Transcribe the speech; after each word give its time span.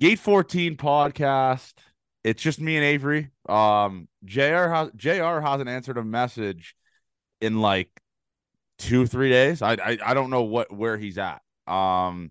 Gate 0.00 0.18
14 0.18 0.76
podcast. 0.76 1.74
It's 2.24 2.42
just 2.42 2.60
me 2.60 2.76
and 2.76 2.84
Avery. 2.84 3.30
Um, 3.48 4.08
JR 4.24 4.68
has 4.68 4.90
JR 4.96 5.40
hasn't 5.40 5.68
answered 5.68 5.98
a 5.98 6.04
message 6.04 6.74
in 7.40 7.60
like 7.60 7.88
two, 8.78 9.06
three 9.06 9.28
days. 9.30 9.62
I 9.62 9.72
I, 9.74 9.98
I 10.04 10.14
don't 10.14 10.30
know 10.30 10.42
what 10.42 10.74
where 10.74 10.96
he's 10.96 11.18
at. 11.18 11.42
Um, 11.66 12.30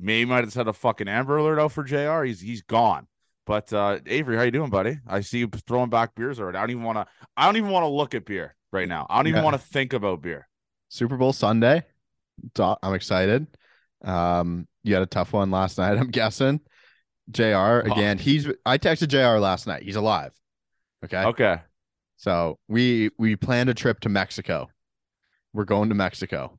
maybe 0.00 0.28
might 0.28 0.44
have 0.44 0.52
set 0.52 0.68
a 0.68 0.72
fucking 0.72 1.08
Amber 1.08 1.36
Alert 1.36 1.58
out 1.60 1.72
for 1.72 1.84
JR. 1.84 2.24
He's 2.24 2.40
he's 2.40 2.62
gone. 2.62 3.06
But 3.46 3.72
uh 3.72 3.98
Avery, 4.06 4.36
how 4.36 4.42
you 4.42 4.50
doing, 4.50 4.70
buddy? 4.70 4.98
I 5.06 5.20
see 5.20 5.38
you 5.38 5.48
throwing 5.66 5.90
back 5.90 6.14
beers 6.14 6.40
already. 6.40 6.58
I 6.58 6.62
don't 6.62 6.70
even 6.70 6.82
want 6.82 6.98
to. 6.98 7.06
I 7.36 7.46
don't 7.46 7.56
even 7.56 7.70
want 7.70 7.84
to 7.84 7.88
look 7.88 8.14
at 8.14 8.24
beer 8.24 8.54
right 8.72 8.88
now. 8.88 9.06
I 9.10 9.16
don't 9.16 9.26
even 9.26 9.40
Yeah. 9.40 9.44
want 9.44 9.60
to 9.60 9.66
think 9.66 9.92
about 9.92 10.22
beer. 10.22 10.48
Super 10.88 11.16
Bowl 11.16 11.32
Sunday. 11.32 11.82
I'm 12.58 12.94
excited. 12.94 13.46
Um, 14.04 14.66
you 14.84 14.94
had 14.94 15.02
a 15.02 15.06
tough 15.06 15.32
one 15.32 15.50
last 15.50 15.78
night, 15.78 15.98
I'm 15.98 16.08
guessing. 16.08 16.60
JR 17.30 17.80
again. 17.80 18.18
He's 18.18 18.48
I 18.66 18.78
texted 18.78 19.08
JR 19.08 19.38
last 19.38 19.66
night. 19.66 19.82
He's 19.82 19.96
alive. 19.96 20.32
Okay. 21.04 21.22
Okay. 21.24 21.60
So 22.16 22.58
we 22.68 23.10
we 23.18 23.36
planned 23.36 23.68
a 23.68 23.74
trip 23.74 24.00
to 24.00 24.08
Mexico. 24.08 24.68
We're 25.52 25.64
going 25.64 25.88
to 25.88 25.94
Mexico. 25.94 26.58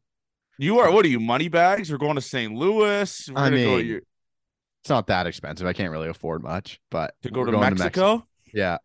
You 0.57 0.79
are 0.79 0.91
what 0.91 1.05
are 1.05 1.09
you 1.09 1.19
money 1.19 1.47
bags? 1.47 1.91
We're 1.91 1.97
going 1.97 2.15
to 2.15 2.21
St. 2.21 2.53
Louis. 2.53 3.29
We're 3.29 3.39
I 3.39 3.49
mean, 3.49 3.85
your- 3.85 4.01
It's 4.81 4.89
not 4.89 5.07
that 5.07 5.27
expensive. 5.27 5.65
I 5.65 5.73
can't 5.73 5.91
really 5.91 6.09
afford 6.09 6.43
much, 6.43 6.79
but 6.91 7.15
to 7.23 7.31
go 7.31 7.41
we're 7.41 7.51
to 7.51 7.57
Mexico. 7.57 8.25
Yeah. 8.53 8.77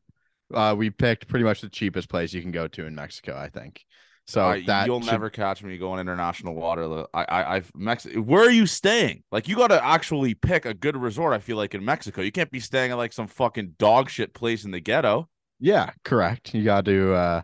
Uh, 0.52 0.74
we 0.76 0.88
picked 0.88 1.28
pretty 1.28 1.44
much 1.44 1.60
the 1.60 1.68
cheapest 1.68 2.08
place 2.08 2.32
you 2.32 2.40
can 2.40 2.52
go 2.52 2.68
to 2.68 2.86
in 2.86 2.94
Mexico, 2.94 3.36
I 3.36 3.48
think. 3.48 3.84
So 4.28 4.44
I- 4.44 4.62
that 4.66 4.86
you'll 4.86 5.00
should- 5.00 5.10
never 5.10 5.30
catch 5.30 5.62
me 5.64 5.76
going 5.78 6.00
international 6.00 6.54
water. 6.54 7.06
I, 7.14 7.24
I, 7.24 7.54
I've 7.56 7.72
Mex. 7.74 8.04
Where 8.04 8.42
are 8.44 8.50
you 8.50 8.66
staying? 8.66 9.24
Like, 9.32 9.48
you 9.48 9.56
got 9.56 9.68
to 9.68 9.82
actually 9.84 10.34
pick 10.34 10.66
a 10.66 10.74
good 10.74 10.96
resort. 10.96 11.32
I 11.32 11.38
feel 11.38 11.56
like 11.56 11.74
in 11.74 11.82
Mexico, 11.84 12.20
you 12.20 12.30
can't 12.30 12.50
be 12.50 12.60
staying 12.60 12.90
at 12.92 12.98
like 12.98 13.12
some 13.14 13.26
fucking 13.26 13.76
dog 13.78 14.10
shit 14.10 14.34
place 14.34 14.64
in 14.66 14.70
the 14.70 14.80
ghetto. 14.80 15.28
Yeah, 15.58 15.90
correct. 16.04 16.54
You 16.54 16.62
got 16.62 16.84
to 16.84 17.14
uh 17.14 17.42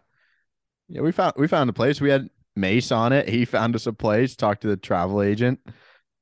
Yeah, 0.89 1.01
we 1.01 1.11
found 1.11 1.33
we 1.37 1.49
found 1.49 1.71
a 1.71 1.73
place. 1.73 2.01
We 2.01 2.11
had 2.11 2.29
Mace 2.55 2.93
on 2.93 3.13
it. 3.13 3.29
He 3.29 3.45
found 3.47 3.75
us 3.75 3.87
a 3.87 3.93
place, 3.93 4.37
talked 4.37 4.61
to 4.63 4.69
the 4.69 4.77
travel 4.77 5.23
agent. 5.23 5.61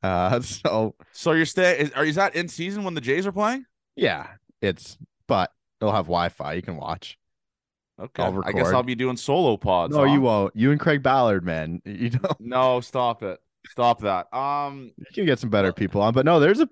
Uh 0.02 0.40
so 0.42 0.94
So 1.12 1.32
you're 1.32 1.44
staying? 1.44 1.86
Is, 1.86 1.92
are 1.92 2.04
is 2.04 2.14
that 2.14 2.34
in 2.36 2.48
season 2.48 2.84
when 2.84 2.94
the 2.94 3.00
Jays 3.00 3.26
are 3.26 3.32
playing? 3.32 3.64
yeah, 3.96 4.28
it's 4.62 4.96
but 5.26 5.50
it'll 5.80 5.92
have 5.92 6.06
Wi-Fi. 6.06 6.52
You 6.54 6.62
can 6.62 6.76
watch. 6.76 7.18
Okay, 8.00 8.22
I'll 8.22 8.42
I 8.44 8.52
guess. 8.52 8.68
I'll 8.68 8.82
be 8.82 8.94
doing 8.94 9.16
solo 9.16 9.56
pods. 9.56 9.94
no, 9.94 10.06
huh? 10.06 10.12
you 10.12 10.20
won't. 10.20 10.56
You 10.56 10.70
and 10.70 10.80
Craig 10.80 11.02
Ballard, 11.02 11.44
man. 11.44 11.80
You 11.86 12.10
don't 12.10 12.40
No, 12.40 12.80
stop 12.80 13.22
it. 13.22 13.38
Stop 13.70 14.00
that. 14.00 14.32
Um, 14.34 14.90
you 14.98 15.06
can 15.14 15.24
get 15.26 15.38
some 15.38 15.50
better 15.50 15.72
people 15.72 16.00
on. 16.02 16.12
But 16.14 16.24
no, 16.24 16.40
there's 16.40 16.60
a 16.60 16.68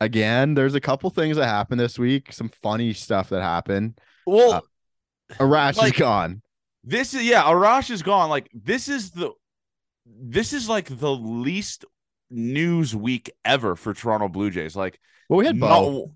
again, 0.00 0.54
there's 0.54 0.74
a 0.74 0.80
couple 0.80 1.08
things 1.10 1.36
that 1.36 1.46
happened 1.46 1.80
this 1.80 1.98
week, 1.98 2.32
some 2.32 2.50
funny 2.62 2.92
stuff 2.92 3.30
that 3.30 3.42
happened. 3.42 3.98
well, 4.26 4.52
Uh, 4.52 5.34
Arash 5.38 5.76
Like- 5.76 5.94
is 5.94 5.98
gone. 5.98 6.42
This 6.82 7.14
is 7.14 7.24
yeah, 7.24 7.42
Arash 7.44 7.90
is 7.90 8.02
gone. 8.02 8.28
Like 8.30 8.50
this 8.52 8.88
is 8.88 9.10
the 9.12 9.30
this 10.06 10.52
is 10.52 10.68
like 10.68 10.86
the 10.98 11.10
least 11.14 11.84
news 12.30 12.94
week 12.96 13.30
ever 13.44 13.76
for 13.76 13.92
Toronto 13.94 14.28
Blue 14.28 14.50
Jays. 14.50 14.74
Like 14.76 14.98
Well, 15.28 15.38
we 15.38 15.46
had 15.46 15.58
Bo. 15.60 15.68
no 15.68 16.12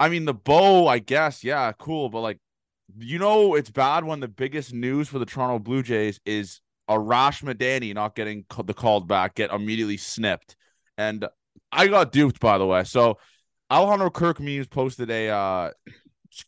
I 0.00 0.08
mean 0.08 0.24
the 0.26 0.34
bow, 0.34 0.86
I 0.86 1.00
guess, 1.00 1.42
yeah, 1.42 1.72
cool, 1.72 2.08
but 2.08 2.20
like 2.20 2.38
you 2.96 3.18
know 3.18 3.54
it's 3.54 3.70
bad 3.70 4.04
when 4.04 4.20
the 4.20 4.28
biggest 4.28 4.72
news 4.72 5.08
for 5.08 5.18
the 5.18 5.26
Toronto 5.26 5.58
Blue 5.58 5.82
Jays 5.82 6.20
is 6.24 6.60
Arash 6.88 7.42
Madani 7.42 7.94
not 7.94 8.14
getting 8.14 8.44
the 8.64 8.74
called 8.74 9.06
back, 9.06 9.34
get 9.34 9.52
immediately 9.52 9.96
snipped. 9.96 10.56
And 10.96 11.26
I 11.70 11.88
got 11.88 12.12
duped 12.12 12.40
by 12.40 12.58
the 12.58 12.66
way. 12.66 12.84
So 12.84 13.18
Alejandro 13.70 14.10
Kirk 14.10 14.40
memes 14.40 14.66
posted 14.66 15.10
a 15.10 15.28
uh 15.28 15.70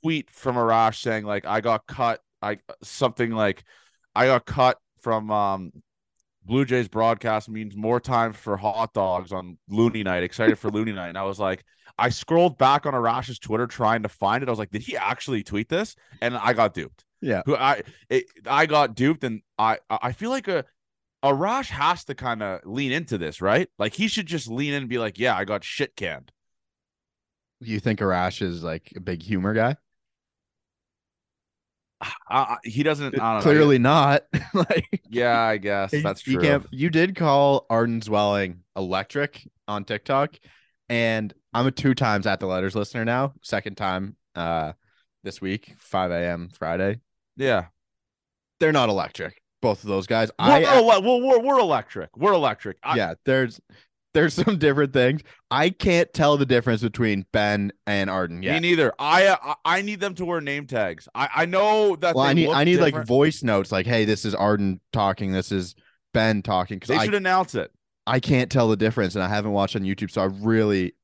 tweet 0.03 0.31
from 0.31 0.57
Arash 0.57 1.01
saying 1.03 1.25
like 1.25 1.45
I 1.45 1.61
got 1.61 1.87
cut 1.87 2.21
I 2.41 2.59
something 2.83 3.31
like 3.31 3.65
I 4.15 4.27
got 4.27 4.47
cut 4.47 4.79
from 5.01 5.31
um 5.31 5.73
Blue 6.45 6.65
Jays 6.65 6.89
broadcast 6.89 7.49
means 7.49 7.77
more 7.77 8.01
time 8.01 8.33
for 8.33 8.57
hot 8.57 8.93
dogs 8.95 9.33
on 9.33 9.59
Loonie 9.71 10.05
Night. 10.05 10.23
Excited 10.23 10.59
for 10.59 10.71
Loonie 10.71 10.95
Night. 10.95 11.09
And 11.09 11.19
I 11.19 11.25
was 11.25 11.39
like, 11.39 11.65
I 11.99 12.09
scrolled 12.09 12.57
back 12.57 12.87
on 12.87 12.95
Arash's 12.95 13.39
Twitter 13.39 13.67
trying 13.67 14.03
to 14.03 14.09
find 14.09 14.43
it. 14.43 14.49
I 14.49 14.53
was 14.53 14.59
like, 14.59 14.71
did 14.71 14.83
he 14.83 14.97
actually 14.97 15.43
tweet 15.43 15.69
this? 15.69 15.97
And 16.23 16.37
I 16.37 16.55
got 16.55 16.75
duped. 16.75 17.05
Yeah. 17.21 17.43
Who 17.45 17.57
I 17.57 17.83
it, 18.09 18.25
I 18.47 18.67
got 18.67 18.95
duped, 18.95 19.25
and 19.25 19.43
I 19.59 19.79
I 19.91 20.13
feel 20.13 20.31
like 20.31 20.49
a 20.49 20.65
Arash 21.23 21.69
has 21.69 22.05
to 22.05 22.15
kind 22.15 22.43
of 22.43 22.61
lean 22.65 22.93
into 22.93 23.19
this, 23.19 23.43
right? 23.43 23.69
Like 23.79 23.93
he 23.93 24.09
should 24.09 24.27
just 24.27 24.49
lean 24.49 24.73
in 24.73 24.83
and 24.83 24.89
be 24.89 24.99
like, 24.99 25.19
yeah, 25.19 25.37
I 25.37 25.45
got 25.45 25.63
shit 25.63 25.95
canned. 25.97 26.33
You 27.61 27.79
think 27.79 28.01
Arash 28.01 28.41
is 28.41 28.63
like 28.63 28.93
a 28.97 29.01
big 29.01 29.23
humor 29.23 29.53
guy? 29.53 29.77
I, 32.29 32.57
he 32.65 32.83
doesn't. 32.83 33.15
Don't 33.15 33.37
know. 33.37 33.41
Clearly 33.43 33.79
not. 33.79 34.25
like 34.55 35.03
Yeah, 35.09 35.39
I 35.39 35.59
guess 35.59 35.93
you- 35.93 36.03
that's 36.03 36.23
true. 36.23 36.41
can't- 36.41 36.67
you 36.71 36.91
did 36.91 37.15
call 37.17 37.67
Arden 37.69 38.01
Zwelling 38.01 38.59
electric 38.77 39.47
on 39.69 39.85
TikTok, 39.85 40.37
and 40.89 41.33
I'm 41.53 41.67
a 41.67 41.71
two 41.71 41.95
times 41.95 42.27
at 42.27 42.41
the 42.41 42.47
letters 42.47 42.75
listener 42.75 43.05
now. 43.05 43.35
Second 43.43 43.77
time 43.77 44.17
uh 44.35 44.73
this 45.23 45.41
week, 45.41 45.75
5 45.79 46.11
a.m. 46.13 46.49
Friday. 46.53 47.01
Yeah. 47.37 47.67
They're 48.59 48.73
not 48.73 48.89
electric. 48.89 49.43
Both 49.61 49.83
of 49.83 49.91
those 49.91 50.07
guys. 50.07 50.31
I 50.39 50.61
well, 50.61 51.03
well, 51.03 51.21
we're, 51.21 51.39
we're 51.41 51.59
electric. 51.59 52.17
We're 52.17 52.33
electric. 52.33 52.79
I, 52.83 52.97
yeah, 52.97 53.15
there's 53.27 53.61
there's 54.13 54.35
some 54.35 54.59
different 54.59 54.93
things. 54.93 55.23
I 55.51 55.71
can't 55.71 56.13
tell 56.13 56.37
the 56.37 56.47
difference 56.47 56.83
between 56.83 57.27
Ben 57.33 57.73
and 57.87 58.11
Arden 58.11 58.41
Me 58.41 58.61
neither. 58.61 58.93
I, 58.99 59.27
uh, 59.27 59.37
I 59.43 59.55
I 59.65 59.83
need 59.83 60.01
them 60.01 60.15
to 60.17 60.25
wear 60.25 60.41
name 60.41 60.67
tags. 60.67 61.09
I 61.15 61.29
I 61.35 61.47
know 61.47 61.97
that. 61.97 62.15
Well, 62.15 62.25
I 62.25 62.33
need 62.33 62.49
I 62.49 62.65
need 62.65 62.79
like 62.81 63.07
voice 63.07 63.43
notes 63.43 63.73
like, 63.73 63.87
hey, 63.87 64.05
this 64.05 64.25
is 64.25 64.35
Arden 64.35 64.81
talking, 64.93 65.33
this 65.33 65.53
is 65.53 65.75
Ben 66.13 66.43
talking. 66.43 66.77
Because 66.77 66.89
They 66.89 66.97
I 66.97 67.05
should 67.05 67.15
announce 67.15 67.55
it. 67.55 67.71
I 68.07 68.19
can't 68.21 68.51
tell 68.51 68.69
the 68.69 68.77
difference, 68.77 69.15
and 69.15 69.23
I 69.23 69.29
haven't 69.29 69.53
watched 69.53 69.77
on 69.77 69.83
YouTube, 69.83 70.11
so 70.11 70.23
I 70.23 70.25
really 70.25 70.95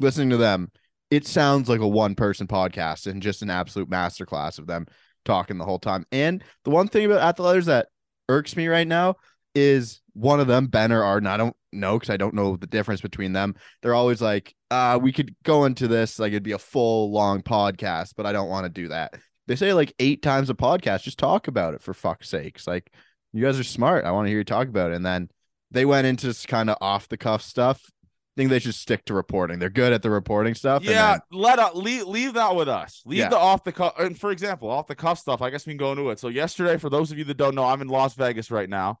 listening 0.00 0.30
to 0.30 0.36
them. 0.36 0.70
It 1.10 1.26
sounds 1.26 1.68
like 1.68 1.80
a 1.80 1.86
one 1.86 2.16
person 2.16 2.48
podcast 2.48 3.06
and 3.06 3.22
just 3.22 3.42
an 3.42 3.50
absolute 3.50 3.88
masterclass 3.88 4.58
of 4.58 4.66
them 4.66 4.86
talking 5.24 5.58
the 5.58 5.64
whole 5.64 5.78
time. 5.78 6.04
And 6.10 6.42
the 6.64 6.70
one 6.70 6.88
thing 6.88 7.06
about 7.06 7.20
at 7.20 7.36
the 7.36 7.42
letters 7.42 7.66
that 7.66 7.88
irks 8.28 8.56
me 8.56 8.66
right 8.66 8.86
now 8.88 9.16
is 9.54 10.00
one 10.14 10.40
of 10.40 10.46
them, 10.46 10.66
Ben 10.66 10.92
or 10.92 11.04
Arden. 11.04 11.28
I 11.28 11.36
don't 11.36 11.55
know 11.76 11.98
because 11.98 12.10
I 12.10 12.16
don't 12.16 12.34
know 12.34 12.56
the 12.56 12.66
difference 12.66 13.00
between 13.00 13.32
them. 13.32 13.54
They're 13.82 13.94
always 13.94 14.20
like, 14.22 14.54
uh, 14.70 14.98
we 15.00 15.12
could 15.12 15.34
go 15.44 15.64
into 15.64 15.88
this 15.88 16.18
like 16.18 16.30
it'd 16.32 16.42
be 16.42 16.52
a 16.52 16.58
full 16.58 17.10
long 17.12 17.42
podcast, 17.42 18.14
but 18.16 18.26
I 18.26 18.32
don't 18.32 18.48
want 18.48 18.64
to 18.64 18.68
do 18.82 18.88
that. 18.88 19.14
They 19.46 19.56
say 19.56 19.72
like 19.72 19.94
eight 19.98 20.22
times 20.22 20.50
a 20.50 20.54
podcast, 20.54 21.02
just 21.02 21.18
talk 21.18 21.48
about 21.48 21.74
it 21.74 21.82
for 21.82 21.94
fuck's 21.94 22.28
sakes. 22.28 22.66
Like 22.66 22.90
you 23.32 23.44
guys 23.44 23.60
are 23.60 23.64
smart. 23.64 24.04
I 24.04 24.10
want 24.12 24.26
to 24.26 24.30
hear 24.30 24.38
you 24.38 24.44
talk 24.44 24.68
about 24.68 24.90
it. 24.90 24.96
And 24.96 25.06
then 25.06 25.28
they 25.70 25.84
went 25.84 26.06
into 26.06 26.26
this 26.26 26.46
kind 26.46 26.68
of 26.70 26.76
off 26.80 27.08
the 27.08 27.16
cuff 27.16 27.42
stuff. 27.42 27.80
I 27.84 28.40
think 28.40 28.50
they 28.50 28.58
should 28.58 28.74
stick 28.74 29.04
to 29.06 29.14
reporting. 29.14 29.58
They're 29.58 29.70
good 29.70 29.92
at 29.94 30.02
the 30.02 30.10
reporting 30.10 30.54
stuff. 30.54 30.82
and 30.82 30.90
Yeah, 30.90 31.12
then- 31.12 31.20
let 31.40 31.74
leave 31.76 32.06
leave 32.06 32.34
that 32.34 32.54
with 32.54 32.68
us. 32.68 33.02
Leave 33.06 33.20
Yeah. 33.20 33.28
the 33.30 33.38
off 33.38 33.64
the 33.64 33.72
cuff. 33.72 33.94
And 33.98 34.18
for 34.18 34.30
example, 34.30 34.68
off 34.68 34.88
the 34.88 34.94
cuff 34.94 35.18
stuff. 35.18 35.40
I 35.40 35.48
guess 35.50 35.66
we 35.66 35.72
can 35.72 35.78
go 35.78 35.92
into 35.92 36.10
it. 36.10 36.18
So 36.18 36.28
yesterday, 36.28 36.76
for 36.76 36.90
those 36.90 37.10
of 37.12 37.18
you 37.18 37.24
that 37.24 37.36
don't 37.38 37.54
know, 37.54 37.64
I'm 37.64 37.80
in 37.80 37.88
Las 37.88 38.14
Vegas 38.14 38.50
right 38.50 38.68
now. 38.68 38.98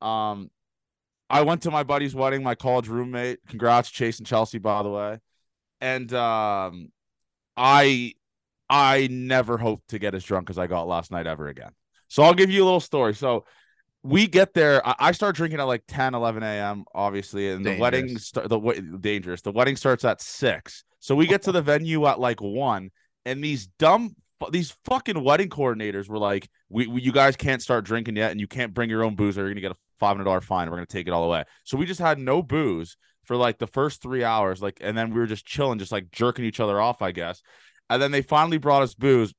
Um, 0.00 0.50
I 1.28 1.42
went 1.42 1.62
to 1.62 1.70
my 1.70 1.82
buddy's 1.82 2.14
wedding. 2.14 2.42
My 2.42 2.54
college 2.54 2.88
roommate. 2.88 3.40
Congrats, 3.48 3.90
Chase 3.90 4.18
and 4.18 4.26
Chelsea, 4.26 4.58
by 4.58 4.82
the 4.82 4.90
way. 4.90 5.18
And 5.80 6.12
um, 6.14 6.90
I 7.56 8.14
I 8.68 9.08
never 9.10 9.58
hope 9.58 9.82
to 9.88 9.98
get 9.98 10.14
as 10.14 10.24
drunk 10.24 10.50
as 10.50 10.58
I 10.58 10.66
got 10.66 10.88
last 10.88 11.10
night 11.10 11.26
ever 11.26 11.48
again. 11.48 11.70
So 12.08 12.22
I'll 12.22 12.34
give 12.34 12.50
you 12.50 12.62
a 12.62 12.66
little 12.66 12.80
story. 12.80 13.14
So 13.14 13.44
we 14.02 14.26
get 14.26 14.54
there. 14.54 14.86
I, 14.86 14.94
I 14.98 15.12
start 15.12 15.36
drinking 15.36 15.60
at 15.60 15.64
like 15.64 15.82
10, 15.88 16.14
11 16.14 16.42
a.m. 16.42 16.84
Obviously, 16.94 17.50
and 17.50 17.64
the 17.64 17.78
wedding 17.78 18.06
Dangerous. 18.06 18.26
start 18.26 18.48
the 18.48 18.98
dangerous. 19.00 19.42
The 19.42 19.52
wedding 19.52 19.76
starts 19.76 20.04
at 20.04 20.20
six. 20.20 20.84
So 21.00 21.14
we 21.14 21.26
get 21.26 21.42
to 21.42 21.52
the 21.52 21.62
venue 21.62 22.06
at 22.06 22.18
like 22.18 22.40
one, 22.40 22.90
and 23.24 23.42
these 23.42 23.66
dumb 23.78 24.14
these 24.50 24.74
fucking 24.84 25.22
wedding 25.22 25.48
coordinators 25.48 26.08
were 26.08 26.18
like, 26.18 26.48
we, 26.68 26.86
we 26.86 27.00
you 27.00 27.12
guys 27.12 27.36
can't 27.36 27.62
start 27.62 27.84
drinking 27.84 28.16
yet, 28.16 28.30
and 28.30 28.40
you 28.40 28.46
can't 28.46 28.74
bring 28.74 28.90
your 28.90 29.02
own 29.02 29.14
booze, 29.14 29.38
or 29.38 29.42
you're 29.42 29.50
gonna 29.50 29.60
get 29.60 29.72
a 29.72 29.76
five 29.98 30.16
hundred 30.16 30.24
dollar 30.24 30.40
fine. 30.40 30.68
We're 30.70 30.76
gonna 30.76 30.86
take 30.86 31.06
it 31.06 31.12
all 31.12 31.24
away. 31.24 31.44
So 31.64 31.76
we 31.76 31.86
just 31.86 32.00
had 32.00 32.18
no 32.18 32.42
booze 32.42 32.96
for 33.24 33.36
like 33.36 33.58
the 33.58 33.66
first 33.66 34.02
three 34.02 34.24
hours, 34.24 34.62
like, 34.62 34.78
and 34.80 34.96
then 34.96 35.12
we 35.12 35.18
were 35.18 35.26
just 35.26 35.44
chilling, 35.44 35.78
just 35.78 35.92
like 35.92 36.10
jerking 36.10 36.44
each 36.44 36.60
other 36.60 36.80
off, 36.80 37.02
I 37.02 37.12
guess. 37.12 37.42
And 37.90 38.00
then 38.00 38.10
they 38.10 38.22
finally 38.22 38.58
brought 38.58 38.82
us 38.82 38.94
booze. 38.94 39.34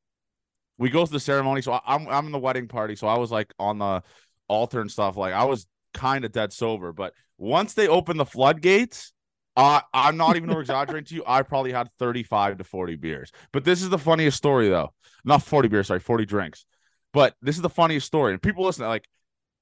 We 0.77 0.89
go 0.89 1.05
to 1.05 1.11
the 1.11 1.19
ceremony, 1.19 1.61
so 1.61 1.73
I, 1.73 1.81
I'm 1.85 2.07
I'm 2.07 2.25
in 2.27 2.31
the 2.31 2.39
wedding 2.39 2.67
party, 2.67 2.95
so 2.95 3.07
I 3.07 3.17
was 3.17 3.31
like 3.31 3.53
on 3.59 3.79
the 3.79 4.03
altar 4.47 4.81
and 4.81 4.91
stuff. 4.91 5.17
Like 5.17 5.33
I 5.33 5.45
was 5.45 5.67
kind 5.93 6.25
of 6.25 6.31
dead 6.31 6.53
sober, 6.53 6.93
but 6.93 7.13
once 7.37 7.73
they 7.73 7.87
opened 7.87 8.19
the 8.19 8.25
floodgates, 8.25 9.13
uh, 9.55 9.81
I'm 9.93 10.17
not 10.17 10.35
even 10.35 10.51
exaggerating 10.51 11.05
to 11.05 11.15
you. 11.15 11.23
I 11.25 11.41
probably 11.41 11.71
had 11.71 11.89
35 11.97 12.59
to 12.59 12.63
40 12.63 12.95
beers. 12.95 13.31
But 13.51 13.63
this 13.63 13.81
is 13.81 13.89
the 13.89 13.97
funniest 13.97 14.37
story, 14.37 14.69
though. 14.69 14.93
Not 15.25 15.41
40 15.41 15.67
beers, 15.67 15.87
sorry, 15.87 15.99
40 15.99 16.25
drinks. 16.25 16.65
But 17.11 17.35
this 17.41 17.55
is 17.55 17.63
the 17.63 17.69
funniest 17.69 18.05
story. 18.05 18.33
And 18.33 18.41
people 18.41 18.65
listen, 18.65 18.85
like, 18.85 19.07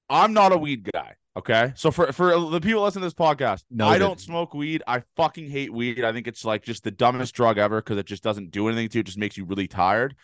I'm 0.09 0.33
not 0.33 0.51
a 0.51 0.57
weed 0.57 0.89
guy. 0.93 1.15
Okay. 1.37 1.73
So 1.75 1.91
for 1.91 2.11
for 2.13 2.39
the 2.49 2.61
people 2.61 2.83
listening 2.83 3.01
to 3.01 3.07
this 3.07 3.13
podcast, 3.13 3.63
No, 3.69 3.87
I 3.87 3.97
don't 3.97 4.19
smoke 4.19 4.53
weed. 4.53 4.83
I 4.87 5.03
fucking 5.17 5.49
hate 5.49 5.73
weed. 5.73 6.03
I 6.03 6.13
think 6.13 6.27
it's 6.27 6.45
like 6.45 6.63
just 6.63 6.83
the 6.83 6.91
dumbest 6.91 7.35
drug 7.35 7.57
ever 7.57 7.81
because 7.81 7.97
it 7.97 8.05
just 8.05 8.23
doesn't 8.23 8.51
do 8.51 8.67
anything 8.67 8.87
to 8.89 8.97
you. 8.97 8.99
It 9.01 9.05
just 9.05 9.17
makes 9.17 9.35
you 9.35 9.45
really 9.45 9.67
tired. 9.67 10.15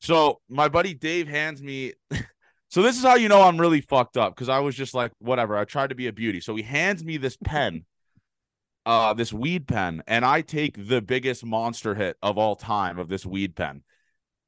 So 0.00 0.40
my 0.48 0.68
buddy 0.68 0.94
Dave 0.94 1.28
hands 1.28 1.62
me. 1.62 1.94
so 2.68 2.82
this 2.82 2.98
is 2.98 3.02
how 3.02 3.14
you 3.14 3.28
know 3.28 3.42
I'm 3.42 3.58
really 3.58 3.80
fucked 3.80 4.16
up 4.16 4.34
because 4.34 4.48
I 4.50 4.58
was 4.58 4.74
just 4.74 4.92
like, 4.92 5.12
whatever. 5.18 5.56
I 5.56 5.64
tried 5.64 5.90
to 5.90 5.94
be 5.94 6.08
a 6.08 6.12
beauty. 6.12 6.40
So 6.40 6.54
he 6.54 6.62
hands 6.62 7.02
me 7.04 7.16
this 7.16 7.38
pen, 7.42 7.86
uh, 8.84 9.14
this 9.14 9.32
weed 9.32 9.66
pen, 9.66 10.02
and 10.06 10.26
I 10.26 10.42
take 10.42 10.88
the 10.88 11.00
biggest 11.00 11.44
monster 11.44 11.94
hit 11.94 12.16
of 12.22 12.36
all 12.36 12.56
time 12.56 12.98
of 12.98 13.08
this 13.08 13.24
weed 13.24 13.56
pen, 13.56 13.82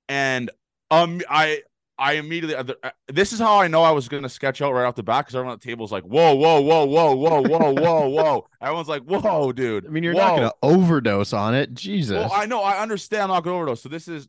and 0.09 0.51
um, 0.91 1.23
I 1.29 1.63
I 2.03 2.15
immediately 2.15 2.57
uh, 2.57 2.91
this 3.07 3.33
is 3.33 3.39
how 3.39 3.61
I 3.61 3.69
know 3.69 3.85
I 3.85 3.93
was 3.93 4.09
gonna 4.09 4.29
sketch 4.29 4.61
out 4.61 4.73
right 4.73 4.85
off 4.85 4.97
the 4.97 5.05
bat 5.05 5.25
because 5.25 5.37
everyone 5.37 5.55
at 5.55 5.61
the 5.61 5.69
table 5.69 5.85
was 5.85 5.93
like, 5.93 6.03
whoa, 6.03 6.35
whoa, 6.35 6.61
whoa, 6.61 6.85
whoa, 6.85 7.15
whoa, 7.15 7.43
whoa, 7.43 7.73
whoa, 7.73 8.09
whoa. 8.09 8.49
Everyone's 8.61 8.89
like, 8.89 9.05
whoa, 9.05 9.53
dude. 9.53 9.87
I 9.87 9.89
mean, 9.89 10.03
you're 10.03 10.13
whoa. 10.13 10.21
not 10.21 10.35
gonna 10.35 10.53
overdose 10.65 11.33
on 11.33 11.55
it. 11.55 11.75
Jesus. 11.75 12.17
Well, 12.17 12.33
I 12.33 12.47
know, 12.47 12.61
I 12.61 12.83
understand. 12.83 13.23
I'm 13.23 13.29
not 13.29 13.45
going 13.45 13.55
to 13.55 13.59
overdose. 13.59 13.83
So 13.83 13.89
this 13.89 14.09
is 14.09 14.27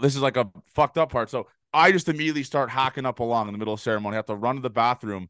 this 0.00 0.16
is 0.16 0.22
like 0.22 0.38
a 0.38 0.50
fucked 0.74 0.96
up 0.96 1.12
part. 1.12 1.28
So 1.28 1.48
I 1.74 1.92
just 1.92 2.08
immediately 2.08 2.42
start 2.42 2.70
hacking 2.70 3.04
up 3.04 3.20
along 3.20 3.48
in 3.48 3.52
the 3.52 3.58
middle 3.58 3.74
of 3.74 3.80
ceremony. 3.80 4.14
I 4.14 4.16
have 4.16 4.26
to 4.26 4.34
run 4.34 4.56
to 4.56 4.62
the 4.62 4.70
bathroom, 4.70 5.28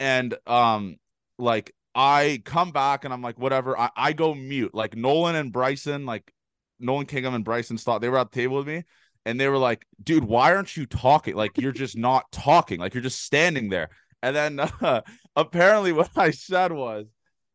and 0.00 0.36
um, 0.44 0.96
like 1.38 1.72
I 1.94 2.42
come 2.44 2.72
back 2.72 3.04
and 3.04 3.14
I'm 3.14 3.22
like, 3.22 3.38
whatever. 3.38 3.78
I, 3.78 3.90
I 3.96 4.12
go 4.12 4.34
mute. 4.34 4.74
Like 4.74 4.96
Nolan 4.96 5.36
and 5.36 5.52
Bryson, 5.52 6.04
like 6.04 6.32
Nolan 6.80 7.06
Kingham 7.06 7.34
and 7.34 7.44
Bryson 7.44 7.78
Stott, 7.78 8.00
they 8.00 8.08
were 8.08 8.18
at 8.18 8.32
the 8.32 8.40
table 8.40 8.56
with 8.56 8.66
me. 8.66 8.82
And 9.26 9.40
they 9.40 9.48
were 9.48 9.58
like, 9.58 9.84
dude, 10.02 10.24
why 10.24 10.54
aren't 10.54 10.76
you 10.76 10.86
talking? 10.86 11.34
Like, 11.34 11.58
you're 11.58 11.72
just 11.72 11.98
not 11.98 12.30
talking. 12.30 12.78
Like, 12.78 12.94
you're 12.94 13.02
just 13.02 13.24
standing 13.24 13.68
there. 13.68 13.90
And 14.22 14.36
then 14.36 14.60
uh, 14.80 15.02
apparently, 15.34 15.92
what 15.92 16.10
I 16.16 16.30
said 16.30 16.70
was, 16.70 17.06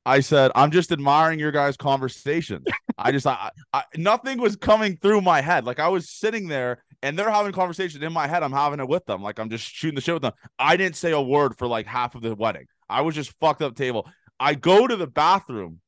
I 0.06 0.20
said, 0.20 0.52
I'm 0.54 0.72
just 0.72 0.92
admiring 0.92 1.40
your 1.40 1.52
guys' 1.52 1.78
conversation. 1.78 2.66
I 2.98 3.12
just, 3.14 3.26
I, 3.26 3.52
I, 3.72 3.84
nothing 3.96 4.42
was 4.42 4.58
coming 4.58 4.98
through 4.98 5.22
my 5.22 5.40
head. 5.40 5.66
Like, 5.66 5.80
I 5.80 5.88
was 5.88 6.10
sitting 6.10 6.50
there 6.50 6.84
and 7.02 7.18
they're 7.18 7.32
having 7.32 7.54
conversation 7.54 8.04
in 8.04 8.12
my 8.12 8.28
head. 8.28 8.44
I'm 8.44 8.52
having 8.52 8.82
it 8.82 8.90
with 8.90 9.06
them. 9.06 9.22
Like, 9.22 9.40
I'm 9.40 9.50
just 9.50 9.64
shooting 9.64 9.96
the 9.96 10.02
shit 10.02 10.16
with 10.16 10.24
them. 10.24 10.34
I 10.60 10.76
didn't 10.76 10.98
say 10.98 11.12
a 11.12 11.22
word 11.22 11.58
for 11.58 11.68
like 11.68 11.86
half 11.86 12.16
of 12.16 12.22
the 12.22 12.36
wedding. 12.36 12.66
I 12.90 13.02
was 13.02 13.16
just 13.16 13.34
fucked 13.40 13.62
up 13.62 13.76
table. 13.76 14.10
I 14.40 14.56
go 14.56 14.88
to 14.88 14.96
the 14.98 15.08
bathroom 15.08 15.80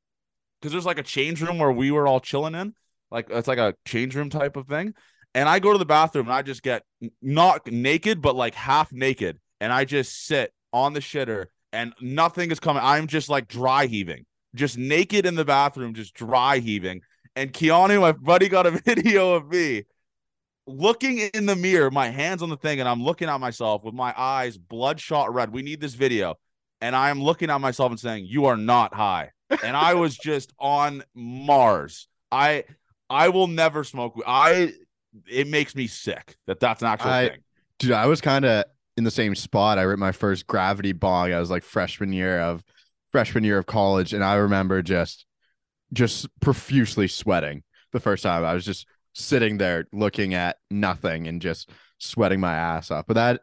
because 0.61 0.71
there's 0.71 0.85
like 0.85 0.99
a 0.99 1.03
change 1.03 1.41
room 1.41 1.57
where 1.57 1.71
we 1.71 1.91
were 1.91 2.07
all 2.07 2.21
chilling 2.21 2.55
in. 2.55 2.73
Like, 3.11 3.27
it's 3.29 3.47
like 3.49 3.57
a 3.57 3.75
change 3.85 4.15
room 4.15 4.29
type 4.29 4.55
of 4.55 4.67
thing. 4.67 4.93
And 5.35 5.49
I 5.49 5.59
go 5.59 5.71
to 5.71 5.79
the 5.79 5.85
bathroom 5.85 6.27
and 6.27 6.33
I 6.33 6.41
just 6.41 6.61
get 6.61 6.83
not 7.21 7.65
naked, 7.67 8.21
but 8.21 8.35
like 8.35 8.55
half 8.55 8.91
naked. 8.91 9.39
And 9.59 9.73
I 9.73 9.85
just 9.85 10.25
sit 10.25 10.53
on 10.71 10.93
the 10.93 10.99
shitter 10.99 11.47
and 11.71 11.93
nothing 12.01 12.51
is 12.51 12.59
coming. 12.59 12.83
I'm 12.83 13.07
just 13.07 13.29
like 13.29 13.47
dry 13.47 13.87
heaving, 13.87 14.25
just 14.53 14.77
naked 14.77 15.25
in 15.25 15.35
the 15.35 15.45
bathroom, 15.45 15.93
just 15.93 16.13
dry 16.13 16.59
heaving. 16.59 17.01
And 17.35 17.51
Keanu, 17.51 18.01
my 18.01 18.11
buddy, 18.11 18.47
got 18.47 18.67
a 18.67 18.71
video 18.85 19.33
of 19.33 19.49
me 19.49 19.85
looking 20.67 21.17
in 21.19 21.45
the 21.45 21.55
mirror, 21.55 21.91
my 21.91 22.09
hands 22.09 22.41
on 22.41 22.49
the 22.49 22.57
thing, 22.57 22.79
and 22.79 22.87
I'm 22.87 23.03
looking 23.03 23.29
at 23.29 23.39
myself 23.39 23.83
with 23.83 23.93
my 23.93 24.13
eyes 24.15 24.57
bloodshot 24.57 25.33
red. 25.33 25.51
We 25.51 25.61
need 25.61 25.81
this 25.81 25.95
video. 25.95 26.35
And 26.81 26.95
I 26.95 27.09
am 27.09 27.21
looking 27.21 27.49
at 27.49 27.61
myself 27.61 27.91
and 27.91 27.99
saying, 27.99 28.25
You 28.27 28.45
are 28.45 28.57
not 28.57 28.93
high. 28.93 29.31
And 29.63 29.75
I 29.75 29.93
was 29.93 30.17
just 30.23 30.53
on 30.59 31.03
Mars. 31.15 32.07
I 32.31 32.65
I 33.09 33.29
will 33.29 33.47
never 33.47 33.83
smoke. 33.83 34.21
I 34.25 34.73
it 35.27 35.47
makes 35.47 35.75
me 35.75 35.87
sick 35.87 36.35
that 36.47 36.59
that's 36.59 36.81
an 36.81 36.87
actual 36.87 37.11
I- 37.11 37.29
thing. 37.29 37.39
Dude, 37.79 37.91
I 37.91 38.05
was 38.05 38.21
kind 38.21 38.45
of 38.45 38.65
in 38.95 39.03
the 39.03 39.11
same 39.11 39.35
spot. 39.35 39.77
I 39.77 39.81
ripped 39.81 39.99
my 39.99 40.11
first 40.11 40.47
gravity 40.47 40.93
bong. 40.93 41.33
I 41.33 41.39
was 41.39 41.49
like 41.49 41.63
freshman 41.63 42.13
year 42.13 42.39
of 42.39 42.63
freshman 43.11 43.43
year 43.43 43.57
of 43.57 43.65
college, 43.65 44.13
and 44.13 44.23
I 44.23 44.35
remember 44.35 44.81
just 44.81 45.25
just 45.91 46.27
profusely 46.39 47.07
sweating 47.07 47.63
the 47.91 47.99
first 47.99 48.23
time. 48.23 48.43
I 48.45 48.53
was 48.53 48.65
just 48.65 48.87
sitting 49.13 49.57
there 49.57 49.85
looking 49.91 50.33
at 50.33 50.57
nothing 50.71 51.27
and 51.27 51.41
just 51.41 51.69
sweating 51.99 52.39
my 52.39 52.53
ass 52.53 52.91
off. 52.91 53.05
But 53.07 53.13
that, 53.13 53.41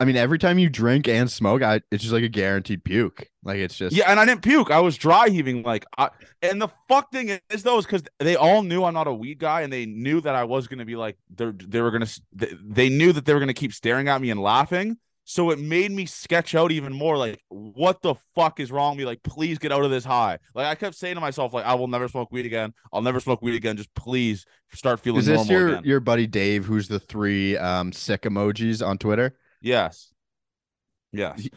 I 0.00 0.04
mean, 0.04 0.16
every 0.16 0.38
time 0.38 0.58
you 0.58 0.68
drink 0.68 1.06
and 1.06 1.30
smoke, 1.30 1.62
I 1.62 1.80
it's 1.90 2.02
just 2.02 2.12
like 2.12 2.24
a 2.24 2.28
guaranteed 2.28 2.82
puke. 2.82 3.28
Like 3.44 3.58
it's 3.58 3.76
just 3.76 3.94
Yeah, 3.94 4.10
and 4.10 4.18
I 4.18 4.24
didn't 4.24 4.42
puke. 4.42 4.70
I 4.70 4.80
was 4.80 4.96
dry 4.96 5.28
heaving. 5.28 5.62
Like, 5.62 5.84
I, 5.96 6.10
and 6.42 6.60
the 6.60 6.68
fuck 6.88 7.12
thing 7.12 7.38
is 7.50 7.62
though, 7.62 7.78
is 7.78 7.86
because 7.86 8.02
they 8.18 8.34
all 8.36 8.62
knew 8.62 8.84
I'm 8.84 8.94
not 8.94 9.06
a 9.06 9.14
weed 9.14 9.38
guy, 9.38 9.62
and 9.62 9.72
they 9.72 9.86
knew 9.86 10.20
that 10.22 10.34
I 10.34 10.44
was 10.44 10.66
gonna 10.66 10.84
be 10.84 10.96
like, 10.96 11.16
they 11.34 11.52
they 11.56 11.80
were 11.80 11.92
gonna, 11.92 12.08
they, 12.32 12.52
they 12.64 12.88
knew 12.88 13.12
that 13.12 13.24
they 13.24 13.34
were 13.34 13.40
gonna 13.40 13.54
keep 13.54 13.72
staring 13.72 14.08
at 14.08 14.20
me 14.20 14.30
and 14.30 14.40
laughing. 14.40 14.98
So 15.26 15.50
it 15.50 15.58
made 15.58 15.90
me 15.90 16.04
sketch 16.04 16.54
out 16.54 16.70
even 16.70 16.92
more. 16.92 17.16
Like, 17.16 17.40
what 17.48 18.02
the 18.02 18.14
fuck 18.34 18.60
is 18.60 18.70
wrong 18.70 18.90
with 18.90 18.98
me? 18.98 19.04
Like, 19.06 19.22
please 19.22 19.58
get 19.58 19.72
out 19.72 19.82
of 19.82 19.90
this 19.90 20.04
high. 20.04 20.38
Like, 20.54 20.66
I 20.66 20.74
kept 20.74 20.96
saying 20.96 21.14
to 21.14 21.20
myself, 21.22 21.54
like, 21.54 21.64
I 21.64 21.72
will 21.74 21.88
never 21.88 22.08
smoke 22.08 22.30
weed 22.30 22.44
again. 22.44 22.74
I'll 22.92 23.00
never 23.00 23.20
smoke 23.20 23.40
weed 23.40 23.54
again. 23.54 23.78
Just 23.78 23.94
please 23.94 24.44
start 24.74 25.00
feeling 25.00 25.20
Is 25.20 25.26
this 25.26 25.36
normal 25.36 25.52
your 25.54 25.68
again. 25.68 25.82
your 25.84 26.00
buddy 26.00 26.26
Dave, 26.26 26.66
who's 26.66 26.88
the 26.88 27.00
three 27.00 27.56
um 27.56 27.92
sick 27.92 28.22
emojis 28.22 28.86
on 28.86 28.98
Twitter? 28.98 29.34
Yes. 29.64 30.12
Yes. 31.12 31.48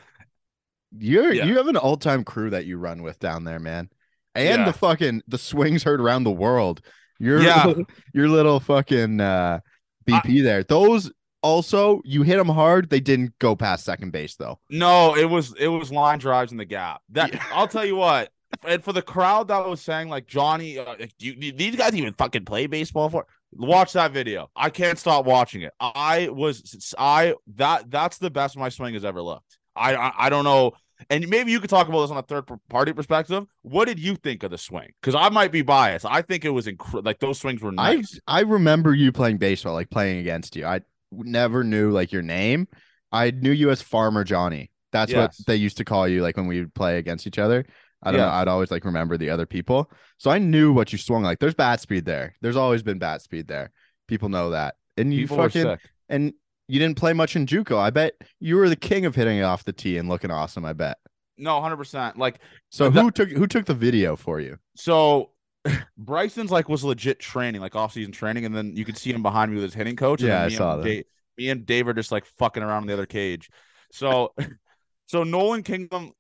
You're 0.98 1.34
Yeah. 1.34 1.46
you 1.46 1.58
have 1.58 1.68
an 1.68 1.76
all 1.78 1.98
time 1.98 2.24
crew 2.24 2.50
that 2.52 2.66
you 2.66 2.78
run 2.78 3.04
with 3.04 3.20
down 3.20 3.44
there, 3.44 3.60
man. 3.60 3.90
And 4.34 4.60
Yeah. 4.62 4.66
the 4.66 4.74
fucking 4.74 5.24
the 5.28 5.38
swings 5.38 5.84
heard 5.84 6.00
around 6.00 6.24
the 6.24 6.32
world. 6.32 6.82
Your 7.20 7.42
Yeah. 7.42 7.74
your 8.14 8.30
little 8.30 8.60
fucking 8.60 9.20
uh 9.20 9.60
BP 10.08 10.42
there. 10.44 10.64
Those 10.64 11.12
also 11.44 12.02
you 12.06 12.24
hit 12.24 12.38
them 12.38 12.48
hard. 12.50 12.90
They 12.90 13.02
didn't 13.02 13.38
go 13.40 13.56
past 13.56 13.84
second 13.84 14.12
base 14.12 14.36
though. 14.36 14.60
No, 14.70 15.16
it 15.16 15.26
was 15.26 15.54
it 15.60 15.68
was 15.68 15.92
line 15.92 16.20
drives 16.20 16.52
in 16.54 16.58
the 16.58 16.66
gap. 16.66 17.02
That 17.10 17.34
Yeah. 17.34 17.44
I'll 17.52 17.68
tell 17.68 17.86
you 17.86 17.98
what. 17.98 18.32
And 18.66 18.82
for 18.82 18.94
the 18.94 19.02
crowd 19.02 19.50
that 19.50 19.68
was 19.68 19.82
saying 19.82 20.08
like 20.08 20.26
Johnny, 20.26 20.80
uh, 20.80 20.96
do, 21.20 21.28
you, 21.28 21.52
these 21.52 21.76
guys 21.76 21.94
even 21.94 22.14
fucking 22.14 22.46
play 22.46 22.68
baseball 22.68 23.10
for? 23.10 23.26
Watch 23.54 23.94
that 23.94 24.12
video. 24.12 24.50
I 24.56 24.70
can't 24.70 25.00
stop 25.00 25.26
watching 25.26 25.62
it. 25.62 25.74
I 25.80 26.30
was 26.30 26.94
I 26.98 27.36
that 27.56 27.90
that's 27.90 28.18
the 28.18 28.30
best 28.30 28.58
my 28.58 28.70
swing 28.70 28.94
has 28.94 29.06
ever 29.06 29.22
looked. 29.22 29.58
I 29.76 29.96
I, 29.96 30.14
I 30.26 30.30
don't 30.30 30.44
know. 30.44 30.74
And 31.12 31.28
maybe 31.30 31.52
you 31.52 31.60
could 31.60 31.70
talk 31.70 31.88
about 31.88 32.02
this 32.02 32.12
on 32.12 32.18
a 32.18 32.24
third 32.24 32.46
party 32.70 32.92
perspective. 32.92 33.46
What 33.62 33.86
did 33.86 34.00
you 34.00 34.16
think 34.16 34.42
of 34.44 34.50
the 34.52 34.58
swing? 34.58 34.90
Because 35.00 35.14
I 35.14 35.30
might 35.30 35.52
be 35.52 35.62
biased. 35.62 36.06
I 36.06 36.24
think 36.24 36.44
it 36.44 36.50
was 36.50 36.66
incredible. 36.68 37.04
Like 37.04 37.20
those 37.20 37.40
swings 37.40 37.62
were 37.62 37.72
I. 37.78 38.04
I 38.28 38.42
remember 38.42 38.94
you 38.96 39.12
playing 39.12 39.38
baseball, 39.38 39.74
like 39.74 39.90
playing 39.92 40.20
against 40.20 40.56
you. 40.56 40.66
I 40.66 40.82
never 41.12 41.64
knew 41.64 41.92
like 41.92 42.12
your 42.12 42.24
name. 42.24 42.68
I 43.12 43.32
knew 43.32 43.52
you 43.52 43.70
as 43.70 43.82
Farmer 43.82 44.24
Johnny. 44.24 44.72
That's 44.92 45.12
Yes. 45.12 45.38
what 45.40 45.46
they 45.48 45.56
used 45.56 45.78
to 45.78 45.86
call 45.86 46.08
you, 46.08 46.22
like 46.22 46.36
when 46.36 46.48
we 46.48 46.60
would 46.62 46.74
play 46.74 46.98
against 46.98 47.28
each 47.28 47.38
other. 47.38 47.66
I 48.08 48.12
don't 48.12 48.22
know. 48.22 48.28
Yes. 48.28 48.34
I'd 48.34 48.48
always 48.48 48.72
like 48.72 48.86
remember 48.86 49.18
the 49.18 49.30
other 49.30 49.46
people. 49.46 49.92
So 50.18 50.32
I 50.32 50.38
knew 50.38 50.74
what 50.74 50.92
you 50.92 50.98
swung 50.98 51.24
like. 51.24 51.40
There's 51.40 51.54
bat 51.54 51.82
speed 51.82 52.06
there. 52.06 52.36
There's 52.42 52.56
always 52.56 52.84
been 52.84 53.00
bat 53.00 53.22
speed 53.22 53.48
there. 53.48 53.72
People 54.08 54.30
know 54.30 54.52
that. 54.52 54.76
And 54.96 55.14
you 55.14 55.28
People 55.28 55.38
fucking 55.38 55.78
and 56.10 56.34
you 56.68 56.80
didn't 56.80 56.98
play 56.98 57.14
much 57.14 57.36
in 57.36 57.46
JUCO. 57.46 57.78
I 57.78 57.90
bet 57.90 58.14
you 58.40 58.56
were 58.58 58.70
the 58.70 58.76
king 58.76 59.06
of 59.06 59.16
hitting 59.16 59.38
it 59.38 59.44
off 59.44 59.64
the 59.64 59.74
tee 59.74 59.98
and 59.98 60.10
looking 60.10 60.32
awesome. 60.32 60.66
I 60.66 60.74
bet. 60.74 60.98
No, 61.38 61.62
hundred 61.62 61.78
percent. 61.78 62.18
Like 62.18 62.40
So 62.70 62.90
That- 62.90 63.02
who 63.02 63.12
took 63.12 63.30
who 63.30 63.48
took 63.48 63.66
the 63.66 63.74
video 63.76 64.16
for 64.16 64.40
you? 64.40 64.58
So 64.76 65.32
Bryson's 65.98 66.52
like 66.52 66.70
was 66.70 66.84
legit 66.84 67.20
training, 67.20 67.62
like 67.62 67.76
off 67.76 67.94
season 67.94 68.12
training, 68.12 68.46
and 68.46 68.56
then 68.56 68.76
you 68.76 68.86
could 68.86 68.98
see 68.98 69.12
him 69.12 69.22
behind 69.22 69.52
me 69.52 69.56
with 69.56 69.64
his 69.66 69.74
hitting 69.74 69.96
coach. 69.96 70.22
Yeah, 70.22 70.44
I 70.44 70.50
saw 70.50 70.74
and 70.74 70.84
that. 70.84 70.88
Da- 70.88 71.04
me 71.38 71.50
and 71.50 71.66
Dave 71.66 71.88
are 71.88 71.94
just 71.94 72.12
like 72.12 72.26
fucking 72.26 72.64
around 72.64 72.84
in 72.84 72.88
the 72.88 72.94
other 72.94 73.06
cage. 73.06 73.50
So, 73.92 74.34
so 75.08 75.24
Nolan 75.24 75.64
Kingham 75.64 76.12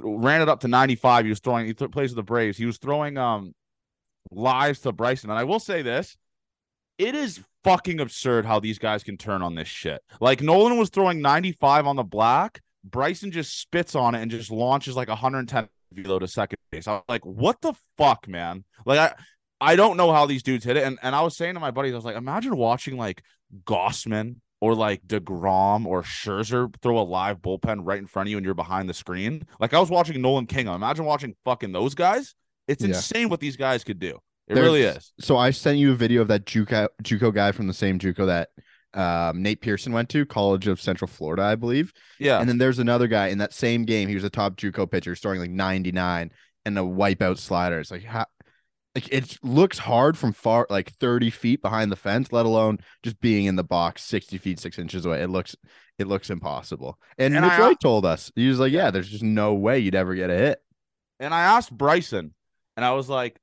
ran 0.00 0.42
it 0.42 0.48
up 0.48 0.60
to 0.60 0.68
95. 0.68 1.24
He 1.24 1.28
was 1.30 1.40
throwing. 1.40 1.66
He 1.66 1.74
th- 1.74 1.90
plays 1.90 2.10
with 2.10 2.16
the 2.16 2.22
Braves. 2.22 2.58
He 2.58 2.66
was 2.66 2.78
throwing 2.78 3.18
um 3.18 3.54
lives 4.30 4.80
to 4.80 4.92
Bryson, 4.92 5.30
and 5.30 5.38
I 5.38 5.44
will 5.44 5.60
say 5.60 5.82
this: 5.82 6.16
it 6.98 7.14
is 7.14 7.40
fucking 7.64 8.00
absurd 8.00 8.46
how 8.46 8.60
these 8.60 8.78
guys 8.78 9.02
can 9.02 9.16
turn 9.16 9.42
on 9.42 9.54
this 9.54 9.68
shit. 9.68 10.00
Like 10.20 10.40
Nolan 10.40 10.78
was 10.78 10.90
throwing 10.90 11.20
95 11.20 11.86
on 11.86 11.96
the 11.96 12.04
black. 12.04 12.60
Bryson 12.84 13.32
just 13.32 13.58
spits 13.58 13.94
on 13.94 14.14
it 14.14 14.22
and 14.22 14.30
just 14.30 14.50
launches 14.50 14.94
like 14.94 15.08
110 15.08 15.68
velo 15.92 16.18
to 16.18 16.28
second 16.28 16.58
base. 16.70 16.86
I'm 16.86 17.02
like, 17.08 17.26
what 17.26 17.60
the 17.60 17.74
fuck, 17.98 18.28
man? 18.28 18.64
Like 18.84 18.98
I 18.98 19.14
I 19.60 19.76
don't 19.76 19.96
know 19.96 20.12
how 20.12 20.26
these 20.26 20.42
dudes 20.42 20.64
hit 20.64 20.76
it. 20.76 20.84
And 20.84 20.98
and 21.02 21.14
I 21.14 21.22
was 21.22 21.36
saying 21.36 21.54
to 21.54 21.60
my 21.60 21.70
buddies, 21.70 21.92
I 21.92 21.96
was 21.96 22.04
like, 22.04 22.16
imagine 22.16 22.56
watching 22.56 22.96
like 22.96 23.22
Gausman 23.64 24.36
or 24.60 24.74
like 24.74 25.06
DeGrom 25.06 25.86
or 25.86 26.02
Scherzer 26.02 26.72
throw 26.82 26.98
a 26.98 27.02
live 27.04 27.38
bullpen 27.42 27.80
right 27.82 27.98
in 27.98 28.06
front 28.06 28.28
of 28.28 28.30
you 28.30 28.36
and 28.38 28.44
you're 28.44 28.54
behind 28.54 28.88
the 28.88 28.94
screen. 28.94 29.46
Like 29.60 29.74
I 29.74 29.78
was 29.80 29.90
watching 29.90 30.20
Nolan 30.22 30.46
King. 30.46 30.66
Imagine 30.68 31.04
watching 31.04 31.34
fucking 31.44 31.72
those 31.72 31.94
guys. 31.94 32.34
It's 32.66 32.82
Yeah. 32.82 32.88
insane 32.88 33.28
what 33.28 33.40
these 33.40 33.56
guys 33.56 33.84
could 33.84 33.98
do. 33.98 34.18
It 34.48 34.54
There's- 34.54 34.64
really 34.66 34.82
is. 34.82 35.12
So 35.20 35.36
I 35.36 35.50
sent 35.50 35.78
you 35.78 35.92
a 35.92 35.94
video 35.96 36.22
of 36.22 36.28
that 36.28 36.46
JUCO 36.46 36.88
JUCO 37.02 37.34
guy 37.34 37.52
from 37.52 37.66
the 37.66 37.74
same 37.74 37.98
JUCO 37.98 38.26
that 38.26 38.48
um, 38.94 39.42
Nate 39.42 39.60
Pearson 39.60 39.92
went 39.92 40.08
to, 40.10 40.24
College 40.24 40.68
of 40.68 40.80
Central 40.80 41.06
Florida, 41.08 41.42
I 41.42 41.54
believe. 41.54 41.92
Yeah. 42.18 42.40
And 42.40 42.48
then 42.48 42.56
there's 42.56 42.78
another 42.78 43.08
guy 43.08 43.26
in 43.28 43.36
that 43.38 43.52
same 43.52 43.84
game. 43.84 44.08
He 44.08 44.14
was 44.14 44.24
a 44.24 44.30
top 44.30 44.56
JUCO 44.56 44.90
pitcher, 44.90 45.14
throwing 45.14 45.38
like 45.38 45.50
99 45.50 46.30
and 46.64 46.78
a 46.78 46.82
wipeout 46.82 47.36
slider. 47.36 47.78
It's 47.78 47.90
like 47.90 48.04
how 48.04 48.24
like 48.96 49.12
it 49.12 49.36
looks 49.42 49.76
hard 49.76 50.16
from 50.16 50.32
far 50.32 50.66
like 50.70 50.90
30 50.94 51.28
feet 51.28 51.60
behind 51.60 51.92
the 51.92 51.96
fence, 51.96 52.32
let 52.32 52.46
alone 52.46 52.78
just 53.02 53.20
being 53.20 53.44
in 53.44 53.54
the 53.54 53.62
box 53.62 54.02
60 54.04 54.38
feet, 54.38 54.58
six 54.58 54.78
inches 54.78 55.04
away. 55.04 55.22
It 55.22 55.28
looks 55.28 55.54
it 55.98 56.06
looks 56.06 56.30
impossible. 56.30 56.98
And, 57.18 57.36
And 57.36 57.44
I- 57.44 57.74
told 57.74 58.06
us, 58.06 58.32
he 58.34 58.48
was 58.48 58.58
like, 58.58 58.72
Yeah, 58.72 58.90
there's 58.90 59.10
just 59.10 59.22
no 59.22 59.52
way 59.52 59.80
you'd 59.80 59.94
ever 59.94 60.14
get 60.14 60.30
a 60.30 60.34
hit. 60.34 60.58
And 61.20 61.34
I 61.34 61.42
asked 61.42 61.70
Bryson, 61.76 62.32
and 62.76 62.84
I 62.84 62.92
was 62.92 63.08
like, 63.08 63.38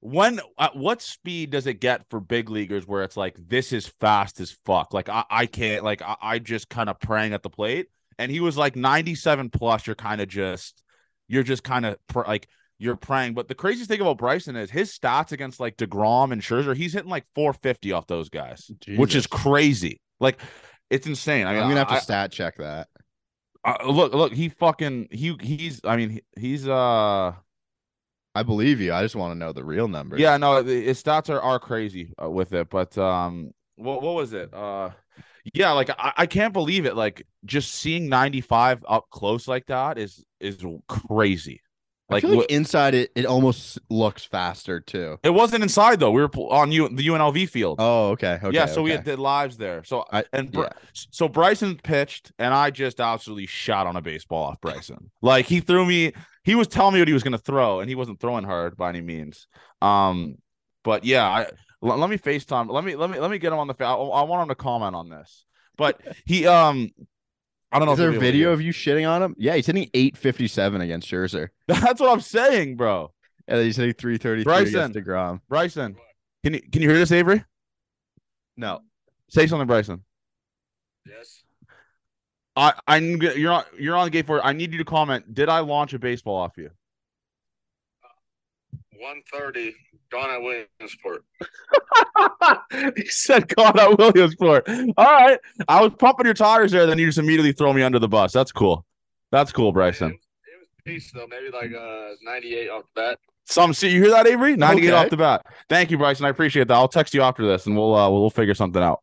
when 0.00 0.40
at 0.58 0.76
what 0.76 1.00
speed 1.00 1.50
does 1.50 1.66
it 1.66 1.80
get 1.80 2.04
for 2.10 2.20
big 2.20 2.50
leaguers 2.50 2.86
where 2.86 3.02
it's 3.02 3.16
like 3.16 3.36
this 3.48 3.72
is 3.72 3.86
fast 4.00 4.40
as 4.40 4.56
fuck? 4.66 4.92
Like 4.92 5.08
I, 5.08 5.24
I 5.30 5.46
can't 5.46 5.84
like 5.84 6.02
I, 6.02 6.16
I 6.20 6.38
just 6.38 6.68
kind 6.68 6.90
of 6.90 7.00
praying 7.00 7.32
at 7.32 7.42
the 7.42 7.50
plate. 7.50 7.88
And 8.18 8.30
he 8.30 8.40
was 8.40 8.58
like 8.58 8.76
97 8.76 9.48
plus, 9.48 9.86
you're 9.86 9.96
kind 9.96 10.20
of 10.20 10.28
just 10.28 10.82
you're 11.28 11.42
just 11.42 11.64
kind 11.64 11.86
of 11.86 11.96
pr- 12.08 12.26
like 12.26 12.46
you're 12.78 12.96
praying. 12.96 13.34
But 13.34 13.48
the 13.48 13.54
craziest 13.54 13.90
thing 13.90 14.00
about 14.00 14.18
Bryson 14.18 14.56
is 14.56 14.70
his 14.70 14.96
stats 14.96 15.32
against 15.32 15.60
like 15.60 15.76
DeGrom 15.76 16.32
and 16.32 16.40
Scherzer, 16.40 16.76
he's 16.76 16.92
hitting 16.92 17.10
like 17.10 17.26
450 17.34 17.92
off 17.92 18.06
those 18.06 18.28
guys, 18.28 18.70
which 18.96 19.14
is 19.14 19.26
crazy. 19.26 20.00
Like 20.20 20.40
it's 20.90 21.06
insane. 21.06 21.46
I 21.46 21.52
mean, 21.52 21.62
I'm 21.62 21.68
gonna 21.68 21.80
have 21.80 21.88
to 21.88 21.94
I- 21.94 22.00
stat 22.00 22.32
check 22.32 22.56
that. 22.58 22.88
I- 23.64 23.84
look, 23.86 24.14
look, 24.14 24.32
he 24.32 24.48
fucking 24.48 25.08
he 25.10 25.36
he's 25.40 25.80
I 25.84 25.96
mean 25.96 26.10
he, 26.10 26.22
he's 26.38 26.68
uh 26.68 27.32
I 28.34 28.42
believe 28.44 28.80
you. 28.80 28.92
I 28.92 29.02
just 29.02 29.16
want 29.16 29.32
to 29.32 29.38
know 29.38 29.52
the 29.52 29.64
real 29.64 29.88
numbers. 29.88 30.20
Yeah, 30.20 30.36
no, 30.36 30.62
his 30.62 31.02
stats 31.02 31.28
are 31.28 31.40
are 31.40 31.58
crazy 31.58 32.14
uh, 32.22 32.30
with 32.30 32.52
it, 32.52 32.70
but 32.70 32.96
um, 32.96 33.50
what 33.74 34.00
what 34.00 34.14
was 34.14 34.32
it? 34.32 34.54
Uh, 34.54 34.90
yeah, 35.54 35.72
like 35.72 35.90
I, 35.90 36.12
I 36.18 36.26
can't 36.26 36.52
believe 36.52 36.86
it. 36.86 36.94
Like 36.94 37.26
just 37.44 37.74
seeing 37.74 38.08
95 38.08 38.84
up 38.88 39.06
close 39.10 39.48
like 39.48 39.66
that 39.66 39.98
is 39.98 40.24
is 40.38 40.64
crazy. 40.86 41.62
Like, 42.10 42.24
like 42.24 42.48
wh- 42.50 42.52
inside 42.52 42.94
it, 42.94 43.10
it 43.14 43.26
almost 43.26 43.78
looks 43.90 44.24
faster 44.24 44.80
too. 44.80 45.18
it 45.22 45.30
wasn't 45.30 45.62
inside 45.62 46.00
though. 46.00 46.10
We 46.10 46.22
were 46.22 46.28
on 46.50 46.72
you 46.72 46.88
the 46.88 47.06
UNLV 47.06 47.48
field. 47.50 47.76
Oh, 47.78 48.10
okay. 48.10 48.38
Okay. 48.42 48.54
yeah, 48.54 48.64
so 48.66 48.82
we 48.82 48.90
had 48.92 49.04
did 49.04 49.18
lives 49.18 49.58
there. 49.58 49.84
So 49.84 50.04
I- 50.10 50.24
and 50.32 50.50
Br- 50.50 50.62
yeah. 50.62 50.68
so 50.94 51.28
Bryson 51.28 51.76
pitched, 51.82 52.32
and 52.38 52.54
I 52.54 52.70
just 52.70 52.98
absolutely 52.98 53.46
shot 53.46 53.86
on 53.86 53.96
a 53.96 54.00
baseball 54.00 54.44
off 54.44 54.60
Bryson. 54.60 55.10
Like 55.20 55.46
he 55.46 55.60
threw 55.60 55.84
me. 55.84 56.12
He 56.44 56.54
was 56.54 56.66
telling 56.66 56.94
me 56.94 57.00
what 57.00 57.08
he 57.08 57.14
was 57.14 57.22
going 57.22 57.32
to 57.32 57.38
throw, 57.38 57.80
and 57.80 57.90
he 57.90 57.94
wasn't 57.94 58.20
throwing 58.20 58.44
hard 58.44 58.74
by 58.76 58.88
any 58.88 59.02
means. 59.02 59.46
Um, 59.82 60.36
but 60.82 61.04
yeah, 61.04 61.28
I, 61.28 61.40
l- 61.84 61.98
let 61.98 62.08
me 62.08 62.16
Facetime. 62.16 62.70
Let 62.70 62.84
me 62.84 62.96
let 62.96 63.10
me 63.10 63.18
let 63.20 63.30
me 63.30 63.38
get 63.38 63.52
him 63.52 63.58
on 63.58 63.66
the. 63.66 63.74
Fa- 63.74 63.84
I, 63.84 63.94
I 63.96 64.22
want 64.22 64.42
him 64.44 64.48
to 64.48 64.54
comment 64.54 64.94
on 64.96 65.10
this. 65.10 65.44
But 65.76 66.00
he 66.24 66.46
um, 66.46 66.88
I 67.70 67.78
don't 67.78 67.86
know. 67.86 67.92
Is 67.92 67.98
if 67.98 68.02
there 68.02 68.08
a 68.08 68.12
be 68.12 68.16
able 68.16 68.22
to 68.22 68.32
video 68.32 68.52
of 68.52 68.62
you 68.62 68.72
shitting 68.72 69.08
on 69.08 69.22
him? 69.22 69.34
Yeah, 69.38 69.54
he's 69.54 69.66
hitting 69.66 69.90
857 69.92 70.80
against 70.80 71.08
Scherzer. 71.08 71.48
That's 71.68 72.00
what 72.00 72.10
I'm 72.10 72.20
saying, 72.20 72.76
bro. 72.76 73.12
And 73.46 73.60
he's 73.60 73.76
hitting 73.76 73.94
333 73.94 74.44
Bryson. 74.44 74.92
against 74.92 74.98
DeGrom. 74.98 75.40
Bryson, 75.48 75.96
can 76.44 76.54
you 76.54 76.60
can 76.60 76.82
you 76.82 76.88
hear 76.88 76.98
this, 76.98 77.12
Avery? 77.12 77.44
No. 78.56 78.80
Say 79.28 79.46
something, 79.46 79.66
Bryson. 79.66 80.04
Yes. 81.06 81.42
I 82.56 82.74
I 82.86 82.96
you're 82.98 83.52
on 83.52 83.64
you're 83.78 83.96
on 83.96 84.06
the 84.06 84.10
gate 84.10 84.26
for 84.26 84.38
it. 84.38 84.42
I 84.44 84.52
need 84.52 84.72
you 84.72 84.78
to 84.78 84.84
comment. 84.84 85.32
Did 85.34 85.48
I 85.48 85.60
launch 85.60 85.94
a 85.94 85.98
baseball 85.98 86.36
off 86.36 86.56
you? 86.56 86.70
130, 88.98 89.74
gone 90.10 90.30
at 90.30 90.42
Williamsport. 90.42 91.24
he 92.96 93.06
said 93.06 93.48
God 93.54 93.78
at 93.78 93.98
Williamsport. 93.98 94.68
All 94.68 95.04
right. 95.04 95.38
I 95.68 95.80
was 95.80 95.92
pumping 95.98 96.26
your 96.26 96.34
tires 96.34 96.72
there, 96.72 96.86
then 96.86 96.98
you 96.98 97.06
just 97.06 97.18
immediately 97.18 97.52
throw 97.52 97.72
me 97.72 97.82
under 97.82 97.98
the 97.98 98.08
bus. 98.08 98.32
That's 98.32 98.52
cool. 98.52 98.84
That's 99.30 99.52
cool, 99.52 99.70
It 99.70 99.74
Bryson. 99.74 100.08
was, 100.12 100.14
it 100.16 100.58
was 100.60 100.68
peace 100.84 101.12
though, 101.12 101.26
maybe 101.28 101.50
like 101.50 101.72
uh 101.74 102.14
98 102.22 102.68
off 102.70 102.82
the 102.94 103.00
bat. 103.02 103.18
Some 103.46 103.72
see 103.72 103.90
you 103.90 104.02
hear 104.02 104.10
that, 104.10 104.26
Avery? 104.26 104.56
98 104.56 104.88
Okay. 104.88 104.96
off 104.96 105.10
the 105.10 105.16
bat. 105.16 105.46
Thank 105.68 105.90
you, 105.90 105.98
Bryson. 105.98 106.26
I 106.26 106.30
appreciate 106.30 106.68
that. 106.68 106.74
I'll 106.74 106.88
text 106.88 107.14
you 107.14 107.22
after 107.22 107.46
this 107.46 107.66
and 107.66 107.76
we'll 107.76 107.94
uh 107.94 108.08
we'll 108.10 108.30
figure 108.30 108.54
something 108.54 108.82
out. 108.82 109.00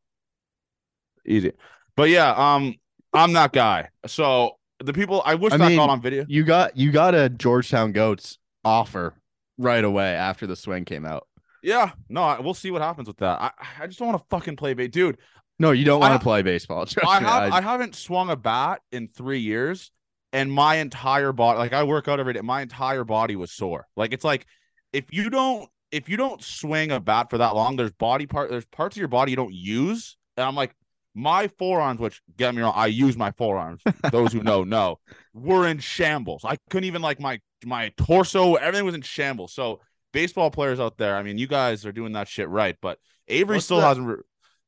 Easy. 1.26 1.52
But 1.96 2.10
yeah, 2.10 2.32
um, 2.32 2.76
I'm 3.14 3.34
that 3.34 3.54
guy. 3.54 3.90
So 4.06 4.58
the 4.84 4.94
people 4.94 5.22
I 5.26 5.36
wish 5.36 5.54
I 5.54 5.58
that 5.58 5.68
mean, 5.70 5.78
got 5.78 5.90
on 5.90 6.02
video. 6.02 6.26
You 6.28 6.44
got 6.44 6.76
you 6.78 6.92
got 6.92 7.16
a 7.16 7.30
Georgetown 7.30 7.92
Goats 7.94 8.38
offer 8.64 9.14
right 9.58 9.84
away 9.84 10.14
after 10.16 10.48
the 10.48 10.56
swing 10.56 10.86
came 10.86 11.06
out. 11.06 11.28
Yeah, 11.64 11.92
no, 12.10 12.22
I, 12.22 12.40
we'll 12.40 12.54
see 12.54 12.72
what 12.72 12.82
happens 12.82 13.08
with 13.08 13.18
that. 13.18 13.42
I 13.42 13.52
I 13.80 13.88
just 13.88 14.00
don't 14.00 14.10
want 14.10 14.22
to 14.22 14.28
fucking 14.30 14.56
play 14.56 14.74
bait, 14.74 14.92
dude. 14.92 15.18
No, 15.58 15.72
you 15.72 15.86
don't 15.86 16.00
want 16.00 16.14
to 16.14 16.24
play 16.24 16.42
baseball. 16.42 16.86
I 17.08 17.20
me, 17.20 17.26
have 17.26 17.54
I 17.54 17.62
haven't 17.62 17.96
swung 17.96 18.30
a 18.30 18.36
bat 18.36 18.82
in 18.92 19.08
three 19.08 19.40
years, 19.40 19.92
and 20.34 20.52
my 20.52 20.76
entire 20.76 21.32
body, 21.32 21.58
like 21.58 21.74
I 21.74 21.84
work 21.84 22.08
out 22.08 22.20
every 22.20 22.34
day, 22.34 22.42
my 22.42 22.62
entire 22.62 23.04
body 23.04 23.36
was 23.36 23.52
sore. 23.52 23.88
Like 23.96 24.14
it's 24.14 24.26
like 24.26 24.46
if 24.94 25.06
you 25.12 25.30
don't 25.30 25.70
if 25.92 26.10
you 26.10 26.18
don't 26.18 26.44
swing 26.44 26.92
a 26.92 27.00
bat 27.00 27.30
for 27.30 27.38
that 27.38 27.56
long, 27.56 27.78
there's 27.78 27.94
body 27.94 28.28
part 28.28 28.50
there's 28.50 28.66
parts 28.66 28.96
of 28.96 29.00
your 29.00 29.08
body 29.08 29.32
you 29.32 29.38
don't 29.38 29.54
use, 29.54 30.18
and 30.36 30.46
I'm 30.46 30.56
like 30.56 30.76
my 31.16 31.48
forearms, 31.48 32.00
which 32.00 32.22
get 32.38 32.54
me 32.54 32.62
wrong, 32.62 32.74
I 32.76 32.88
use 32.88 33.18
my 33.18 33.32
forearms. 33.32 33.82
Those 34.12 34.34
who 34.34 34.44
know 34.44 34.66
know, 34.66 35.00
were 35.34 35.66
in 35.66 35.80
shambles. 35.80 36.44
I 36.44 36.58
couldn't 36.70 36.84
even 36.86 37.02
like 37.02 37.20
my 37.20 37.40
my 37.66 37.92
torso, 37.98 38.56
everything 38.56 38.86
was 38.86 38.96
in 38.96 39.02
shambles. 39.02 39.54
So 39.54 39.82
baseball 40.14 40.52
players 40.52 40.80
out 40.80 40.98
there, 40.98 41.16
I 41.18 41.24
mean, 41.24 41.38
you 41.38 41.48
guys 41.48 41.86
are 41.86 41.92
doing 41.92 42.14
that 42.14 42.28
shit 42.28 42.48
right, 42.50 42.78
but 42.82 43.00
Avery 43.28 43.58
What's 43.58 43.66
still 43.66 43.78
the- 43.82 43.88
hasn't. 43.88 44.08
Re- 44.08 44.16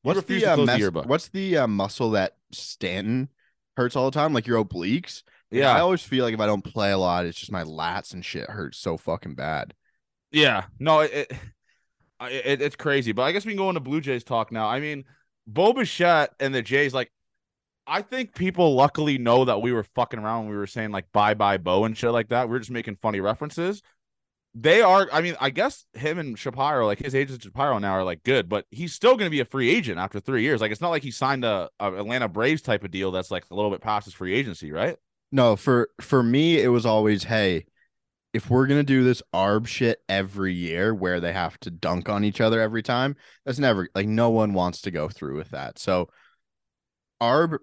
What's 0.02 0.22
the, 0.22 0.46
uh, 0.46 0.56
mes- 0.56 0.78
the 0.78 1.02
what's 1.06 1.28
the 1.28 1.58
uh, 1.58 1.66
muscle 1.66 2.12
that 2.12 2.36
Stanton 2.52 3.28
hurts 3.76 3.96
all 3.96 4.08
the 4.10 4.14
time? 4.14 4.32
Like 4.32 4.46
your 4.46 4.64
obliques. 4.64 5.22
Yeah, 5.50 5.74
I 5.74 5.80
always 5.80 6.02
feel 6.02 6.24
like 6.24 6.32
if 6.34 6.40
I 6.40 6.46
don't 6.46 6.62
play 6.62 6.92
a 6.92 6.98
lot, 6.98 7.26
it's 7.26 7.38
just 7.38 7.50
my 7.52 7.64
lats 7.64 8.14
and 8.14 8.24
shit 8.24 8.48
hurts 8.48 8.78
so 8.78 8.96
fucking 8.96 9.34
bad. 9.34 9.74
Yeah, 10.30 10.64
no, 10.78 11.00
it, 11.00 11.10
it, 11.12 11.32
it 12.20 12.62
it's 12.62 12.76
crazy, 12.76 13.12
but 13.12 13.22
I 13.22 13.32
guess 13.32 13.44
we 13.44 13.52
can 13.52 13.58
go 13.58 13.68
into 13.70 13.80
Blue 13.80 14.00
Jays 14.00 14.24
talk 14.24 14.52
now. 14.52 14.68
I 14.68 14.78
mean, 14.80 15.04
Bo 15.46 15.72
Bichette 15.72 16.30
and 16.38 16.54
the 16.54 16.62
Jays, 16.62 16.94
like, 16.94 17.10
I 17.88 18.02
think 18.02 18.34
people 18.34 18.74
luckily 18.74 19.18
know 19.18 19.44
that 19.44 19.62
we 19.62 19.72
were 19.72 19.84
fucking 19.94 20.18
around 20.18 20.44
when 20.44 20.50
we 20.50 20.56
were 20.56 20.66
saying 20.66 20.90
like 20.90 21.10
bye 21.12 21.34
bye 21.34 21.58
Bo 21.58 21.84
and 21.84 21.96
shit 21.96 22.12
like 22.12 22.28
that. 22.28 22.48
We 22.48 22.56
are 22.56 22.60
just 22.60 22.70
making 22.70 22.96
funny 22.96 23.20
references. 23.20 23.82
They 24.54 24.80
are, 24.80 25.08
I 25.12 25.20
mean, 25.20 25.36
I 25.40 25.50
guess 25.50 25.84
him 25.92 26.18
and 26.18 26.36
Shapiro, 26.38 26.86
like 26.86 26.98
his 26.98 27.14
agents 27.14 27.44
Shapiro 27.44 27.78
now 27.78 27.92
are 27.92 28.02
like 28.02 28.24
good, 28.24 28.48
but 28.48 28.64
he's 28.70 28.92
still 28.92 29.12
going 29.12 29.26
to 29.26 29.30
be 29.30 29.40
a 29.40 29.44
free 29.44 29.70
agent 29.70 29.98
after 29.98 30.18
three 30.18 30.42
years. 30.42 30.60
Like, 30.60 30.72
it's 30.72 30.80
not 30.80 30.88
like 30.88 31.02
he 31.02 31.10
signed 31.10 31.44
a, 31.44 31.68
a 31.78 31.92
Atlanta 31.92 32.28
Braves 32.28 32.62
type 32.62 32.82
of 32.82 32.90
deal 32.90 33.12
that's 33.12 33.30
like 33.30 33.44
a 33.50 33.54
little 33.54 33.70
bit 33.70 33.82
past 33.82 34.06
his 34.06 34.14
free 34.14 34.34
agency, 34.34 34.72
right? 34.72 34.96
No, 35.30 35.54
for 35.54 35.90
for 36.00 36.22
me, 36.22 36.60
it 36.60 36.68
was 36.68 36.86
always, 36.86 37.24
hey, 37.24 37.66
if 38.32 38.50
we're 38.50 38.66
gonna 38.66 38.82
do 38.82 39.04
this 39.04 39.22
arb 39.34 39.66
shit 39.66 40.00
every 40.08 40.54
year 40.54 40.94
where 40.94 41.20
they 41.20 41.32
have 41.32 41.58
to 41.60 41.70
dunk 41.70 42.08
on 42.08 42.24
each 42.24 42.40
other 42.40 42.60
every 42.60 42.82
time, 42.82 43.16
that's 43.44 43.58
never 43.58 43.88
like 43.94 44.08
no 44.08 44.30
one 44.30 44.54
wants 44.54 44.80
to 44.82 44.90
go 44.90 45.08
through 45.08 45.36
with 45.36 45.50
that. 45.50 45.78
So 45.78 46.08
arb, 47.20 47.58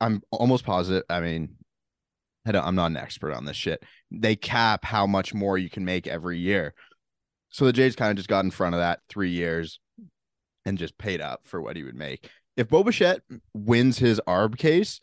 I'm 0.00 0.22
almost 0.30 0.64
positive. 0.64 1.04
I 1.08 1.20
mean, 1.20 1.56
I 2.46 2.52
don't, 2.52 2.64
I'm 2.64 2.74
not 2.74 2.90
an 2.90 2.96
expert 2.96 3.32
on 3.32 3.44
this 3.44 3.56
shit. 3.56 3.82
They 4.10 4.36
cap 4.36 4.84
how 4.84 5.06
much 5.06 5.32
more 5.32 5.58
you 5.58 5.70
can 5.70 5.84
make 5.84 6.06
every 6.06 6.38
year. 6.38 6.74
So 7.50 7.64
the 7.64 7.72
Jays 7.72 7.96
kind 7.96 8.10
of 8.10 8.16
just 8.16 8.28
got 8.28 8.44
in 8.44 8.50
front 8.50 8.74
of 8.74 8.80
that 8.80 9.00
three 9.08 9.30
years 9.30 9.78
and 10.64 10.78
just 10.78 10.98
paid 10.98 11.20
up 11.20 11.40
for 11.44 11.60
what 11.60 11.76
he 11.76 11.82
would 11.82 11.94
make. 11.94 12.28
If 12.56 12.68
Bo 12.68 12.82
Bichette 12.82 13.20
wins 13.54 13.98
his 13.98 14.20
ARB 14.26 14.56
case, 14.56 15.00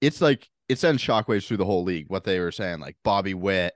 it's 0.00 0.20
like 0.20 0.48
it 0.68 0.78
sends 0.78 1.02
shockwaves 1.02 1.46
through 1.46 1.56
the 1.58 1.64
whole 1.64 1.84
league. 1.84 2.06
What 2.08 2.24
they 2.24 2.38
were 2.38 2.52
saying, 2.52 2.80
like 2.80 2.96
Bobby 3.02 3.34
Witt, 3.34 3.74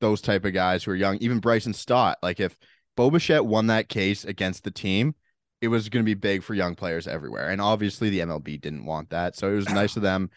those 0.00 0.20
type 0.20 0.44
of 0.44 0.54
guys 0.54 0.82
who 0.84 0.92
are 0.92 0.96
young, 0.96 1.18
even 1.18 1.40
Bryson 1.40 1.74
Stott. 1.74 2.18
Like 2.22 2.40
if 2.40 2.56
Bo 2.96 3.10
Bichette 3.10 3.44
won 3.44 3.68
that 3.68 3.88
case 3.88 4.24
against 4.24 4.64
the 4.64 4.70
team, 4.70 5.14
it 5.60 5.68
was 5.68 5.88
going 5.88 6.04
to 6.04 6.08
be 6.08 6.14
big 6.14 6.42
for 6.42 6.54
young 6.54 6.74
players 6.74 7.06
everywhere. 7.06 7.50
And 7.50 7.60
obviously 7.60 8.10
the 8.10 8.20
MLB 8.20 8.60
didn't 8.60 8.86
want 8.86 9.10
that, 9.10 9.36
so 9.36 9.50
it 9.50 9.56
was 9.56 9.68
nice 9.68 9.96
of 9.96 10.02
them. 10.02 10.30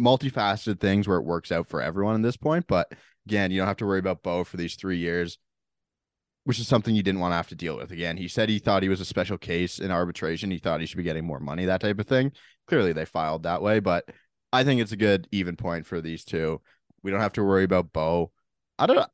Multifaceted 0.00 0.80
things 0.80 1.06
where 1.06 1.18
it 1.18 1.24
works 1.24 1.52
out 1.52 1.68
for 1.68 1.80
everyone 1.80 2.16
at 2.16 2.22
this 2.22 2.36
point, 2.36 2.66
but 2.66 2.92
again, 3.26 3.50
you 3.50 3.58
don't 3.58 3.68
have 3.68 3.76
to 3.78 3.86
worry 3.86 3.98
about 3.98 4.22
Bo 4.22 4.44
for 4.44 4.56
these 4.56 4.74
three 4.74 4.98
years, 4.98 5.38
which 6.44 6.58
is 6.58 6.66
something 6.66 6.94
you 6.94 7.02
didn't 7.02 7.20
want 7.20 7.32
to 7.32 7.36
have 7.36 7.48
to 7.48 7.54
deal 7.54 7.76
with. 7.76 7.90
Again, 7.92 8.16
he 8.16 8.28
said 8.28 8.48
he 8.48 8.58
thought 8.58 8.82
he 8.82 8.88
was 8.88 9.00
a 9.00 9.04
special 9.04 9.38
case 9.38 9.78
in 9.78 9.90
arbitration. 9.90 10.50
He 10.50 10.58
thought 10.58 10.80
he 10.80 10.86
should 10.86 10.96
be 10.96 11.02
getting 11.02 11.24
more 11.24 11.40
money, 11.40 11.66
that 11.66 11.80
type 11.80 11.98
of 12.00 12.06
thing. 12.06 12.32
Clearly, 12.66 12.92
they 12.92 13.04
filed 13.04 13.44
that 13.44 13.62
way, 13.62 13.80
but 13.80 14.08
I 14.52 14.64
think 14.64 14.80
it's 14.80 14.92
a 14.92 14.96
good 14.96 15.28
even 15.30 15.56
point 15.56 15.86
for 15.86 16.00
these 16.00 16.24
two. 16.24 16.60
We 17.02 17.10
don't 17.10 17.20
have 17.20 17.32
to 17.34 17.44
worry 17.44 17.64
about 17.64 17.92
Bo. 17.92 18.32
I 18.78 18.86
don't. 18.86 19.08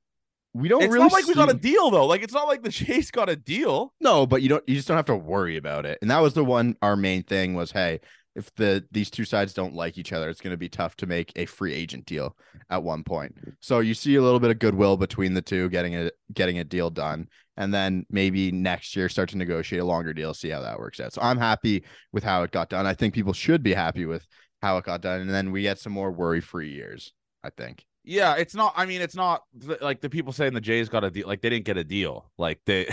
We 0.53 0.69
don't 0.69 0.83
It's 0.83 0.93
really. 0.93 1.05
not 1.05 1.13
like 1.13 1.27
we 1.27 1.35
got 1.35 1.51
a 1.51 1.55
deal 1.55 1.91
though. 1.91 2.07
Like, 2.07 2.23
it's 2.23 2.35
not 2.35 2.49
like 2.49 2.63
the 2.63 2.71
Chase 2.73 3.11
got 3.11 3.29
a 3.29 3.37
deal. 3.37 3.93
no, 4.01 4.27
but 4.27 4.43
you 4.43 4.49
don't. 4.49 4.65
You 4.69 4.75
just 4.77 4.89
don't 4.89 4.97
have 4.97 5.07
to 5.07 5.17
worry 5.17 5.57
about 5.57 5.87
it. 5.87 5.99
And 6.03 6.11
that 6.11 6.21
was 6.21 6.35
the 6.35 6.45
one. 6.45 6.77
Our 6.83 6.97
main 6.97 7.23
thing 7.23 7.55
was, 7.55 7.71
hey, 7.73 8.01
if 8.35 8.53
the 8.55 8.85
these 8.91 9.11
two 9.11 9.25
sides 9.25 9.55
don't 9.55 9.75
like 9.75 9.99
each 9.99 10.13
other, 10.13 10.29
it's 10.29 10.41
going 10.41 10.53
to 10.53 10.57
be 10.57 10.69
tough 10.69 10.97
to 10.97 11.07
make 11.07 11.33
a 11.37 11.47
free 11.47 11.73
agent 11.75 12.07
deal 12.07 12.37
at 12.69 12.83
one 12.83 13.05
point. 13.05 13.37
So 13.61 13.81
you 13.81 13.95
see 13.95 14.17
a 14.17 14.23
little 14.23 14.41
bit 14.41 14.51
of 14.51 14.59
goodwill 14.59 14.97
between 14.97 15.35
the 15.35 15.43
two, 15.43 15.69
getting 15.69 15.95
a 15.97 16.11
getting 16.33 16.59
a 16.59 16.65
deal 16.65 16.91
done, 16.91 17.29
and 17.57 17.73
then 17.73 18.05
maybe 18.11 18.51
next 18.51 18.97
year 18.97 19.09
start 19.09 19.29
to 19.31 19.37
negotiate 19.39 19.83
a 19.83 19.85
longer 19.85 20.13
deal, 20.13 20.35
see 20.35 20.49
how 20.51 20.61
that 20.63 20.79
works 20.79 20.99
out. 21.01 21.13
So 21.13 21.23
I'm 21.23 21.39
happy 21.39 21.85
with 22.13 22.25
how 22.25 22.43
it 22.43 22.51
got 22.51 22.71
done. 22.71 22.87
I 22.87 22.95
think 22.95 23.15
people 23.15 23.33
should 23.33 23.63
be 23.63 23.75
happy 23.75 24.05
with 24.07 24.27
how 24.63 24.79
it 24.79 24.85
got 24.85 25.01
done, 25.01 25.21
and 25.21 25.31
then 25.31 25.53
we 25.53 25.63
get 25.63 25.79
some 25.79 25.93
more 25.93 26.11
worry 26.11 26.41
free 26.41 26.73
years. 26.73 27.13
I 27.43 27.51
think. 27.51 27.85
Yeah, 28.05 28.37
it's 28.37 28.55
not. 28.55 28.73
I 28.77 28.87
mean, 28.87 29.03
it's 29.03 29.15
not 29.15 29.43
like 29.81 30.01
the 30.01 30.11
people 30.11 30.33
saying 30.33 30.55
the 30.55 30.61
Jays 30.61 30.89
got 30.89 31.05
a 31.05 31.11
deal. 31.11 31.29
Like 31.29 31.43
they 31.43 31.51
didn't 31.51 31.67
get 31.67 31.77
a 31.77 31.85
deal. 31.85 32.31
Like 32.39 32.61
they, 32.67 32.89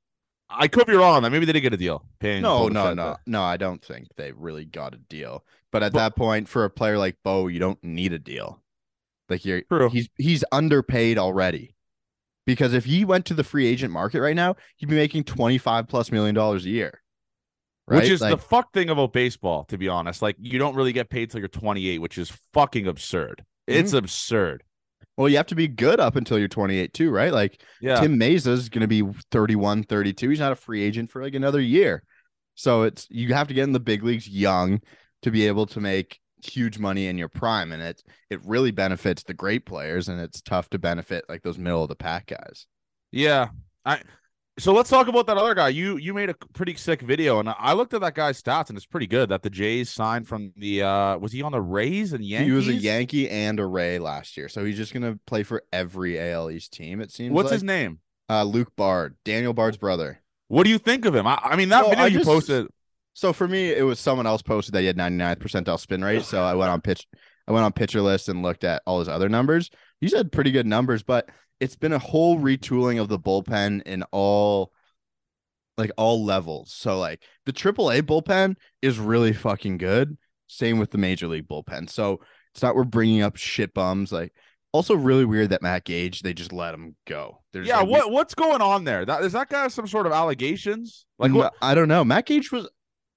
I 0.50 0.68
could 0.68 0.86
be 0.86 0.94
wrong 0.94 1.16
on 1.16 1.22
that. 1.22 1.30
Maybe 1.30 1.46
they 1.46 1.52
didn't 1.52 1.62
get 1.64 1.74
a 1.74 1.78
deal. 1.78 2.04
Paying 2.18 2.42
No, 2.42 2.68
no, 2.68 2.92
no, 2.92 3.16
no. 3.26 3.42
I 3.42 3.56
don't 3.56 3.82
think 3.82 4.08
they 4.16 4.32
really 4.32 4.64
got 4.64 4.94
a 4.94 4.98
deal. 4.98 5.44
But 5.72 5.82
at 5.82 5.92
But- 5.92 5.98
that 5.98 6.16
point, 6.16 6.48
for 6.48 6.64
a 6.64 6.70
player 6.70 6.98
like 6.98 7.16
Bo, 7.24 7.46
you 7.46 7.58
don't 7.58 7.82
need 7.82 8.12
a 8.12 8.18
deal. 8.18 8.62
Like 9.28 9.44
you're 9.44 9.62
True. 9.62 9.88
he's 9.88 10.08
he's 10.16 10.44
underpaid 10.52 11.16
already. 11.18 11.74
Because 12.46 12.72
if 12.74 12.84
he 12.84 13.04
went 13.04 13.26
to 13.26 13.34
the 13.34 13.44
free 13.44 13.66
agent 13.66 13.92
market 13.92 14.20
right 14.20 14.34
now, 14.34 14.56
he'd 14.76 14.88
be 14.88 14.96
making 14.96 15.22
25 15.24 15.86
plus 15.86 16.10
million 16.10 16.34
dollars 16.34 16.64
a 16.66 16.70
year. 16.70 17.00
Right? 17.86 18.02
Which 18.02 18.10
is 18.10 18.20
Like, 18.20 18.30
the 18.32 18.38
fuck 18.38 18.72
thing 18.72 18.88
about 18.90 19.12
baseball, 19.12 19.64
to 19.66 19.78
be 19.78 19.88
honest. 19.88 20.20
Like 20.20 20.36
you 20.40 20.58
don't 20.58 20.74
really 20.74 20.92
get 20.92 21.10
paid 21.10 21.30
till 21.30 21.38
you're 21.40 21.48
28, 21.48 21.98
which 22.00 22.18
is 22.18 22.32
fucking 22.52 22.86
absurd. 22.88 23.44
Mm-hmm. 23.70 23.80
It's 23.80 23.92
absurd. 23.92 24.62
well, 25.16 25.28
you 25.28 25.36
have 25.36 25.46
to 25.46 25.54
be 25.54 25.68
good 25.68 26.00
up 26.00 26.16
until 26.16 26.38
you're 26.38 26.48
28 26.48 26.92
too, 26.94 27.10
right? 27.10 27.32
Like 27.32 27.62
Yeah. 27.80 28.00
Tim 28.00 28.20
is 28.22 28.68
going 28.68 28.80
to 28.80 28.86
be 28.88 29.02
31, 29.30 29.84
32. 29.84 30.28
He's 30.30 30.40
not 30.40 30.52
a 30.52 30.56
free 30.56 30.82
agent 30.82 31.10
for 31.10 31.22
like 31.22 31.34
another 31.34 31.60
year. 31.60 32.02
So 32.54 32.82
it's 32.82 33.06
you 33.10 33.32
have 33.34 33.48
to 33.48 33.54
get 33.54 33.64
in 33.64 33.72
the 33.72 33.80
big 33.80 34.02
leagues 34.02 34.28
young 34.28 34.80
to 35.22 35.30
be 35.30 35.46
able 35.46 35.66
to 35.66 35.80
make 35.80 36.18
huge 36.42 36.78
money 36.78 37.06
in 37.06 37.18
your 37.18 37.28
prime 37.28 37.70
and 37.70 37.82
it 37.82 38.02
it 38.30 38.40
really 38.46 38.70
benefits 38.70 39.22
the 39.22 39.34
great 39.34 39.66
players 39.66 40.08
and 40.08 40.18
it's 40.18 40.40
tough 40.40 40.70
to 40.70 40.78
benefit 40.78 41.22
like 41.28 41.42
those 41.42 41.58
middle 41.58 41.82
of 41.82 41.88
the 41.90 41.94
pack 41.96 42.26
guys. 42.28 42.66
Yeah. 43.12 43.48
I 43.84 44.00
so 44.60 44.72
let's 44.72 44.90
talk 44.90 45.08
about 45.08 45.26
that 45.26 45.36
other 45.36 45.54
guy. 45.54 45.68
You 45.68 45.96
you 45.96 46.14
made 46.14 46.30
a 46.30 46.34
pretty 46.54 46.74
sick 46.76 47.00
video, 47.02 47.40
and 47.40 47.48
I 47.48 47.72
looked 47.72 47.94
at 47.94 48.00
that 48.02 48.14
guy's 48.14 48.40
stats, 48.40 48.68
and 48.68 48.76
it's 48.76 48.86
pretty 48.86 49.06
good. 49.06 49.28
That 49.30 49.42
the 49.42 49.50
Jays 49.50 49.90
signed 49.90 50.28
from 50.28 50.52
the 50.56 50.82
uh 50.82 51.18
was 51.18 51.32
he 51.32 51.42
on 51.42 51.52
the 51.52 51.60
Rays 51.60 52.12
and 52.12 52.24
Yankees? 52.24 52.46
He 52.48 52.52
was 52.52 52.68
a 52.68 52.74
Yankee 52.74 53.28
and 53.28 53.58
a 53.58 53.66
Ray 53.66 53.98
last 53.98 54.36
year. 54.36 54.48
So 54.48 54.64
he's 54.64 54.76
just 54.76 54.92
going 54.92 55.02
to 55.02 55.18
play 55.26 55.42
for 55.42 55.62
every 55.72 56.20
AL 56.20 56.50
East 56.50 56.72
team 56.72 57.00
it 57.00 57.10
seems 57.10 57.32
What's 57.32 57.46
like. 57.46 57.54
his 57.54 57.62
name? 57.64 57.98
Uh 58.28 58.44
Luke 58.44 58.72
Bard, 58.76 59.16
Daniel 59.24 59.52
Bard's 59.52 59.76
brother. 59.76 60.20
What 60.48 60.64
do 60.64 60.70
you 60.70 60.78
think 60.78 61.04
of 61.04 61.14
him? 61.14 61.26
I, 61.26 61.38
I 61.42 61.56
mean, 61.56 61.68
that 61.70 61.82
Well, 61.82 61.90
video 61.90 62.04
you 62.06 62.18
just- 62.18 62.28
posted. 62.28 62.66
So 63.12 63.32
for 63.32 63.46
me, 63.48 63.70
it 63.72 63.82
was 63.82 63.98
someone 63.98 64.26
else 64.26 64.40
posted 64.40 64.74
that 64.74 64.80
he 64.80 64.86
had 64.86 64.96
99th 64.96 65.38
percentile 65.38 65.78
spin 65.80 66.02
rate. 66.02 66.22
So 66.22 66.40
I 66.42 66.54
went 66.54 66.70
on 66.70 66.80
pitch, 66.80 67.06
I 67.46 67.52
went 67.52 67.64
on 67.64 67.72
pitcher 67.72 68.00
list 68.00 68.28
and 68.28 68.42
looked 68.42 68.62
at 68.64 68.82
all 68.86 69.00
his 69.00 69.08
other 69.08 69.28
numbers. 69.28 69.68
He's 70.00 70.14
had 70.14 70.30
pretty 70.32 70.52
good 70.52 70.66
numbers, 70.66 71.02
but 71.02 71.28
it's 71.60 71.76
been 71.76 71.92
a 71.92 71.98
whole 71.98 72.38
retooling 72.38 73.00
of 73.00 73.08
the 73.08 73.18
bullpen 73.18 73.82
in 73.82 74.02
all 74.10 74.72
like 75.76 75.90
all 75.96 76.24
levels. 76.24 76.72
So 76.72 76.98
like 76.98 77.22
the 77.46 77.52
AAA 77.52 78.02
bullpen 78.02 78.56
is 78.82 78.98
really 78.98 79.32
fucking 79.32 79.78
good. 79.78 80.16
Same 80.46 80.78
with 80.78 80.90
the 80.90 80.98
major 80.98 81.28
league 81.28 81.48
bullpen. 81.48 81.88
So 81.88 82.20
it's 82.54 82.62
not 82.62 82.74
we're 82.74 82.84
bringing 82.84 83.22
up 83.22 83.36
shit 83.36 83.72
bums. 83.72 84.10
Like 84.10 84.32
also 84.72 84.94
really 84.94 85.24
weird 85.24 85.50
that 85.50 85.62
Matt 85.62 85.84
Gage 85.84 86.22
they 86.22 86.32
just 86.34 86.52
let 86.52 86.74
him 86.74 86.96
go. 87.06 87.42
There's 87.52 87.68
Yeah, 87.68 87.78
like, 87.78 87.86
we- 87.86 87.92
what 87.92 88.10
what's 88.10 88.34
going 88.34 88.60
on 88.62 88.84
there? 88.84 89.04
That 89.04 89.22
is 89.22 89.32
that 89.32 89.48
guy 89.48 89.68
some 89.68 89.86
sort 89.86 90.06
of 90.06 90.12
allegations? 90.12 91.06
Like 91.18 91.32
what? 91.32 91.54
I 91.62 91.74
don't 91.74 91.88
know. 91.88 92.04
Matt 92.04 92.26
Gage 92.26 92.50
was 92.50 92.68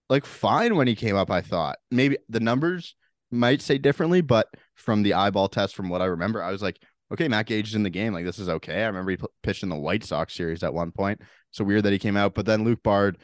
like 0.09 0.25
fine 0.25 0.75
when 0.75 0.87
he 0.87 0.95
came 0.95 1.15
up. 1.15 1.31
I 1.31 1.41
thought 1.41 1.77
maybe 1.91 2.17
the 2.29 2.39
numbers 2.39 2.95
might 3.31 3.61
say 3.61 3.77
differently, 3.77 4.21
but 4.21 4.47
from 4.75 5.03
the 5.03 5.13
eyeball 5.15 5.49
test, 5.49 5.75
from 5.75 5.89
what 5.89 6.01
I 6.01 6.05
remember, 6.05 6.41
I 6.41 6.51
was 6.51 6.61
like, 6.61 6.79
okay, 7.13 7.27
Matt 7.27 7.45
Gage 7.45 7.69
is 7.69 7.75
in 7.75 7.83
the 7.83 7.89
game. 7.89 8.13
Like 8.13 8.25
this 8.25 8.39
is 8.39 8.49
okay. 8.49 8.83
I 8.83 8.87
remember 8.87 9.11
he 9.11 9.17
p- 9.17 9.25
pitched 9.43 9.63
in 9.63 9.69
the 9.69 9.75
White 9.75 10.03
Sox 10.03 10.33
series 10.33 10.63
at 10.63 10.73
one 10.73 10.91
point. 10.91 11.21
So 11.51 11.63
weird 11.63 11.83
that 11.83 11.93
he 11.93 11.99
came 11.99 12.17
out. 12.17 12.33
But 12.33 12.45
then 12.45 12.63
Luke 12.63 12.81
Bard, 12.83 13.17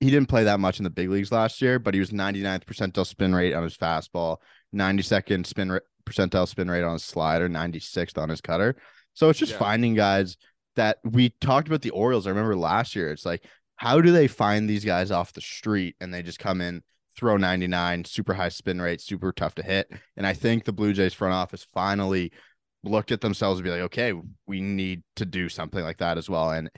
he 0.00 0.10
didn't 0.10 0.28
play 0.28 0.44
that 0.44 0.60
much 0.60 0.78
in 0.78 0.84
the 0.84 0.90
big 0.90 1.08
leagues 1.08 1.32
last 1.32 1.62
year, 1.62 1.78
but 1.78 1.94
he 1.94 2.00
was 2.00 2.10
99th 2.10 2.64
percentile 2.64 3.06
spin 3.06 3.34
rate 3.34 3.54
on 3.54 3.62
his 3.62 3.76
fastball, 3.76 4.38
92nd 4.74 5.46
spin 5.46 5.78
percentile 6.04 6.48
spin 6.48 6.70
rate 6.70 6.82
on 6.82 6.94
his 6.94 7.04
slider, 7.04 7.48
96th 7.48 8.18
on 8.18 8.28
his 8.28 8.40
cutter. 8.40 8.76
So 9.14 9.28
it's 9.30 9.38
just 9.38 9.52
Yeah. 9.52 9.58
finding 9.58 9.94
guys 9.94 10.36
that 10.76 10.98
we 11.04 11.30
talked 11.40 11.68
about 11.68 11.82
the 11.82 11.90
Orioles. 11.90 12.26
I 12.26 12.30
remember 12.30 12.56
last 12.56 12.96
year. 12.96 13.12
It's 13.12 13.24
like, 13.24 13.44
how 13.76 14.00
do 14.00 14.10
they 14.10 14.26
find 14.26 14.68
these 14.68 14.84
guys 14.84 15.10
off 15.12 15.32
the 15.32 15.40
street 15.40 15.94
and 16.00 16.12
they 16.12 16.22
just 16.22 16.40
come 16.40 16.60
in, 16.60 16.82
throw 17.16 17.36
99, 17.36 18.04
super 18.04 18.34
high 18.34 18.48
spin 18.48 18.80
rate, 18.82 19.00
super 19.00 19.32
tough 19.32 19.54
to 19.54 19.62
hit? 19.62 19.88
And 20.16 20.26
I 20.26 20.32
think 20.32 20.64
the 20.64 20.72
Blue 20.72 20.92
Jays 20.92 21.14
front 21.14 21.32
office 21.34 21.66
finally 21.72 22.32
looked 22.84 23.12
at 23.12 23.20
themselves 23.20 23.58
and 23.58 23.64
be 23.64 23.70
like, 23.70 23.80
okay, 23.82 24.12
we 24.46 24.60
need 24.60 25.02
to 25.16 25.24
do 25.24 25.48
something 25.48 25.82
like 25.82 25.98
that 25.98 26.18
as 26.18 26.28
well. 26.28 26.50
And 26.50 26.70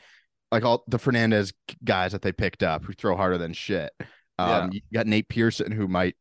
like 0.50 0.64
all 0.64 0.84
the 0.86 0.98
Fernandez 0.98 1.52
guys 1.84 2.12
that 2.12 2.22
they 2.22 2.32
picked 2.32 2.62
up 2.62 2.84
who 2.84 2.92
throw 2.92 3.16
harder 3.16 3.38
than 3.38 3.52
shit. 3.52 3.92
Yeah. 4.38 4.58
Um, 4.58 4.70
you 4.72 4.80
got 4.92 5.06
Nate 5.06 5.28
Pearson 5.28 5.72
who 5.72 5.88
might 5.88 6.16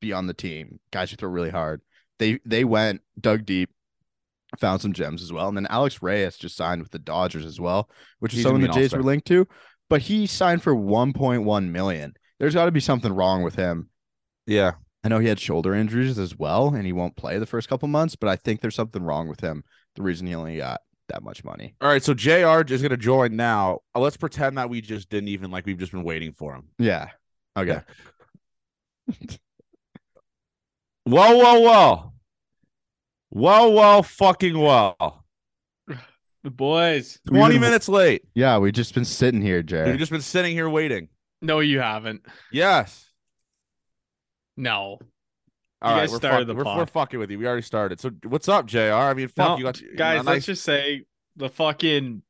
be 0.00 0.12
on 0.12 0.26
the 0.26 0.34
team, 0.34 0.80
guys 0.90 1.10
who 1.10 1.16
throw 1.16 1.28
really 1.28 1.50
hard. 1.50 1.82
They 2.18 2.40
they 2.46 2.64
went 2.64 3.02
dug 3.20 3.44
deep, 3.44 3.70
found 4.58 4.80
some 4.80 4.92
gems 4.92 5.22
as 5.22 5.32
well, 5.32 5.48
and 5.48 5.56
then 5.56 5.66
Alex 5.68 6.00
Reyes 6.00 6.36
just 6.36 6.56
signed 6.56 6.80
with 6.80 6.90
the 6.90 6.98
Dodgers 6.98 7.44
as 7.44 7.60
well, 7.60 7.90
which 8.20 8.34
is 8.34 8.42
someone 8.42 8.62
the 8.62 8.68
Jays 8.68 8.92
were 8.92 9.02
linked 9.02 9.26
to. 9.28 9.46
But 9.88 10.02
he 10.02 10.26
signed 10.26 10.62
for 10.62 10.74
1.1 10.74 11.68
million. 11.70 12.14
There's 12.38 12.54
got 12.54 12.64
to 12.64 12.72
be 12.72 12.80
something 12.80 13.12
wrong 13.12 13.42
with 13.42 13.54
him. 13.54 13.88
Yeah. 14.46 14.72
I 15.06 15.08
know 15.08 15.20
he 15.20 15.28
had 15.28 15.38
shoulder 15.38 15.72
injuries 15.72 16.18
as 16.18 16.36
well, 16.36 16.74
and 16.74 16.84
he 16.84 16.92
won't 16.92 17.14
play 17.14 17.38
the 17.38 17.46
first 17.46 17.68
couple 17.68 17.86
months. 17.86 18.16
But 18.16 18.28
I 18.28 18.34
think 18.34 18.60
there's 18.60 18.74
something 18.74 19.04
wrong 19.04 19.28
with 19.28 19.38
him. 19.38 19.62
The 19.94 20.02
reason 20.02 20.26
he 20.26 20.34
only 20.34 20.56
got 20.56 20.80
that 21.10 21.22
much 21.22 21.44
money. 21.44 21.76
All 21.80 21.88
right. 21.88 22.02
So 22.02 22.12
Jr. 22.12 22.64
is 22.74 22.82
going 22.82 22.90
to 22.90 22.96
join 22.96 23.36
now. 23.36 23.78
Uh, 23.94 24.00
Let's 24.00 24.16
pretend 24.16 24.58
that 24.58 24.68
we 24.68 24.80
just 24.80 25.08
didn't 25.08 25.28
even 25.28 25.52
like 25.52 25.64
we've 25.64 25.78
just 25.78 25.92
been 25.92 26.02
waiting 26.02 26.32
for 26.32 26.56
him. 26.56 26.64
Yeah. 26.78 27.10
Okay. 27.56 27.80
Well, 31.08 31.38
well, 31.38 31.62
well. 31.62 32.14
Well, 33.30 33.72
well, 33.72 34.02
fucking 34.02 34.58
well. 34.58 35.24
The 36.42 36.50
boys. 36.50 37.20
20 37.28 37.54
even- 37.54 37.60
minutes 37.60 37.88
late. 37.88 38.22
Yeah, 38.34 38.58
we've 38.58 38.72
just 38.72 38.92
been 38.92 39.04
sitting 39.04 39.40
here, 39.40 39.62
Jared. 39.62 39.88
We've 39.88 40.00
just 40.00 40.10
been 40.10 40.20
sitting 40.20 40.52
here 40.52 40.68
waiting. 40.68 41.08
No, 41.42 41.60
you 41.60 41.78
haven't. 41.78 42.26
Yes. 42.50 43.05
No. 44.56 44.98
All 45.82 45.90
You 45.90 45.96
right, 45.96 46.00
guys 46.02 46.10
we're, 46.12 46.16
started 46.18 46.48
fuck- 46.48 46.56
the 46.56 46.64
we're, 46.64 46.76
we're 46.76 46.86
fucking 46.86 47.18
with 47.20 47.30
you. 47.30 47.38
We 47.38 47.46
already 47.46 47.62
started. 47.62 48.00
So 48.00 48.10
what's 48.26 48.48
up, 48.48 48.66
Jr? 48.66 48.78
I 48.92 49.14
mean, 49.14 49.28
fuck 49.28 49.50
No, 49.50 49.56
you 49.58 49.64
got 49.64 49.80
guys, 49.96 50.20
a 50.20 50.24
nice- 50.24 50.26
let's 50.26 50.46
just 50.46 50.64
say 50.64 51.04
the 51.36 51.48
fucking 51.48 52.22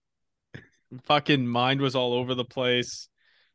fucking 1.04 1.46
mind 1.46 1.80
was 1.80 1.94
all 1.94 2.12
over 2.14 2.34
the 2.34 2.44
place. 2.44 3.08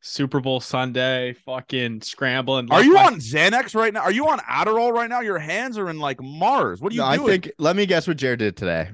Super 0.04 0.40
Bowl 0.40 0.60
Sunday, 0.60 1.34
fucking 1.46 2.02
scrambling. 2.02 2.72
Are 2.72 2.78
left 2.78 2.86
you 2.88 2.94
my- 2.96 3.04
on 3.06 3.16
Xanax 3.20 3.76
right 3.76 3.94
now? 3.94 4.02
Are 4.02 4.12
you 4.12 4.28
on 4.30 4.40
Adderall 4.40 4.92
right 4.92 5.10
now? 5.10 5.20
Your 5.20 5.38
hands 5.38 5.78
are 5.78 5.90
in 5.92 6.00
like 6.00 6.20
Mars. 6.22 6.82
What 6.82 6.92
are 6.92 6.96
you 6.96 7.02
No, 7.02 7.08
I 7.08 7.18
think. 7.18 7.52
Let 7.60 7.76
me 7.76 7.86
guess 7.86 8.08
what 8.08 8.18
Jared 8.18 8.40
did 8.40 8.58
today. 8.58 8.90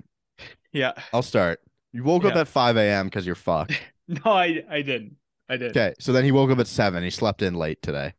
Yeah. 0.73 0.91
I'll 1.13 1.21
start. 1.21 1.61
You 1.93 2.03
woke 2.03 2.25
up 2.25 2.35
at 2.35 2.47
5 2.49 2.75
a.m. 2.75 3.05
because 3.05 3.25
you're 3.25 3.35
fucked. 3.35 3.79
No, 4.09 4.31
I 4.31 4.63
I 4.69 4.81
didn't. 4.83 5.17
I 5.49 5.57
did. 5.57 5.71
Okay, 5.71 5.93
so 5.99 6.13
then 6.13 6.23
he 6.23 6.31
woke 6.31 6.49
up 6.49 6.59
at 6.59 6.67
seven. 6.67 7.03
He 7.03 7.09
slept 7.09 7.41
in 7.41 7.53
late 7.55 7.81
today. 7.81 8.13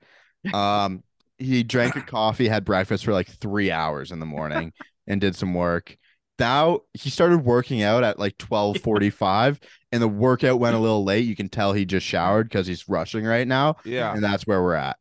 Um, 0.53 1.03
he 1.39 1.63
drank 1.63 1.97
a 1.97 2.01
coffee, 2.01 2.49
had 2.49 2.65
breakfast 2.65 3.05
for 3.05 3.13
like 3.13 3.29
three 3.29 3.71
hours 3.71 4.13
in 4.13 4.19
the 4.21 4.27
morning, 4.27 4.73
and 5.07 5.21
did 5.21 5.37
some 5.37 5.55
work. 5.55 5.97
Now 6.39 6.81
he 6.95 7.11
started 7.11 7.39
working 7.45 7.83
out 7.83 8.05
at 8.05 8.19
like 8.19 8.39
twelve 8.39 8.79
forty 8.79 9.11
five, 9.11 9.59
and 9.93 10.03
the 10.03 10.09
workout 10.09 10.61
went 10.61 10.77
a 10.77 10.79
little 10.79 11.05
late. 11.05 11.25
You 11.27 11.35
can 11.37 11.49
tell 11.49 11.73
he 11.73 11.85
just 11.85 12.07
showered 12.07 12.49
because 12.49 12.67
he's 12.67 12.89
rushing 12.89 13.25
right 13.25 13.47
now, 13.49 13.77
yeah, 13.85 14.13
and 14.13 14.23
that's 14.23 14.47
where 14.47 14.63
we're 14.63 14.75
at. 14.75 14.99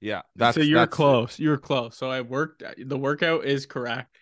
yeah. 0.00 0.22
That's 0.36 0.56
so 0.56 0.60
you're 0.62 0.80
that's- 0.80 0.94
close. 0.94 1.38
You're 1.38 1.56
close. 1.58 1.96
So 1.96 2.10
I 2.10 2.20
worked. 2.20 2.62
The 2.78 2.98
workout 2.98 3.44
is 3.44 3.64
correct. 3.66 4.14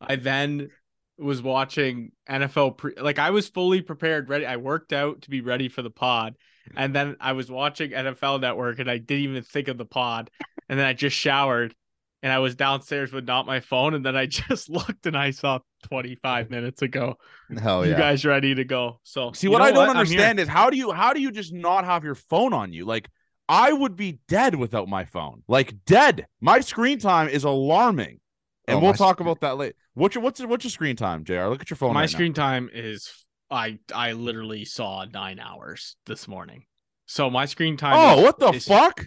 I 0.00 0.16
then 0.16 0.70
was 1.18 1.42
watching 1.42 2.12
NFL 2.28 2.76
pre. 2.76 2.94
Like 3.00 3.18
I 3.18 3.30
was 3.30 3.48
fully 3.48 3.80
prepared, 3.82 4.28
ready. 4.28 4.46
I 4.46 4.56
worked 4.56 4.92
out 4.92 5.22
to 5.22 5.30
be 5.30 5.40
ready 5.40 5.68
for 5.68 5.82
the 5.82 5.90
pod, 5.90 6.36
and 6.76 6.94
then 6.94 7.16
I 7.18 7.32
was 7.32 7.50
watching 7.50 7.92
NFL 7.92 8.40
Network, 8.42 8.78
and 8.78 8.90
I 8.90 8.98
didn't 8.98 9.24
even 9.24 9.42
think 9.42 9.68
of 9.68 9.78
the 9.78 9.86
pod. 9.86 10.30
And 10.68 10.78
then 10.78 10.86
I 10.86 10.92
just 10.92 11.16
showered, 11.16 11.74
and 12.22 12.32
I 12.32 12.38
was 12.40 12.54
downstairs 12.54 13.12
with 13.12 13.26
not 13.26 13.46
my 13.46 13.60
phone, 13.60 13.94
and 13.94 14.04
then 14.04 14.16
I 14.16 14.26
just 14.40 14.68
looked 14.68 15.06
and 15.06 15.16
I 15.16 15.30
saw 15.30 15.60
25 15.88 16.50
minutes 16.50 16.82
ago. 16.82 17.16
Hell 17.60 17.84
yeah. 17.86 17.92
you 17.92 17.96
guys 17.98 18.24
ready 18.24 18.54
to 18.54 18.64
go? 18.64 19.00
So 19.04 19.32
See 19.32 19.48
what 19.48 19.62
I 19.62 19.70
don't 19.72 19.88
I'm 19.88 19.96
understand 19.96 20.38
is 20.40 20.48
how 20.48 20.68
do 20.70 20.76
you 20.76 20.92
how 20.92 21.12
do 21.12 21.20
you 21.20 21.30
just 21.30 21.52
not 21.54 21.84
have 21.84 22.04
your 22.04 22.14
phone 22.14 22.52
on 22.52 22.72
you? 22.72 22.84
Like 22.84 23.08
I 23.48 23.72
would 23.72 23.96
be 23.96 24.18
dead 24.28 24.54
without 24.54 24.88
my 24.88 25.04
phone. 25.06 25.42
Like 25.48 25.84
dead. 25.86 26.26
My 26.40 26.60
screen 26.60 26.98
time 26.98 27.28
is 27.28 27.44
alarming. 27.44 28.20
And 28.66 28.76
Oh, 28.76 28.80
we'll 28.80 28.92
talk 28.92 29.16
screen- 29.16 29.28
about 29.28 29.40
that 29.40 29.56
later. 29.56 29.74
What's 29.94 30.14
your 30.14 30.22
what's 30.22 30.38
your, 30.40 30.48
what's 30.48 30.64
your 30.64 30.70
screen 30.70 30.96
time, 30.96 31.24
JR? 31.24 31.46
Look 31.46 31.62
at 31.62 31.70
your 31.70 31.76
phone. 31.78 31.94
My 31.94 32.00
right 32.00 32.10
now. 32.10 32.16
screen 32.16 32.34
time 32.34 32.68
is 32.72 33.10
I 33.50 33.78
I 33.94 34.12
literally 34.12 34.66
saw 34.66 35.06
nine 35.10 35.38
hours 35.40 35.96
this 36.04 36.28
morning. 36.28 36.64
So 37.06 37.30
my 37.30 37.46
screen 37.46 37.78
time. 37.78 37.94
Oh, 37.96 38.18
is- 38.18 38.24
what 38.24 38.38
the 38.38 38.48
is- 38.50 38.66
fuck? 38.68 39.06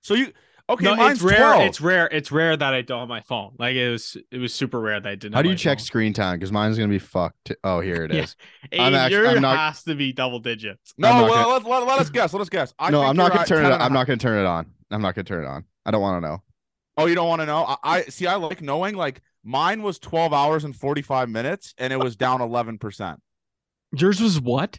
So 0.00 0.14
you 0.14 0.32
okay, 0.68 0.84
no, 0.84 0.96
mine's 0.96 1.22
it's 1.22 1.22
rare. 1.22 1.38
12. 1.38 1.62
It's 1.62 1.80
rare. 1.80 2.08
It's 2.12 2.32
rare 2.32 2.56
that 2.56 2.74
I 2.74 2.82
don't 2.82 3.00
have 3.00 3.08
my 3.08 3.20
phone. 3.20 3.54
Like 3.58 3.74
it 3.76 3.90
was. 3.90 4.16
It 4.30 4.38
was 4.38 4.52
super 4.54 4.80
rare 4.80 5.00
that 5.00 5.08
I 5.08 5.14
didn't. 5.14 5.34
How 5.34 5.42
do 5.42 5.48
you 5.48 5.56
check 5.56 5.78
phone. 5.78 5.84
screen 5.84 6.12
time? 6.12 6.38
Because 6.38 6.52
mine's 6.52 6.76
gonna 6.76 6.88
be 6.88 6.98
fucked. 6.98 7.52
Oh, 7.64 7.80
here 7.80 8.04
it 8.04 8.12
is. 8.12 8.36
Yeah. 8.72 8.88
is. 8.88 8.88
I'm 8.88 8.94
actu- 8.94 9.14
yours 9.16 9.28
I'm 9.36 9.42
not- 9.42 9.56
has 9.56 9.82
to 9.84 9.94
be 9.94 10.12
double 10.12 10.40
digits. 10.40 10.94
No, 10.98 11.08
well, 11.24 11.28
gonna- 11.28 11.48
let, 11.68 11.80
let, 11.80 11.86
let 11.86 12.00
us 12.00 12.10
guess. 12.10 12.32
Let 12.32 12.42
us 12.42 12.48
guess. 12.48 12.74
I 12.78 12.90
no, 12.90 13.02
I'm 13.02 13.16
not 13.16 13.32
gonna 13.32 13.46
turn 13.46 13.64
it. 13.64 13.72
and 13.72 13.74
a 13.80 13.84
I'm 13.84 13.92
not 13.92 14.06
gonna 14.06 14.16
turn 14.18 14.38
it 14.38 14.46
on. 14.46 14.66
I'm 14.90 15.02
not 15.02 15.14
gonna 15.14 15.24
turn 15.24 15.44
it 15.44 15.48
on. 15.48 15.64
I 15.84 15.90
don't 15.90 16.00
want 16.00 16.22
to 16.22 16.28
know. 16.28 16.42
Oh, 16.96 17.06
you 17.06 17.14
don't 17.14 17.28
want 17.28 17.42
to 17.42 17.46
know? 17.46 17.64
I, 17.64 17.76
I 17.84 18.02
see. 18.04 18.26
I 18.26 18.36
like 18.36 18.62
knowing. 18.62 18.94
Like 18.96 19.20
mine 19.44 19.82
was 19.82 19.98
twelve 19.98 20.32
hours 20.32 20.64
and 20.64 20.74
forty 20.74 21.02
five 21.02 21.28
minutes, 21.28 21.74
and 21.78 21.92
it 21.92 21.98
was 21.98 22.16
down 22.16 22.40
eleven 22.40 22.78
percent. 22.78 23.20
Yours 23.92 24.20
was 24.20 24.40
what? 24.40 24.78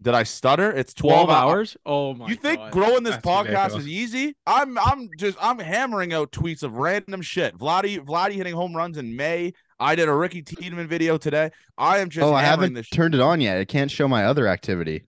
Did 0.00 0.14
I 0.14 0.22
stutter? 0.22 0.70
It's 0.70 0.94
12 0.94 1.26
12, 1.26 1.28
hou- 1.28 1.34
hours? 1.48 1.76
Oh 1.84 2.14
my 2.14 2.28
You 2.28 2.36
think 2.36 2.58
God. 2.60 2.72
growing 2.72 3.02
this 3.02 3.16
That's 3.16 3.26
podcast 3.26 3.44
ridiculous. 3.46 3.82
is 3.82 3.88
easy? 3.88 4.36
I'm 4.46 4.78
I'm 4.78 5.08
just 5.18 5.36
I'm 5.40 5.58
hammering 5.58 6.12
out 6.12 6.30
tweets 6.30 6.62
of 6.62 6.74
random 6.74 7.20
shit. 7.20 7.58
Vladdy 7.58 7.98
Vladdy 7.98 8.32
hitting 8.34 8.54
home 8.54 8.76
runs 8.76 8.96
in 8.96 9.16
May. 9.16 9.52
I 9.80 9.96
did 9.96 10.08
a 10.08 10.14
Ricky 10.14 10.42
Tiedemann 10.42 10.86
video 10.88 11.18
today. 11.18 11.50
I 11.76 11.98
am 11.98 12.10
just 12.10 12.24
oh, 12.24 12.32
I 12.32 12.42
haven't 12.42 12.74
this 12.74 12.86
shit. 12.86 12.96
turned 12.96 13.14
it 13.16 13.20
on 13.20 13.40
yet. 13.40 13.58
It 13.58 13.66
can't 13.66 13.90
show 13.90 14.06
my 14.06 14.24
other 14.24 14.46
activity. 14.46 15.04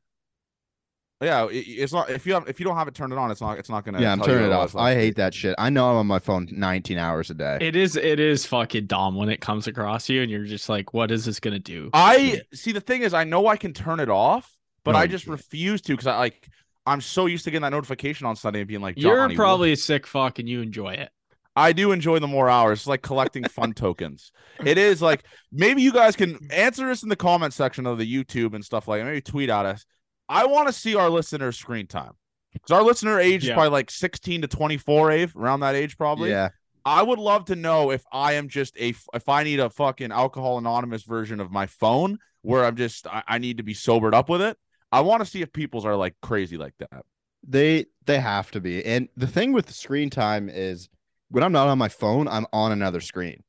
Yeah, 1.23 1.49
it- 1.49 1.57
it's 1.69 1.93
not 1.93 2.09
if 2.09 2.27
you 2.27 2.33
have 2.35 2.49
if 2.49 2.59
you 2.59 2.65
don't 2.65 2.77
have 2.77 2.89
it 2.89 2.95
turned 2.95 3.13
it 3.13 3.19
on, 3.19 3.31
it's 3.31 3.41
not 3.43 3.59
it's 3.59 3.69
not 3.69 3.85
gonna. 3.85 4.01
Yeah, 4.01 4.11
I'm 4.11 4.21
turning 4.21 4.47
it 4.47 4.49
what 4.49 4.59
off. 4.59 4.75
I 4.77 4.95
hate 4.95 5.17
that 5.17 5.35
shit. 5.35 5.55
I 5.59 5.69
know 5.71 5.89
I'm 5.91 5.97
on 5.99 6.07
my 6.07 6.19
phone 6.19 6.49
19 6.51 6.97
hours 6.99 7.29
a 7.31 7.35
day. 7.35 7.59
It 7.61 7.77
is 7.77 7.95
it 7.95 8.19
is 8.19 8.47
fucking 8.47 8.87
dumb 8.87 9.15
when 9.17 9.29
it 9.29 9.41
comes 9.41 9.67
across 9.67 10.09
you 10.09 10.23
and 10.23 10.31
you're 10.31 10.47
just 10.47 10.69
like, 10.69 10.95
what 10.95 11.11
is 11.11 11.27
this 11.27 11.39
gonna 11.39 11.59
do? 11.61 11.91
I 11.93 12.41
see. 12.55 12.73
The 12.73 12.81
thing 12.81 13.03
is, 13.03 13.13
I 13.15 13.25
know 13.25 13.47
I 13.49 13.57
can 13.59 13.73
turn 13.75 14.01
it 14.01 14.09
off, 14.09 14.51
but 14.85 14.93
No, 14.93 14.99
I 14.99 15.07
just 15.07 15.27
refuse 15.27 15.81
to 15.83 15.93
because 15.93 16.07
I 16.07 16.17
like 16.19 16.49
I'm 16.87 17.01
so 17.01 17.27
used 17.27 17.45
to 17.45 17.51
getting 17.51 17.63
that 17.63 17.71
notification 17.71 18.27
on 18.27 18.37
Sunday 18.37 18.61
and 18.61 18.69
being 18.69 18.81
like, 18.81 18.99
You're 18.99 19.17
"Johnny, 19.17 19.35
what-" 19.35 19.37
probably 19.37 19.73
a 19.73 19.77
sick 19.77 20.07
fuck 20.07 20.39
and 20.39 20.49
you 20.49 20.61
enjoy 20.61 20.95
it. 20.95 21.11
I 21.57 21.73
do 21.73 21.93
enjoy 21.93 22.21
the 22.21 22.29
more 22.29 22.49
hours. 22.49 22.81
It's 22.81 22.87
like 22.87 23.03
collecting 23.03 23.45
fun 23.45 23.73
tokens. 23.75 24.33
It 24.65 24.79
is 24.79 25.03
like 25.03 25.25
maybe 25.53 25.83
you 25.83 25.93
guys 25.93 26.17
can 26.17 26.39
answer 26.53 26.91
us 26.91 27.03
in 27.03 27.09
the 27.09 27.17
comment 27.17 27.53
section 27.53 27.87
of 27.87 27.99
the 27.99 28.11
YouTube 28.11 28.55
and 28.55 28.65
stuff 28.65 28.89
like 28.89 29.01
that. 29.01 29.07
Maybe 29.07 29.21
tweet 29.21 29.51
at 29.51 29.67
us. 29.67 29.85
I 30.29 30.47
want 30.47 30.69
to 30.69 30.73
see 30.73 30.95
our 30.95 31.11
listener 31.11 31.53
screen 31.53 31.87
time. 31.87 32.13
Because 32.53 32.73
our 32.73 32.83
listener 32.83 33.21
age 33.21 33.45
is 33.45 33.51
probably 33.51 33.71
like 33.71 33.91
16 33.91 34.43
to 34.43 34.49
24, 34.49 35.13
Ave, 35.13 35.33
around 35.37 35.61
that 35.61 35.77
age, 35.77 35.97
probably. 35.97 36.31
Yeah. 36.31 36.49
I 36.85 37.03
would 37.03 37.19
love 37.19 37.45
to 37.47 37.57
know 37.57 37.91
if 37.91 38.03
I 38.13 38.33
am 38.33 38.49
just 38.49 38.77
a 38.79 38.95
if 39.15 39.29
I 39.29 39.45
need 39.45 39.61
a 39.61 39.71
fucking 39.71 40.11
alcohol 40.11 40.59
anonymous 40.59 41.05
version 41.05 41.41
of 41.41 41.51
my 41.51 41.67
phone 41.67 42.19
where 42.43 42.65
I'm 42.65 42.77
just 42.77 43.07
I, 43.07 43.23
I 43.29 43.39
need 43.39 43.59
to 43.59 43.63
be 43.63 43.75
sobered 43.75 44.15
up 44.15 44.29
with 44.29 44.43
it. 44.43 44.57
I 44.93 45.01
want 45.01 45.21
to 45.21 45.27
see 45.27 45.43
if 45.43 45.53
people's 45.53 45.85
are 45.85 45.97
like 45.97 46.15
crazy 46.21 46.57
like 46.57 46.75
that. 46.79 47.05
They 47.47 47.87
they 48.07 48.19
have 48.21 48.51
to 48.53 48.61
be. 48.61 48.85
And 48.85 49.09
the 49.17 49.27
thing 49.27 49.53
with 49.53 49.67
the 49.67 49.73
screen 49.73 50.11
time 50.11 50.49
is 50.49 50.89
when 51.31 51.45
I'm 51.45 51.53
not 51.53 51.69
on 51.69 51.79
my 51.79 51.89
phone, 51.89 52.29
I'm 52.29 52.47
on 52.53 52.73
another 52.73 53.01
screen. 53.01 53.43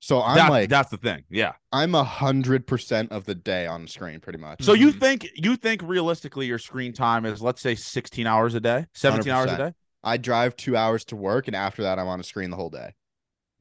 So 0.00 0.22
I'm 0.22 0.36
That- 0.36 0.50
like 0.50 0.68
that's 0.68 0.90
the 0.90 0.98
thing. 0.98 1.24
Yeah. 1.30 1.52
I'm 1.72 1.94
a 1.94 2.04
hundred 2.04 2.66
percent 2.66 3.10
of 3.10 3.24
the 3.24 3.34
day 3.34 3.66
on 3.66 3.88
screen, 3.88 4.20
pretty 4.20 4.38
much. 4.38 4.62
So 4.62 4.74
you 4.74 4.92
think 4.92 5.28
you 5.34 5.56
think 5.56 5.82
realistically 5.82 6.46
your 6.46 6.58
screen 6.58 6.92
time 6.92 7.24
is 7.24 7.42
let's 7.42 7.60
say 7.60 7.74
16 7.74 8.26
hours 8.26 8.54
a 8.54 8.60
day, 8.60 8.86
17 8.94 9.32
hours 9.32 9.50
a 9.50 9.56
day? 9.56 9.74
I 10.04 10.18
drive 10.18 10.54
two 10.54 10.76
hours 10.76 11.04
to 11.06 11.16
work, 11.16 11.48
and 11.48 11.56
after 11.56 11.82
that, 11.82 11.98
I'm 11.98 12.06
on 12.06 12.20
a 12.20 12.22
screen 12.22 12.50
the 12.50 12.56
whole 12.56 12.70
day. 12.70 12.94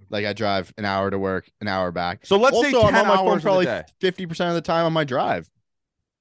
Like 0.09 0.25
I 0.25 0.33
drive 0.33 0.71
an 0.77 0.85
hour 0.85 1.09
to 1.09 1.17
work, 1.17 1.49
an 1.61 1.67
hour 1.67 1.91
back. 1.91 2.25
So 2.25 2.37
let's 2.37 2.59
say 2.59 2.67
also, 2.67 2.81
10 2.91 2.95
I'm 2.95 3.09
on 3.09 3.25
my 3.25 3.31
phone 3.31 3.41
probably 3.41 3.67
fifty 3.99 4.25
percent 4.25 4.49
of 4.49 4.55
the 4.55 4.61
time 4.61 4.85
on 4.85 4.93
my 4.93 5.03
drive. 5.05 5.49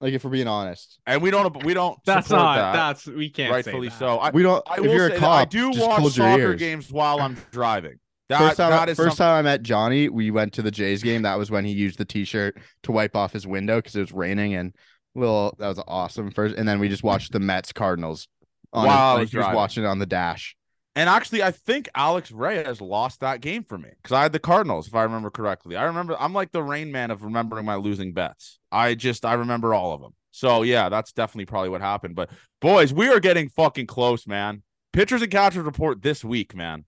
Like 0.05 0.13
if 0.13 0.23
we're 0.23 0.31
being 0.31 0.47
honest, 0.47 1.01
And 1.07 1.23
we 1.23 1.31
don't 1.31 1.65
we 1.65 1.73
don't 1.73 1.99
That's 2.05 2.29
not 2.29 2.57
that. 2.57 2.73
that's 2.75 3.07
we 3.07 3.31
can't 3.31 3.49
say 3.49 3.55
rightfully 3.55 3.89
that. 3.89 3.99
so. 3.99 4.19
I, 4.19 4.31
we 4.33 4.43
don't. 4.43 4.63
I 4.69 4.75
if 4.77 4.85
you're 4.85 5.07
a 5.07 5.19
that 5.19 5.23
I 5.23 5.45
do 5.47 5.71
watch 5.71 6.13
soccer 6.13 6.39
ears. 6.41 6.59
games 6.61 6.93
while 6.93 7.21
I'm 7.21 7.39
driving. 7.53 7.99
That, 8.29 8.39
First 8.39 8.59
time, 8.59 8.71
that 8.73 8.91
is 8.91 8.99
first 8.99 9.17
some- 9.17 9.25
time 9.25 9.39
I 9.39 9.41
met 9.43 9.63
Johnny, 9.63 10.11
we 10.11 10.31
went 10.31 10.53
to 10.55 10.63
the 10.63 10.71
Jays 10.71 11.03
game. 11.03 11.23
That 11.23 11.39
was 11.39 11.51
when 11.51 11.65
he 11.65 11.73
used 11.73 11.97
the 11.99 12.05
T-shirt 12.05 12.59
to 12.83 12.93
wipe 12.93 13.17
off 13.17 13.33
his 13.33 13.47
window 13.47 13.77
because 13.79 13.97
it 13.97 14.01
was 14.01 14.13
raining, 14.13 14.53
and 14.55 14.75
well, 15.15 15.55
that 15.59 15.69
was 15.69 15.83
awesome. 15.89 16.31
First, 16.31 16.55
and 16.57 16.69
then 16.69 16.81
we 16.81 16.91
just 16.91 17.03
watched 17.03 17.33
the 17.33 17.41
Mets 17.41 17.73
Cardinals. 17.73 18.29
On 18.75 18.87
While 18.87 19.17
I 19.17 19.21
his, 19.21 19.21
like, 19.21 19.23
was 19.23 19.31
he 19.31 19.39
was 19.39 19.57
watching 19.57 19.85
it 19.85 19.87
on 19.87 19.99
the 20.01 20.07
dash. 20.07 20.55
And 20.97 21.09
actually, 21.09 21.43
I 21.43 21.51
think 21.51 21.89
Alex 21.95 22.31
Reyes 22.31 22.81
lost 22.81 23.21
that 23.21 23.41
game 23.41 23.65
for 23.65 23.77
me 23.77 23.91
because 24.01 24.15
I 24.15 24.23
had 24.23 24.33
the 24.33 24.39
Cardinals, 24.39 24.87
if 24.87 24.95
I 24.95 25.03
remember 25.03 25.31
correctly. 25.31 25.77
I 25.77 25.85
remember 25.85 26.17
I'm 26.21 26.33
like 26.33 26.53
the 26.53 26.63
rain 26.63 26.93
man 26.93 27.11
of 27.11 27.25
remembering 27.25 27.65
my 27.65 27.75
losing 27.75 28.13
bets. 28.13 28.59
I 28.71 28.95
just 28.95 29.25
I 29.25 29.35
remember 29.35 29.75
all 29.75 29.93
of 29.93 30.01
them. 30.01 30.15
So 30.31 30.63
yeah, 30.63 30.89
that's 30.89 31.13
definitely 31.13 31.47
probably 31.47 31.71
what 31.71 31.81
happened. 31.81 32.15
But 32.15 32.31
boys, 32.61 32.93
we 32.93 33.09
are 33.09 33.21
getting 33.21 33.49
fucking 33.49 33.87
close, 33.87 34.27
man. 34.27 34.63
Pitchers 34.93 35.23
and 35.23 35.31
catchers 35.31 35.65
report 35.65 36.03
this 36.03 36.25
week, 36.25 36.55
man. 36.55 36.85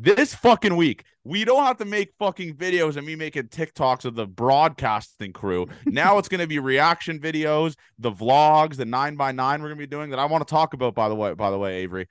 This 0.00 0.32
fucking 0.36 0.76
week. 0.76 1.04
We 1.24 1.44
don't 1.44 1.64
have 1.64 1.78
to 1.78 1.84
make 1.84 2.12
fucking 2.20 2.54
videos 2.54 2.96
and 2.96 3.04
me 3.04 3.16
making 3.16 3.48
TikToks 3.48 4.04
of 4.04 4.14
the 4.14 4.28
broadcasting 4.28 5.32
crew. 5.32 5.66
Now 5.84 6.18
it's 6.18 6.28
gonna 6.28 6.46
be 6.46 6.60
reaction 6.60 7.18
videos, 7.18 7.74
the 7.98 8.12
vlogs, 8.12 8.76
the 8.76 8.84
nine 8.84 9.16
by 9.16 9.32
nine 9.32 9.60
we're 9.60 9.68
gonna 9.68 9.78
be 9.80 9.88
doing 9.88 10.10
that 10.10 10.20
I 10.20 10.26
want 10.26 10.46
to 10.46 10.50
talk 10.50 10.74
about, 10.74 10.94
by 10.94 11.08
the 11.08 11.16
way, 11.16 11.34
by 11.34 11.50
the 11.50 11.58
way, 11.58 11.78
Avery. 11.78 12.06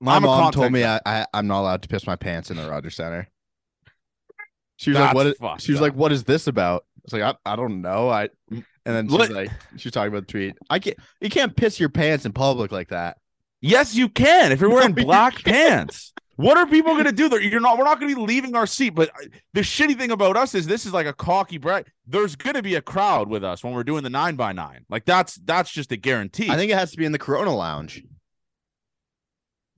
My 0.00 0.16
I'm 0.16 0.22
mom 0.22 0.52
told 0.52 0.72
me. 0.72 0.84
I, 0.84 1.00
I 1.04 1.26
I'm 1.34 1.46
not 1.46 1.60
allowed 1.60 1.82
to 1.82 1.88
piss 1.88 2.06
my 2.06 2.16
pants 2.16 2.50
in 2.50 2.56
the 2.56 2.68
Rogers 2.68 2.94
Center. 2.96 3.28
She 4.76 4.90
was 4.90 4.98
That's 4.98 5.14
like, 5.14 5.36
"What?" 5.40 5.56
Is, 5.58 5.64
she 5.64 5.72
was 5.72 5.80
up. 5.80 5.82
like, 5.82 5.94
"What 5.94 6.12
is 6.12 6.24
this 6.24 6.46
about?" 6.46 6.84
I 6.96 7.00
was 7.04 7.12
like, 7.12 7.22
"I, 7.22 7.52
I 7.52 7.56
don't 7.56 7.82
know." 7.82 8.08
I 8.08 8.28
and 8.50 8.64
then 8.84 9.08
she's 9.08 9.18
Lit- 9.18 9.30
like, 9.32 9.50
she's 9.76 9.92
talking 9.92 10.12
about 10.12 10.26
the 10.26 10.32
tweet. 10.32 10.56
I 10.70 10.78
can't. 10.78 10.96
You 11.20 11.30
can't 11.30 11.54
piss 11.56 11.80
your 11.80 11.88
pants 11.88 12.24
in 12.24 12.32
public 12.32 12.70
like 12.70 12.88
that. 12.88 13.18
Yes, 13.60 13.94
you 13.94 14.08
can 14.08 14.52
if 14.52 14.60
you're 14.60 14.70
wearing 14.74 14.94
No, 14.94 15.00
you 15.00 15.04
black 15.06 15.42
pants. 15.42 16.12
What 16.36 16.56
are 16.56 16.66
people 16.68 16.94
gonna 16.96 17.10
do? 17.10 17.28
They're, 17.28 17.40
you're 17.40 17.58
not. 17.60 17.76
We're 17.76 17.84
not 17.84 17.98
gonna 17.98 18.14
be 18.14 18.20
leaving 18.22 18.54
our 18.54 18.68
seat. 18.68 18.90
But 18.90 19.08
uh, 19.08 19.26
the 19.54 19.62
shitty 19.62 19.98
thing 19.98 20.12
about 20.12 20.36
us 20.36 20.54
is 20.54 20.68
this 20.68 20.86
is 20.86 20.92
like 20.92 21.06
a 21.06 21.12
cocky 21.12 21.58
bright. 21.58 21.88
There's 22.06 22.36
gonna 22.36 22.62
be 22.62 22.76
a 22.76 22.80
crowd 22.80 23.28
with 23.28 23.42
us 23.42 23.64
when 23.64 23.72
we're 23.72 23.82
doing 23.82 24.04
the 24.04 24.10
nine 24.10 24.36
by 24.36 24.52
nine. 24.52 24.84
Like 24.88 25.04
that's 25.04 25.34
that's 25.44 25.72
just 25.72 25.90
a 25.90 25.96
guarantee. 25.96 26.48
I 26.48 26.54
think 26.54 26.70
it 26.70 26.78
has 26.78 26.92
to 26.92 26.96
be 26.96 27.04
in 27.04 27.10
the 27.10 27.18
Corona 27.18 27.52
Lounge. 27.52 28.04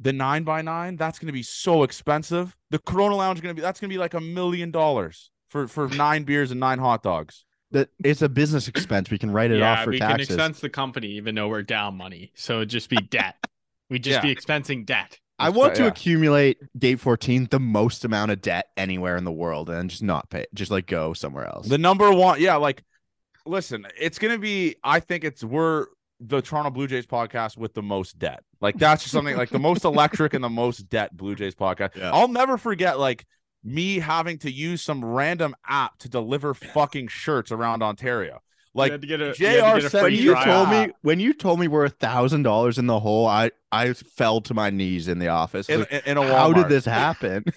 The 0.00 0.12
nine 0.12 0.44
by 0.44 0.62
nine 0.62 0.96
that's 0.96 1.18
gonna 1.18 1.32
be 1.32 1.42
so 1.42 1.82
expensive. 1.82 2.56
The 2.70 2.78
Corona 2.78 3.16
Lounge 3.16 3.38
is 3.38 3.42
gonna 3.42 3.54
be 3.54 3.60
that's 3.60 3.78
gonna 3.80 3.90
be 3.90 3.98
like 3.98 4.14
a 4.14 4.20
million 4.20 4.70
dollars 4.70 5.30
for 5.48 5.68
for 5.68 5.88
nine 5.88 6.24
beers 6.24 6.50
and 6.50 6.58
nine 6.60 6.78
hot 6.78 7.02
dogs. 7.02 7.44
That 7.72 7.90
it's 8.02 8.22
a 8.22 8.28
business 8.28 8.66
expense. 8.66 9.10
We 9.10 9.18
can 9.18 9.30
write 9.30 9.50
it 9.50 9.58
yeah, 9.58 9.72
off 9.72 9.84
for 9.84 9.90
we 9.90 9.98
taxes. 9.98 10.28
can 10.28 10.34
expense 10.34 10.60
the 10.60 10.70
company 10.70 11.08
even 11.08 11.34
though 11.34 11.48
we're 11.48 11.62
down 11.62 11.96
money. 11.96 12.32
So 12.34 12.56
it'd 12.56 12.70
just 12.70 12.88
be 12.88 12.96
debt. 13.10 13.36
We'd 13.88 14.02
just 14.02 14.16
Yeah. 14.16 14.22
be 14.22 14.34
expensing 14.34 14.86
debt. 14.86 15.18
I 15.38 15.48
want 15.48 15.70
right, 15.70 15.76
to 15.76 15.82
yeah. 15.84 15.88
accumulate 15.88 16.58
Gate 16.78 17.00
14 17.00 17.48
the 17.50 17.58
most 17.58 18.04
amount 18.04 18.30
of 18.30 18.42
debt 18.42 18.66
anywhere 18.76 19.16
in 19.16 19.24
the 19.24 19.32
world 19.32 19.70
and 19.70 19.88
just 19.88 20.02
not 20.02 20.28
pay, 20.28 20.44
just 20.52 20.70
like 20.70 20.86
go 20.86 21.14
somewhere 21.14 21.46
else. 21.46 21.66
The 21.66 21.78
number 21.78 22.12
one, 22.12 22.40
yeah, 22.40 22.56
like 22.56 22.82
listen, 23.46 23.86
it's 23.98 24.18
gonna 24.18 24.38
be. 24.38 24.76
I 24.84 25.00
think 25.00 25.24
it's 25.24 25.42
we're 25.42 25.86
the 26.20 26.42
Toronto 26.42 26.70
Blue 26.70 26.86
Jays 26.86 27.06
podcast 27.06 27.56
with 27.56 27.72
the 27.72 27.82
most 27.82 28.18
debt. 28.18 28.42
Like 28.60 28.76
that's 28.76 29.02
just 29.02 29.12
something 29.12 29.36
like 29.36 29.50
the 29.50 29.58
most 29.58 29.84
electric 29.84 30.34
and 30.34 30.44
the 30.44 30.48
most 30.50 30.88
debt 30.90 31.16
Blue 31.16 31.34
Jays 31.34 31.54
podcast. 31.54 31.96
Yeah. 31.96 32.10
I'll 32.12 32.28
never 32.28 32.58
forget 32.58 32.98
like 32.98 33.26
me 33.64 33.98
having 33.98 34.38
to 34.38 34.50
use 34.50 34.82
some 34.82 35.04
random 35.04 35.54
app 35.66 35.98
to 35.98 36.08
deliver 36.08 36.54
fucking 36.54 37.08
shirts 37.08 37.52
around 37.52 37.82
Ontario. 37.82 38.34
You 38.74 38.78
Like 38.78 38.92
had 38.92 39.00
to 39.00 39.06
get 39.06 39.20
a, 39.20 39.32
JR 39.32 39.42
you 39.44 39.48
had 39.62 39.74
to 39.74 39.80
get 39.80 39.84
a 39.86 39.90
said 39.90 40.02
when 40.04 40.14
you 40.14 40.34
told 40.34 40.68
out. 40.68 40.88
me 40.88 40.92
when 41.02 41.20
you 41.20 41.32
told 41.34 41.58
me 41.58 41.68
we're 41.68 41.84
a 41.86 41.90
thousand 41.90 42.42
dollars 42.42 42.78
in 42.78 42.86
the 42.86 43.00
hole, 43.00 43.26
I 43.26 43.50
I 43.72 43.92
fell 43.94 44.40
to 44.42 44.54
my 44.54 44.70
knees 44.70 45.08
in 45.08 45.18
the 45.18 45.28
office. 45.28 45.68
in, 45.68 45.80
Like, 45.80 45.92
in, 45.92 46.00
in 46.06 46.16
a 46.18 46.26
how 46.26 46.52
did 46.52 46.68
this 46.68 46.84
happen? 46.84 47.44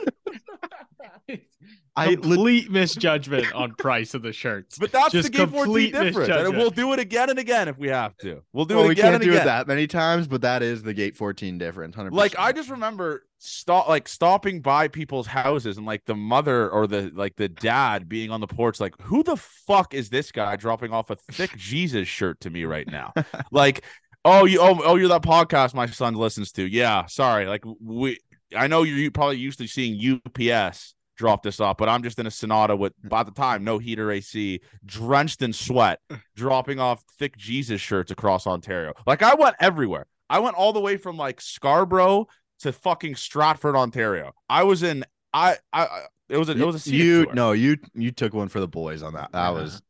I 1.95 2.10
lit- 2.10 2.21
complete 2.21 2.71
misjudgment 2.71 3.53
on 3.53 3.75
price 3.77 4.13
of 4.13 4.23
the 4.23 4.34
shirts. 4.34 4.77
But 4.77 4.91
that's 4.91 5.12
Just 5.12 5.32
the 5.32 5.38
game 5.38 5.49
14 5.49 5.63
complete 5.63 5.93
different. 5.93 6.32
And 6.32 6.58
we'll 6.58 6.71
do 6.71 6.91
it 6.93 6.99
again 6.99 7.29
and 7.29 7.38
again 7.38 7.67
if 7.67 7.77
we 7.77 7.89
have 7.89 8.17
to. 8.17 8.41
We'll 8.51 8.65
do 8.65 8.75
well, 8.75 8.86
it 8.86 8.88
we 8.88 8.91
again 8.93 9.03
can't 9.03 9.15
and 9.15 9.23
do 9.23 9.29
again. 9.32 9.43
it 9.43 9.45
that 9.45 9.67
many 9.67 9.86
times, 9.86 10.27
but 10.27 10.41
that 10.41 10.63
is 10.63 10.82
the 10.82 10.93
Gate 10.93 11.15
14 11.15 11.58
difference. 11.58 11.95
100%. 11.95 12.12
like 12.12 12.38
I 12.39 12.51
just 12.51 12.69
remember 12.69 13.25
stop 13.38 13.89
like 13.89 14.08
stopping 14.08 14.62
by 14.62 14.88
people's 14.88 15.27
houses 15.27 15.77
and 15.77 15.86
like 15.86 16.03
the 16.06 16.15
mother 16.15 16.69
or 16.69 16.88
the 16.88 17.12
like 17.13 17.36
the 17.36 17.49
dad 17.49 18.08
being 18.08 18.32
on 18.32 18.39
the 18.39 18.47
porch 18.47 18.79
like 18.79 18.93
who 19.01 19.21
the 19.21 19.36
fuck 19.36 19.93
is 19.93 20.10
this 20.10 20.32
guy 20.32 20.56
dropping 20.56 20.93
off 20.93 21.10
a 21.10 21.17
thick 21.34 21.53
Jesus 21.58 22.08
shirt 22.08 22.39
to 22.39 22.49
me 22.49 22.63
right 22.63 22.88
now 22.88 23.12
like 23.51 23.84
oh 24.23 24.45
you 24.45 24.62
oh, 24.62 24.79
oh 24.86 24.95
you're 24.95 25.10
that 25.10 25.23
podcast 25.23 25.73
my 25.73 25.86
son 25.88 26.13
listens 26.13 26.53
to 26.53 26.65
yeah 26.65 27.06
sorry 27.08 27.45
like 27.45 27.65
we 27.82 28.17
I 28.56 28.67
know 28.67 28.84
you're 28.84 29.12
probably 29.12 29.38
used 29.38 29.60
to 29.60 29.67
seeing 29.67 30.21
UPS 30.25 30.95
drop 31.17 31.43
this 31.43 31.60
off 31.60 31.78
but 31.78 31.88
I'm 31.89 32.02
just 32.04 32.17
in 32.19 32.26
a 32.28 32.32
Sonata 32.32 32.76
with 32.76 32.93
by 33.08 33.23
the 33.23 33.32
time 33.32 33.63
no 33.63 33.78
heater 33.78 34.12
AC 34.12 34.62
drenched 34.86 35.41
in 35.41 35.54
sweat 35.54 35.99
dropping 36.36 36.80
off 36.80 37.04
thick 37.19 37.38
Jesus 37.38 37.80
shirts 37.82 38.12
across 38.12 38.47
Ontario 38.47 38.93
like 39.06 39.21
I 39.21 39.36
went 39.36 39.56
everywhere 39.60 40.08
I 40.30 40.39
went 40.39 40.56
all 40.56 40.73
the 40.73 40.80
way 40.80 40.97
from 40.97 41.17
like 41.17 41.39
Scarborough 41.41 42.28
to 42.62 42.71
fucking 42.71 43.15
Stratford, 43.15 43.76
Ontario. 43.76 44.34
I 44.49 44.63
was 44.63 44.82
in 44.84 45.04
I 45.34 45.58
I, 45.71 45.86
I 45.86 46.02
it 46.30 46.38
was 46.38 46.49
a, 46.49 46.54
it 46.54 46.65
was 46.65 46.76
a 46.76 46.80
scenic 46.80 46.99
you 46.99 47.26
tour. 47.26 47.34
no 47.36 47.52
you 47.52 47.78
you 47.93 48.12
took 48.12 48.34
one 48.34 48.47
for 48.47 48.60
the 48.60 48.67
boys 48.67 49.04
on 49.04 49.13
that. 49.13 49.32
That 49.34 49.49
Yeah. 49.49 49.49
was 49.52 49.82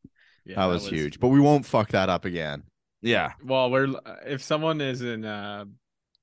Yeah, 0.44 0.54
that 0.56 0.66
was 0.66 0.86
huge. 0.86 1.20
But 1.20 1.28
we 1.28 1.40
won't 1.40 1.64
fuck 1.64 1.90
that 1.90 2.08
up 2.10 2.24
again. 2.24 2.64
Yeah. 3.00 3.32
Well, 3.42 3.70
we're 3.70 3.94
if 4.26 4.42
someone 4.42 4.80
is 4.80 5.00
in 5.02 5.24
uh, 5.24 5.64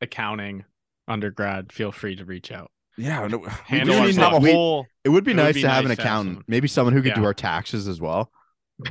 accounting 0.02 0.66
undergrad, 1.08 1.72
feel 1.72 1.92
free 1.92 2.16
to 2.18 2.26
reach 2.26 2.52
out. 2.52 2.70
Yeah. 3.02 3.28
No, 3.28 3.38
we 3.40 3.48
Handle 3.66 3.96
do 3.96 4.06
need 4.06 4.16
to 4.16 4.22
have 4.22 4.34
a 4.34 4.40
whole 4.40 4.86
It 5.04 5.10
would 5.10 5.24
be 5.24 5.32
It 5.32 5.36
would 5.38 5.44
nice 5.44 5.56
be 5.56 5.62
to 5.62 5.70
have 5.70 5.84
nice 5.86 5.92
an 5.92 5.96
to 5.98 6.02
have 6.04 6.08
accountant, 6.12 6.34
someone. 6.36 6.46
maybe 6.48 6.68
someone 6.68 6.94
who 6.94 7.02
could 7.02 7.14
do 7.16 7.26
our 7.26 7.34
taxes 7.34 7.88
as 7.88 8.00
well. 8.00 8.32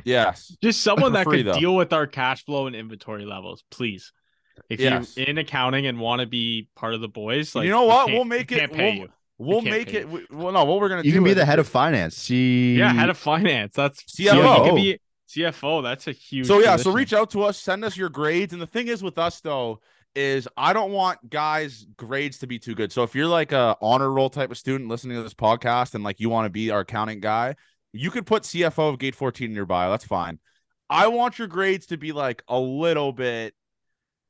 yes. 0.03 0.55
Just 0.61 0.81
someone 0.81 1.13
that 1.13 1.23
free, 1.25 1.43
could 1.43 1.53
though. 1.53 1.59
deal 1.59 1.75
with 1.75 1.93
our 1.93 2.07
cash 2.07 2.45
flow 2.45 2.67
and 2.67 2.75
inventory 2.75 3.25
levels, 3.25 3.63
please. 3.71 4.11
If 4.69 4.79
Yes. 4.79 5.15
you're 5.17 5.25
in 5.27 5.37
accounting 5.37 5.87
and 5.87 5.99
want 5.99 6.21
to 6.21 6.27
be 6.27 6.67
part 6.75 6.93
of 6.93 7.01
the 7.01 7.07
boys, 7.07 7.55
like 7.55 7.65
you 7.65 7.71
know 7.71 7.83
what? 7.83 8.05
can't- 8.07 8.15
We'll 8.17 8.25
make 8.25 8.51
it 8.51 8.71
pay 8.71 8.83
we'll, 8.83 8.93
you. 8.95 9.09
We'll 9.37 9.61
make 9.61 9.87
pay. 9.89 9.97
it. 9.99 10.09
we- 10.09 10.25
Well, 10.29 10.51
no, 10.51 10.63
what 10.65 10.79
we're 10.79 10.89
gonna 10.89 11.01
You 11.03 11.11
do 11.11 11.17
can 11.17 11.23
be 11.23 11.31
is 11.31 11.35
the 11.37 11.45
head 11.45 11.59
of 11.59 11.67
finance. 11.67 12.15
See, 12.17 12.75
Yeah, 12.77 12.93
head 12.93 13.09
of 13.09 13.17
finance. 13.17 13.73
That's 13.75 14.03
CFO. 14.03 14.77
You 14.77 14.97
CFO. 15.27 15.81
That's 15.81 16.07
a 16.07 16.11
huge. 16.11 16.45
So 16.47 16.59
yeah, 16.59 16.75
so 16.75 16.91
reach 16.91 17.13
out 17.13 17.31
to 17.31 17.43
us, 17.43 17.57
send 17.57 17.83
us 17.85 17.95
your 17.97 18.09
grades. 18.09 18.51
And 18.53 18.61
the 18.61 18.67
thing 18.67 18.87
is 18.87 19.01
with 19.01 19.17
us 19.17 19.39
though, 19.41 19.79
is 20.15 20.47
I 20.57 20.73
don't 20.73 20.91
want 20.91 21.29
guys' 21.29 21.85
grades 21.97 22.39
to 22.39 22.47
be 22.47 22.59
too 22.59 22.75
good. 22.75 22.91
So 22.91 23.03
if 23.03 23.15
you're 23.15 23.27
like 23.27 23.51
a 23.51 23.77
honor 23.81 24.11
roll 24.11 24.29
type 24.29 24.51
of 24.51 24.57
student 24.57 24.89
listening 24.89 25.17
to 25.17 25.23
this 25.23 25.33
podcast 25.33 25.95
and 25.95 26.03
like 26.03 26.19
you 26.19 26.29
want 26.29 26.45
to 26.45 26.49
be 26.49 26.69
our 26.69 26.81
accounting 26.81 27.19
guy, 27.19 27.55
you 27.93 28.11
could 28.11 28.25
put 28.25 28.43
CFO 28.43 28.89
of 28.89 28.99
Gate 28.99 29.15
14 29.15 29.49
in 29.49 29.55
your 29.55 29.65
bio. 29.65 29.89
That's 29.89 30.05
fine. 30.05 30.39
I 30.89 31.07
want 31.07 31.39
your 31.39 31.47
grades 31.47 31.87
to 31.87 31.97
be 31.97 32.11
like 32.11 32.43
a 32.47 32.59
little 32.59 33.13
bit 33.13 33.53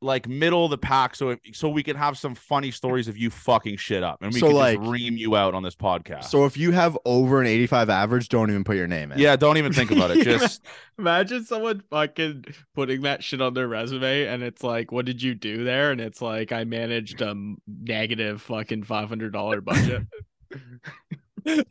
like 0.03 0.27
middle 0.27 0.65
of 0.65 0.71
the 0.71 0.77
pack, 0.77 1.15
so 1.15 1.37
so 1.53 1.69
we 1.69 1.83
can 1.83 1.95
have 1.95 2.17
some 2.17 2.33
funny 2.33 2.71
stories 2.71 3.07
of 3.07 3.17
you 3.17 3.29
fucking 3.29 3.77
shit 3.77 4.01
up, 4.03 4.17
and 4.21 4.33
we 4.33 4.39
So, 4.39 4.47
can 4.47 4.55
like- 4.55 4.79
just 4.79 4.89
ream 4.91 5.15
you 5.15 5.35
out 5.35 5.53
on 5.53 5.61
this 5.61 5.75
podcast. 5.75 6.23
So 6.25 6.45
if 6.45 6.57
you 6.57 6.71
have 6.71 6.97
over 7.05 7.39
an 7.39 7.45
85 7.47 7.89
average, 7.89 8.27
don't 8.29 8.49
even 8.49 8.63
put 8.63 8.77
your 8.77 8.87
name 8.87 9.11
in. 9.11 9.19
yeah, 9.19 9.35
don't 9.35 9.57
even 9.57 9.73
think 9.73 9.91
about 9.91 10.09
it. 10.11 10.23
Just 10.23 10.61
imagine 10.97 11.45
someone 11.45 11.81
fucking 11.89 12.45
putting 12.73 13.01
that 13.03 13.23
shit 13.23 13.41
on 13.41 13.53
their 13.53 13.67
resume, 13.67 14.25
and 14.25 14.41
it's 14.43 14.63
like, 14.63 14.91
"What 14.91 15.05
did 15.05 15.21
you 15.21 15.35
do 15.35 15.63
there?" 15.63 15.91
And 15.91 16.01
it's 16.01 16.21
like, 16.21 16.51
"I 16.51 16.63
managed 16.63 17.21
a 17.21 17.35
negative 17.67 18.41
fucking 18.41 18.83
five 18.83 19.07
hundred 19.09 19.33
dollar 19.33 19.61
budget." 19.61 20.03
yeah, 21.45 21.61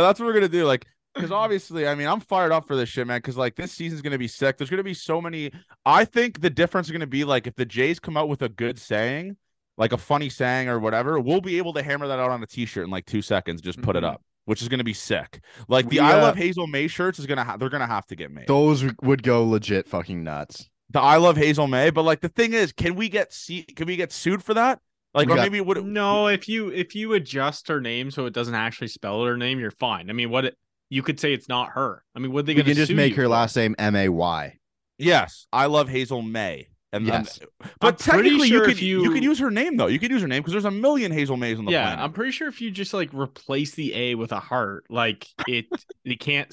that's 0.00 0.18
what 0.20 0.26
we're 0.26 0.32
gonna 0.34 0.48
do. 0.48 0.64
Like, 0.64 0.86
because 1.14 1.30
obviously, 1.32 1.86
I 1.88 1.94
mean, 1.94 2.06
I'm 2.06 2.20
fired 2.20 2.52
up 2.52 2.66
for 2.66 2.76
this 2.76 2.88
shit, 2.88 3.06
man. 3.06 3.18
Because 3.18 3.36
like 3.36 3.56
this 3.56 3.72
season's 3.72 4.02
gonna 4.02 4.18
be 4.18 4.28
sick. 4.28 4.56
There's 4.58 4.70
gonna 4.70 4.82
be 4.82 4.94
so 4.94 5.20
many. 5.20 5.50
I 5.84 6.04
think 6.04 6.40
the 6.40 6.50
difference 6.50 6.88
is 6.88 6.92
gonna 6.92 7.06
be 7.06 7.24
like 7.24 7.46
if 7.46 7.54
the 7.56 7.64
Jays 7.66 7.98
come 8.00 8.16
out 8.16 8.28
with 8.28 8.42
a 8.42 8.48
good 8.48 8.78
saying, 8.78 9.36
like 9.76 9.92
a 9.92 9.98
funny 9.98 10.28
saying 10.28 10.68
or 10.68 10.78
whatever, 10.78 11.18
we'll 11.18 11.40
be 11.40 11.58
able 11.58 11.72
to 11.74 11.82
hammer 11.82 12.06
that 12.08 12.18
out 12.18 12.30
on 12.30 12.42
a 12.42 12.46
T-shirt 12.46 12.84
in 12.84 12.90
like 12.90 13.06
two 13.06 13.22
seconds. 13.22 13.60
Just 13.60 13.80
put 13.82 13.96
it 13.96 14.02
Mhm. 14.02 14.12
up, 14.14 14.22
which 14.44 14.62
is 14.62 14.68
gonna 14.68 14.84
be 14.84 14.92
sick. 14.94 15.40
Like 15.68 15.88
the 15.88 15.96
We, 15.96 16.00
I 16.00 16.18
uh, 16.18 16.22
love 16.22 16.36
Hazel 16.36 16.66
May 16.66 16.86
shirts 16.86 17.18
is 17.18 17.26
gonna 17.26 17.44
ha- 17.44 17.56
they're 17.56 17.68
gonna 17.70 17.86
have 17.86 18.06
to 18.08 18.16
get 18.16 18.30
made. 18.30 18.46
Those 18.46 18.84
would 19.02 19.22
go 19.22 19.44
legit 19.44 19.88
fucking 19.88 20.22
nuts. 20.22 20.68
the 20.92 21.00
I 21.00 21.16
love 21.18 21.36
Hazel 21.36 21.66
May, 21.68 21.90
but 21.90 22.02
like 22.02 22.20
the 22.20 22.28
thing 22.28 22.52
is, 22.52 22.72
can 22.72 22.94
we 22.96 23.08
get 23.08 23.32
see? 23.32 23.62
Can 23.62 23.86
we 23.86 23.96
get 23.96 24.12
sued 24.12 24.42
for 24.42 24.54
that? 24.54 24.80
Like, 25.14 25.26
We 25.26 25.32
or 25.32 25.36
got- 25.36 25.42
maybe 25.42 25.60
would 25.60 25.76
it, 25.78 25.84
no, 25.84 26.28
if 26.28 26.48
you 26.48 26.68
if 26.72 26.94
you 26.94 27.14
adjust 27.14 27.66
her 27.68 27.80
name 27.80 28.10
so 28.12 28.26
it 28.26 28.32
doesn't 28.32 28.54
actually 28.54 28.88
spell 28.88 29.24
her 29.24 29.36
name, 29.36 29.58
you're 29.60 29.70
fine. 29.72 30.08
I 30.10 30.12
mean, 30.12 30.30
what 30.30 30.44
it, 30.44 30.56
you 30.90 31.02
could 31.02 31.18
say 31.18 31.32
it's 31.32 31.48
not 31.48 31.70
her. 31.70 32.04
I 32.14 32.18
mean, 32.18 32.32
what 32.32 32.40
are 32.40 32.42
they 32.42 32.52
We 32.54 32.62
gonna 32.62 32.74
can 32.74 32.76
just 32.76 32.92
make 32.92 33.14
her 33.16 33.22
for? 33.24 33.28
last 33.28 33.56
name 33.56 33.74
M 33.78 33.96
A 33.96 34.08
Y. 34.10 34.58
Yes, 34.98 35.46
I 35.52 35.66
love 35.66 35.88
Hazel 35.88 36.20
May. 36.20 36.68
And 36.92 37.06
then- 37.06 37.22
Yes. 37.22 37.38
but 37.80 37.94
I'm 37.94 37.96
technically, 37.96 38.48
sure 38.48 38.62
you 38.62 38.64
could 38.66 38.82
you... 38.82 39.02
you- 39.04 39.12
could 39.12 39.22
use 39.22 39.38
her 39.38 39.50
name 39.50 39.76
though. 39.76 39.86
You 39.86 39.98
could 40.00 40.10
use 40.10 40.20
her 40.22 40.28
name 40.28 40.42
because 40.42 40.52
there's 40.52 40.64
a 40.64 40.70
million 40.72 41.12
Hazel 41.12 41.36
Mays 41.36 41.58
on 41.58 41.64
the 41.64 41.70
yeah, 41.72 41.84
planet. 41.84 42.04
I'm 42.04 42.12
pretty 42.12 42.32
sure 42.32 42.48
if 42.48 42.60
you 42.60 42.70
just 42.72 42.92
like 42.92 43.14
replace 43.14 43.74
the 43.76 43.94
A 43.94 44.14
with 44.16 44.32
a 44.32 44.40
heart, 44.40 44.84
like 44.90 45.28
it, 45.46 45.66
you 46.04 46.18
can't, 46.18 46.52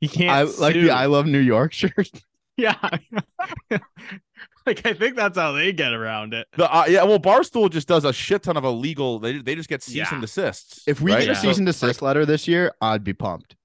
you 0.00 0.08
can't. 0.08 0.30
I 0.30 0.42
like 0.42 0.74
the 0.74 0.90
I 0.90 1.06
love 1.06 1.26
New 1.26 1.38
York 1.38 1.72
shirt. 1.72 2.10
Yeah. 2.56 2.76
like 4.66 4.84
I 4.84 4.92
think 4.92 5.16
that's 5.16 5.38
how 5.38 5.52
they 5.52 5.72
get 5.72 5.94
around 5.94 6.34
it. 6.34 6.46
The 6.56 6.70
uh, 6.70 6.84
yeah, 6.88 7.04
well, 7.04 7.18
Barstool 7.18 7.70
just 7.70 7.88
does 7.88 8.04
a 8.04 8.12
shit 8.12 8.42
ton 8.42 8.58
of 8.58 8.64
illegal. 8.64 9.18
They 9.18 9.38
they 9.38 9.54
just 9.54 9.68
get 9.70 9.82
cease 9.82 9.94
Yeah. 9.96 10.08
and 10.12 10.20
desists. 10.20 10.82
If 10.86 11.00
we 11.00 11.12
right? 11.12 11.20
get 11.20 11.28
a 11.28 11.32
Yeah. 11.32 11.38
cease 11.40 11.56
and 11.58 11.66
desist 11.66 12.02
letter 12.02 12.26
this 12.26 12.46
year, 12.46 12.72
I'd 12.82 13.02
be 13.02 13.14
pumped. 13.14 13.56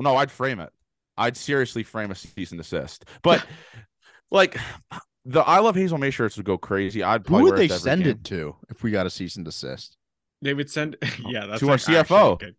No, 0.00 0.16
I'd 0.16 0.30
frame 0.30 0.60
it. 0.60 0.70
I'd 1.16 1.36
seriously 1.36 1.82
frame 1.82 2.10
a 2.10 2.14
cease 2.14 2.50
and 2.52 2.58
desist. 2.60 3.04
But 3.22 3.44
like 4.30 4.56
the 5.24 5.40
I 5.40 5.58
love 5.60 5.76
Hazel 5.76 5.98
May 5.98 6.10
shirts 6.10 6.36
would 6.36 6.46
go 6.46 6.58
crazy. 6.58 7.02
I'd 7.02 7.26
Who 7.26 7.40
would 7.40 7.56
they 7.56 7.68
it 7.68 7.70
send 7.70 8.04
game. 8.04 8.12
it 8.12 8.24
to 8.24 8.56
if 8.70 8.82
we 8.82 8.90
got 8.90 9.06
a 9.06 9.10
cease 9.10 9.36
and 9.36 9.44
desist? 9.44 9.96
They 10.42 10.54
would 10.54 10.70
send 10.70 10.96
yeah, 11.26 11.46
that's 11.46 11.60
To 11.60 11.70
our 11.70 11.76
like 11.76 11.88
actually 11.88 12.16
CFO. 12.16 12.38
good. 12.38 12.56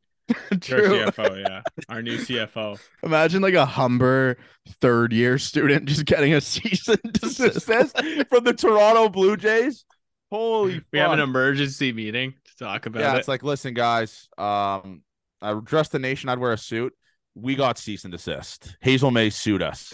To 0.61 0.75
our 0.75 0.81
CFO, 0.83 1.41
yeah. 1.41 1.61
Our 1.89 2.01
new 2.01 2.17
CFO. 2.17 2.79
Imagine 3.03 3.41
like 3.41 3.53
a 3.55 3.65
Humber 3.65 4.37
third 4.79 5.11
year 5.13 5.37
student 5.37 5.85
just 5.85 6.05
getting 6.05 6.33
a 6.33 6.41
cease 6.41 6.87
and 6.87 6.99
desist. 7.13 7.67
Desist 7.67 8.29
from 8.29 8.43
the 8.43 8.53
Toronto 8.53 9.09
Blue 9.09 9.35
Jays. 9.35 9.85
Holy, 10.31 10.81
We 10.93 10.99
have 10.99 11.11
an 11.11 11.19
emergency 11.19 11.91
meeting 11.91 12.35
to 12.45 12.57
talk 12.63 12.85
about 12.85 13.01
yeah, 13.01 13.15
it. 13.15 13.19
it's 13.19 13.27
like, 13.27 13.43
listen, 13.43 13.73
guys. 13.73 14.29
Um, 14.37 15.03
I 15.41 15.59
dress 15.63 15.89
the 15.89 15.99
nation. 15.99 16.29
I'd 16.29 16.39
wear 16.39 16.53
a 16.53 16.57
suit. 16.57 16.93
We 17.35 17.55
got 17.55 17.77
cease 17.77 18.03
and 18.03 18.11
desist. 18.11 18.75
Hazel 18.81 19.11
Mae 19.11 19.29
sued 19.29 19.61
us. 19.61 19.93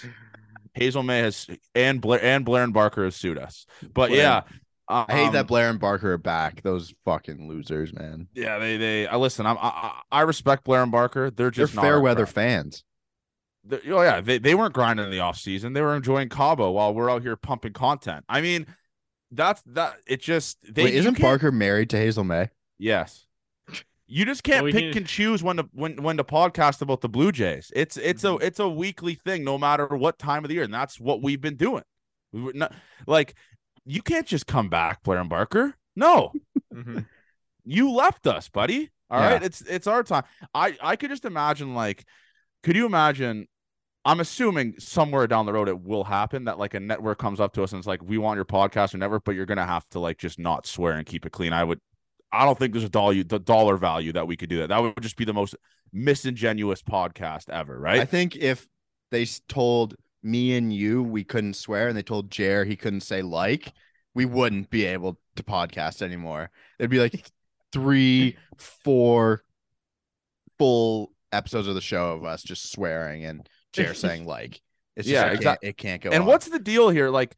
Hazel 0.74 1.04
Mae 1.04 1.20
has 1.20 1.48
and 1.76 2.02
Blair 2.02 2.24
and 2.24 2.46
Blair 2.46 2.64
and 2.64 2.74
Barker 2.74 3.04
has 3.06 3.16
sued 3.16 3.38
us. 3.38 3.66
But 3.82 4.10
Blair. 4.10 4.20
yeah, 4.20 4.42
I 4.88 5.06
hate 5.10 5.28
um, 5.28 5.34
that 5.34 5.48
Blair 5.48 5.70
and 5.70 5.80
Barker 5.80 6.14
are 6.14 6.18
back. 6.18 6.62
Those 6.62 6.94
fucking 7.06 7.48
losers, 7.48 7.94
man. 7.94 8.28
Yeah, 8.34 8.58
they 8.58 8.78
they. 8.78 9.08
I 9.08 9.18
listen. 9.18 9.46
I'm, 9.46 9.58
I 9.60 10.02
I 10.12 10.22
respect 10.22 10.64
Blair 10.64 10.84
and 10.84 10.92
Barker. 10.92 11.30
They're 11.30 11.52
They're 11.52 11.66
just 11.66 11.74
fair 11.74 12.00
weather 12.00 12.26
fans. 12.26 12.84
They're- 13.64 13.82
oh 13.88 14.02
yeah, 14.02 14.22
they 14.22 14.38
they 14.38 14.56
weren't 14.56 14.74
grinding 14.74 15.06
in 15.06 15.12
the 15.12 15.20
off 15.20 15.38
season. 15.38 15.74
They 15.74 15.82
were 15.82 15.96
enjoying 15.96 16.30
Cabo 16.30 16.72
while 16.72 16.94
we're 16.94 17.12
out 17.12 17.22
here 17.22 17.36
pumping 17.36 17.74
content. 17.74 18.24
I 18.30 18.42
mean, 18.42 18.66
that's 19.32 19.62
that. 19.68 19.98
It 20.08 20.22
just 20.22 20.58
they 20.64 20.86
Wait, 20.86 20.96
isn't 20.96 21.20
Barker 21.20 21.52
married 21.52 21.90
to 21.90 21.98
Hazel 21.98 22.24
May? 22.24 22.50
Yes. 22.80 23.27
You 24.08 24.24
just 24.26 24.44
can't 24.44 24.58
Well, 24.64 24.66
we 24.66 24.72
pick 24.72 24.94
can- 24.94 25.00
and 25.00 25.08
choose 25.08 25.44
when 25.44 25.58
to 25.58 25.68
when 25.74 26.02
when 26.02 26.18
to 26.18 26.24
podcast 26.24 26.82
about 26.82 27.02
the 27.02 27.10
Blue 27.10 27.32
Jays. 27.32 27.72
It's 27.76 27.98
it's 27.98 28.24
Mm-hmm. 28.24 28.42
a 28.42 28.46
it's 28.46 28.60
a 28.60 28.70
weekly 28.70 29.16
thing, 29.16 29.44
no 29.44 29.58
matter 29.58 29.86
what 29.88 30.18
time 30.18 30.44
of 30.46 30.50
the 30.50 30.56
year, 30.56 30.64
and 30.64 30.74
that's 30.74 31.00
what 31.00 31.22
we've 31.22 31.42
been 31.42 31.58
doing. 31.58 31.84
We 32.32 32.42
were 32.42 32.54
not 32.54 32.74
like 33.06 33.36
you 33.86 34.02
can't 34.02 34.26
just 34.28 34.48
come 34.48 34.70
back, 34.70 35.04
Blair 35.04 35.20
and 35.20 35.30
Barker. 35.30 35.76
No, 35.96 36.32
Mhm. 36.74 37.06
you 37.66 37.92
left 37.92 38.28
us, 38.28 38.48
buddy. 38.50 38.92
All 39.10 39.20
Yeah. 39.20 39.34
right, 39.34 39.44
it's 39.44 39.62
it's 39.62 39.88
our 39.88 40.04
time. 40.04 40.24
I 40.54 40.78
I 40.82 40.96
could 40.96 41.10
just 41.10 41.26
imagine 41.26 41.74
like, 41.74 42.06
could 42.64 42.76
you 42.76 42.86
imagine? 42.86 43.48
I'm 44.06 44.22
assuming 44.22 44.76
somewhere 44.80 45.28
down 45.28 45.46
the 45.46 45.52
road 45.52 45.68
it 45.68 45.82
will 45.82 46.06
happen 46.06 46.46
that 46.46 46.58
like 46.58 46.74
a 46.74 46.80
network 46.80 47.18
comes 47.20 47.42
up 47.42 47.52
to 47.56 47.64
us 47.64 47.74
and 47.74 47.80
it's 47.80 47.88
like, 47.88 48.02
we 48.02 48.18
want 48.18 48.38
your 48.38 48.46
podcast 48.46 48.94
or 48.94 49.00
network, 49.00 49.26
but 49.26 49.36
you're 49.36 49.46
gonna 49.46 49.66
have 49.66 49.86
to 49.90 50.00
like 50.00 50.18
just 50.18 50.40
not 50.40 50.66
swear 50.66 50.94
and 50.94 51.06
keep 51.06 51.26
it 51.26 51.34
clean. 51.34 51.52
I 51.52 51.66
would, 51.66 51.82
I 52.32 52.46
don't 52.46 52.58
think 52.58 52.74
there's 52.74 52.84
a 52.84 52.90
dollar 52.90 53.24
the 53.24 53.40
dollar 53.40 53.78
value 53.78 54.14
that 54.14 54.28
we 54.28 54.36
could 54.36 54.50
do 54.50 54.58
that. 54.60 54.70
That 54.70 54.82
would 54.82 55.02
just 55.02 55.16
be 55.18 55.26
the 55.26 55.34
most 55.34 55.56
misingenuous 55.94 56.82
podcast 56.82 57.50
ever, 57.50 57.80
right? 57.80 58.00
I 58.00 58.06
think 58.06 58.36
if 58.36 58.68
they 59.12 59.26
told 59.48 59.96
me 60.24 60.56
and 60.58 60.74
you 60.74 61.02
we 61.04 61.24
couldn't 61.24 61.54
swear, 61.56 61.88
and 61.88 61.98
they 61.98 62.04
told 62.04 62.30
Jer 62.32 62.66
he 62.66 62.76
couldn't 62.76 63.02
say 63.02 63.22
like, 63.22 63.72
we 64.14 64.26
wouldn't 64.26 64.70
be 64.70 64.86
able 64.86 65.20
to 65.36 65.44
podcast 65.44 66.02
anymore. 66.02 66.50
It'd 66.80 66.90
be 66.92 67.00
like 67.00 67.30
three, 67.72 68.36
four 68.58 69.44
full 70.58 71.12
episodes 71.32 71.68
of 71.68 71.76
the 71.76 71.82
show 71.82 72.14
of 72.14 72.26
us 72.26 72.44
just 72.44 72.72
swearing 72.72 73.26
and 73.26 73.48
Jer 73.74 73.94
saying 73.94 74.26
like. 74.26 74.62
It's 74.96 75.08
just, 75.08 75.14
Yeah, 75.14 75.22
it, 75.22 75.26
can't, 75.28 75.36
exact- 75.38 75.64
it 75.64 75.78
can't 75.78 76.02
go. 76.02 76.10
and 76.10 76.24
on. 76.24 76.28
what's 76.28 76.50
the 76.50 76.58
deal 76.60 76.90
here? 76.90 77.10
Like, 77.10 77.36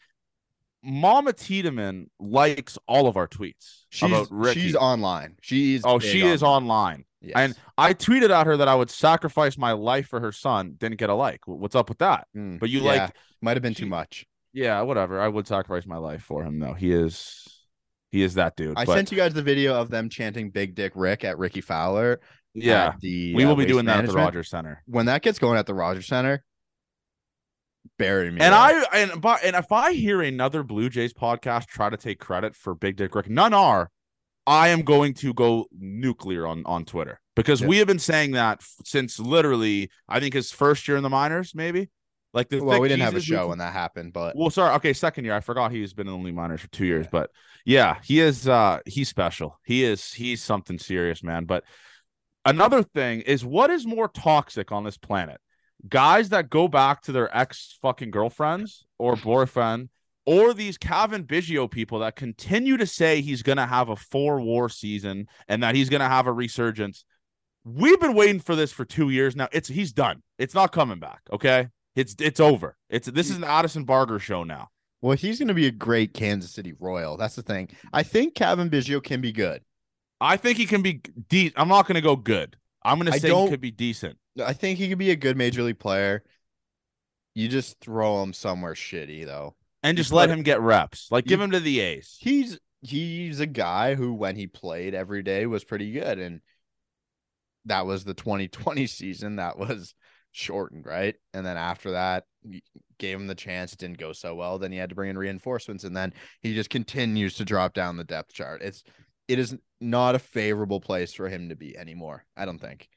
Mama 0.83 1.33
Tiedemann 1.33 2.09
likes 2.19 2.77
all 2.87 3.07
of 3.07 3.17
our 3.17 3.27
tweets 3.27 3.83
she's 3.89 4.09
about 4.09 4.27
Ricky. 4.31 4.61
she's 4.61 4.75
online. 4.75 5.35
She's 5.41 5.81
oh, 5.83 5.99
she 5.99 6.21
is 6.25 6.41
online. 6.43 7.05
Yes. 7.21 7.33
And 7.35 7.55
I 7.77 7.93
tweeted 7.93 8.29
at 8.29 8.47
her 8.47 8.55
that 8.57 8.69
I 8.69 8.75
would 8.75 8.89
sacrifice 8.89 9.57
my 9.57 9.73
life 9.73 10.07
for 10.07 10.21
her 10.21 10.31
son. 10.31 10.75
Didn't 10.77 10.97
get 10.99 11.09
a 11.09 11.13
like. 11.13 11.41
What's 11.47 11.75
up 11.75 11.89
with 11.89 11.97
that? 11.97 12.27
Mm, 12.35 12.59
But 12.61 12.69
you 12.69 12.79
yeah, 12.79 12.85
like, 13.03 13.15
might 13.41 13.57
have 13.57 13.61
been 13.61 13.73
she- 13.73 13.83
too 13.83 13.89
much. 13.89 14.25
yeah, 14.53 14.79
whatever. 14.81 15.19
I 15.19 15.27
would 15.27 15.45
sacrifice 15.45 15.85
my 15.85 15.97
life 15.97 16.23
for 16.23 16.43
him, 16.45 16.59
though. 16.59 16.73
He 16.73 16.93
is, 16.93 17.45
he 18.11 18.21
is 18.23 18.35
that 18.35 18.55
dude. 18.55 18.77
I 18.77 18.85
but 18.85 18.93
sent 18.95 19.11
you 19.11 19.17
guys 19.17 19.33
the 19.33 19.43
video 19.43 19.75
of 19.75 19.89
them 19.89 20.07
chanting 20.07 20.49
"Big 20.49 20.75
Dick 20.75 20.93
Rick" 20.95 21.25
at 21.25 21.37
Rickie 21.37 21.59
Fowler. 21.61 22.21
yeah, 22.53 22.93
the 23.01 23.35
we 23.35 23.43
uh, 23.43 23.47
will 23.49 23.57
be 23.57 23.65
doing 23.65 23.83
that 23.85 23.99
at 23.99 24.07
the 24.07 24.13
Rogers 24.13 24.49
Center. 24.49 24.81
When 24.85 25.07
that 25.07 25.21
gets 25.21 25.39
going 25.39 25.57
at 25.59 25.65
the 25.65 25.73
Rogers 25.75 26.07
Center, 26.07 26.41
bury 27.97 28.31
me. 28.31 28.41
And. 28.41 28.53
I 28.55 28.83
and 28.93 29.21
but 29.21 29.43
and 29.43 29.55
if 29.55 29.71
I 29.71 29.93
hear 29.93 30.21
another 30.21 30.63
Blue 30.63 30.89
Jays 30.89 31.13
podcast 31.13 31.67
try 31.67 31.89
to 31.89 31.97
take 31.97 32.19
credit 32.19 32.55
for 32.55 32.75
Big 32.75 32.95
Dick 32.97 33.15
Rick, 33.15 33.29
none 33.29 33.53
are. 33.53 33.89
I 34.47 34.69
am 34.69 34.81
going 34.81 35.13
to 35.15 35.33
go 35.33 35.67
nuclear 35.77 36.47
on 36.47 36.63
on 36.65 36.85
Twitter 36.85 37.19
because 37.35 37.61
Yeah. 37.61 37.67
we 37.67 37.77
have 37.77 37.87
been 37.87 37.99
saying 37.99 38.31
that 38.31 38.61
since 38.83 39.19
literally 39.19 39.89
I 40.07 40.19
think 40.19 40.33
his 40.33 40.51
first 40.51 40.87
year 40.87 40.97
in 40.97 41.03
the 41.03 41.09
minors, 41.09 41.53
maybe. 41.53 41.89
Like 42.33 42.49
the 42.49 42.63
well, 42.63 42.79
we 42.79 42.87
didn't 42.87 43.01
have 43.01 43.13
a 43.15 43.19
Jesus 43.19 43.35
show 43.35 43.47
when 43.47 43.57
that 43.57 43.73
happened, 43.73 44.13
but 44.13 44.35
Well, 44.35 44.51
sorry. 44.51 44.75
Okay, 44.75 44.93
second 44.93 45.25
year. 45.25 45.33
I 45.35 45.39
forgot 45.39 45.71
he's 45.71 45.93
been 45.93 46.07
in 46.07 46.23
the 46.23 46.31
minors 46.31 46.61
for 46.61 46.67
two 46.67 46.85
years, 46.85 47.07
but 47.11 47.31
yeah, 47.65 47.97
he 48.03 48.19
is. 48.19 48.47
Uh, 48.47 48.79
he's 48.85 49.09
special. 49.09 49.59
He 49.65 49.83
is. 49.83 50.13
He's 50.13 50.43
something 50.43 50.77
serious, 50.77 51.23
man. 51.23 51.45
But 51.45 51.63
another 52.45 52.83
thing 52.83 53.21
is, 53.21 53.43
what 53.43 53.71
is 53.71 53.85
more 53.85 54.07
toxic 54.07 54.71
on 54.71 54.83
this 54.83 54.97
planet? 54.97 55.41
Guys 55.87 56.29
that 56.29 56.49
go 56.49 56.67
back 56.67 57.01
to 57.03 57.11
their 57.11 57.35
ex 57.35 57.77
fucking 57.81 58.11
girlfriends 58.11 58.85
or 58.97 59.15
boyfriend, 59.23 59.89
or 60.25 60.53
these 60.53 60.77
Cavan 60.77 61.23
Biggio 61.23 61.69
people 61.71 61.99
that 61.99 62.15
continue 62.15 62.77
to 62.77 62.85
say 62.85 63.21
he's 63.21 63.41
gonna 63.43 63.65
have 63.65 63.89
a 63.89 63.95
four 63.95 64.41
war 64.41 64.69
season 64.69 65.27
and 65.47 65.63
that 65.63 65.75
he's 65.75 65.89
gonna 65.89 66.09
have 66.09 66.27
a 66.27 66.33
resurgence. 66.33 67.05
We've 67.63 67.99
been 67.99 68.13
waiting 68.13 68.39
for 68.39 68.55
this 68.55 68.71
for 68.71 68.85
two 68.85 69.09
years 69.09 69.35
now. 69.35 69.47
It's 69.51 69.69
he's 69.69 69.93
done. 69.93 70.21
It's 70.37 70.53
not 70.53 70.71
coming 70.71 70.99
back. 70.99 71.21
Okay. 71.31 71.67
It's 71.95 72.15
it's 72.19 72.39
over. 72.39 72.75
It's 72.89 73.07
this 73.07 73.29
is 73.29 73.37
an 73.37 73.43
Addison 73.43 73.83
Barger 73.83 74.19
show 74.19 74.43
now. 74.43 74.69
well, 75.01 75.17
he's 75.17 75.39
going 75.39 75.47
to 75.49 75.53
be 75.53 75.67
a 75.67 75.71
great 75.71 76.13
Kansas 76.13 76.51
City 76.53 76.73
Royal. 76.79 77.17
That's 77.17 77.35
the 77.35 77.41
thing. 77.41 77.69
I 77.91 78.03
think 78.03 78.35
Cavan 78.35 78.69
Biggio 78.69 79.03
can 79.03 79.21
be 79.21 79.31
good. 79.31 79.61
I 80.21 80.37
think 80.37 80.57
he 80.57 80.65
can 80.65 80.81
be 80.81 81.01
de- 81.29 81.53
I'm 81.55 81.67
not 81.67 81.87
going 81.87 81.95
to 81.95 82.01
go 82.01 82.15
good. 82.15 82.55
I'm 82.83 82.99
going 82.99 83.11
to 83.11 83.19
say 83.19 83.29
he 83.45 83.49
could 83.49 83.61
be 83.61 83.71
decent. 83.71 84.17
I 84.39 84.53
think 84.53 84.79
he 84.79 84.89
could 84.89 84.97
be 84.97 85.11
a 85.11 85.15
good 85.15 85.37
major 85.37 85.63
league 85.63 85.79
player. 85.79 86.23
You 87.35 87.47
just 87.47 87.79
throw 87.79 88.21
him 88.23 88.33
somewhere 88.33 88.73
shitty 88.73 89.25
though. 89.25 89.55
And 89.83 89.97
just 89.97 90.09
But- 90.11 90.17
let 90.17 90.29
him 90.29 90.43
get 90.43 90.61
reps. 90.61 91.07
Like 91.11 91.25
give 91.25 91.39
him 91.39 91.51
to 91.51 91.59
the 91.59 91.79
A's. 91.79 92.17
He's 92.19 92.59
he's 92.81 93.39
a 93.39 93.45
guy 93.45 93.95
who 93.95 94.13
when 94.13 94.35
he 94.35 94.47
played 94.47 94.93
every 94.93 95.21
day 95.21 95.45
was 95.45 95.63
pretty 95.63 95.91
good 95.91 96.17
and 96.17 96.41
that 97.65 97.85
was 97.85 98.03
the 98.03 98.13
2020 98.13 98.87
season 98.87 99.35
that 99.37 99.57
was 99.57 99.93
shortened, 100.31 100.85
right? 100.85 101.15
And 101.33 101.45
then 101.45 101.57
after 101.57 101.91
that, 101.91 102.23
gave 102.99 103.17
him 103.19 103.27
the 103.27 103.35
chance, 103.35 103.73
it 103.73 103.79
didn't 103.79 103.97
go 103.97 104.13
so 104.13 104.35
well, 104.35 104.59
then 104.59 104.71
he 104.71 104.77
had 104.77 104.89
to 104.89 104.95
bring 104.95 105.09
in 105.09 105.17
reinforcements 105.17 105.83
and 105.83 105.95
then 105.95 106.13
he 106.41 106.53
just 106.55 106.69
continues 106.69 107.35
to 107.35 107.45
drop 107.45 107.73
down 107.73 107.97
the 107.97 108.03
depth 108.03 108.33
chart. 108.33 108.61
It's 108.61 108.83
it 109.27 109.39
is 109.39 109.55
not 109.79 110.15
a 110.15 110.19
favorable 110.19 110.79
place 110.81 111.13
for 111.13 111.29
him 111.29 111.49
to 111.49 111.55
be 111.55 111.77
anymore, 111.77 112.25
I 112.35 112.45
don't 112.45 112.59
think. 112.59 112.89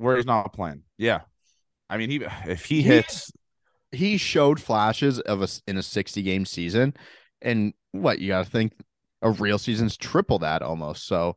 Where 0.00 0.16
he's 0.16 0.26
not 0.26 0.52
playing. 0.52 0.82
Yeah. 0.98 1.20
I 1.88 1.96
mean, 1.96 2.10
he 2.10 2.16
if 2.46 2.64
he 2.64 2.76
He- 2.76 2.82
hits 2.82 3.30
he 3.92 4.16
showed 4.16 4.60
flashes 4.60 5.18
of 5.20 5.42
us 5.42 5.62
in 5.66 5.76
a 5.76 5.82
60 5.82 6.22
game 6.22 6.46
season 6.46 6.94
and 7.42 7.74
what 7.92 8.20
you 8.20 8.28
got 8.28 8.44
to 8.44 8.50
think 8.50 8.72
a 9.20 9.30
real 9.30 9.58
season's 9.58 9.96
triple 9.96 10.38
that 10.38 10.62
almost 10.62 11.06
so 11.06 11.34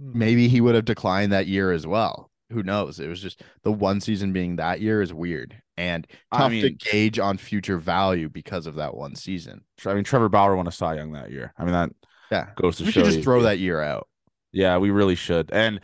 hmm. 0.00 0.16
maybe 0.16 0.46
he 0.46 0.60
would 0.60 0.76
have 0.76 0.84
declined 0.84 1.32
that 1.32 1.48
year 1.48 1.72
as 1.72 1.86
well 1.88 2.30
who 2.52 2.62
knows 2.62 3.00
it 3.00 3.08
was 3.08 3.20
just 3.20 3.42
the 3.64 3.72
one 3.72 4.00
season 4.00 4.32
being 4.32 4.54
that 4.56 4.80
year 4.80 5.02
is 5.02 5.12
weird 5.12 5.60
and 5.76 6.06
I 6.30 6.38
tough 6.38 6.52
mean- 6.52 6.62
to 6.62 6.70
gauge 6.70 7.18
on 7.18 7.36
future 7.38 7.78
value 7.78 8.28
because 8.28 8.68
of 8.68 8.76
that 8.76 8.94
one 8.94 9.16
season 9.16 9.62
I 9.84 9.94
mean 9.94 10.04
Trevor 10.04 10.28
Bauer 10.28 10.54
won 10.54 10.68
a 10.68 10.72
Cy 10.72 10.94
Young 10.94 11.10
that 11.12 11.32
year. 11.32 11.52
I 11.58 11.64
mean 11.64 11.72
that 11.72 11.90
yeah 12.30 12.50
goes 12.54 12.76
to 12.76 12.84
we 12.84 12.92
show 12.92 13.02
should 13.02 13.12
just 13.12 13.24
throw 13.24 13.42
that 13.42 13.58
year 13.58 13.80
out 13.80 14.06
Yeah, 14.52 14.78
we 14.78 14.90
really 14.90 15.16
should. 15.16 15.50
And 15.52 15.80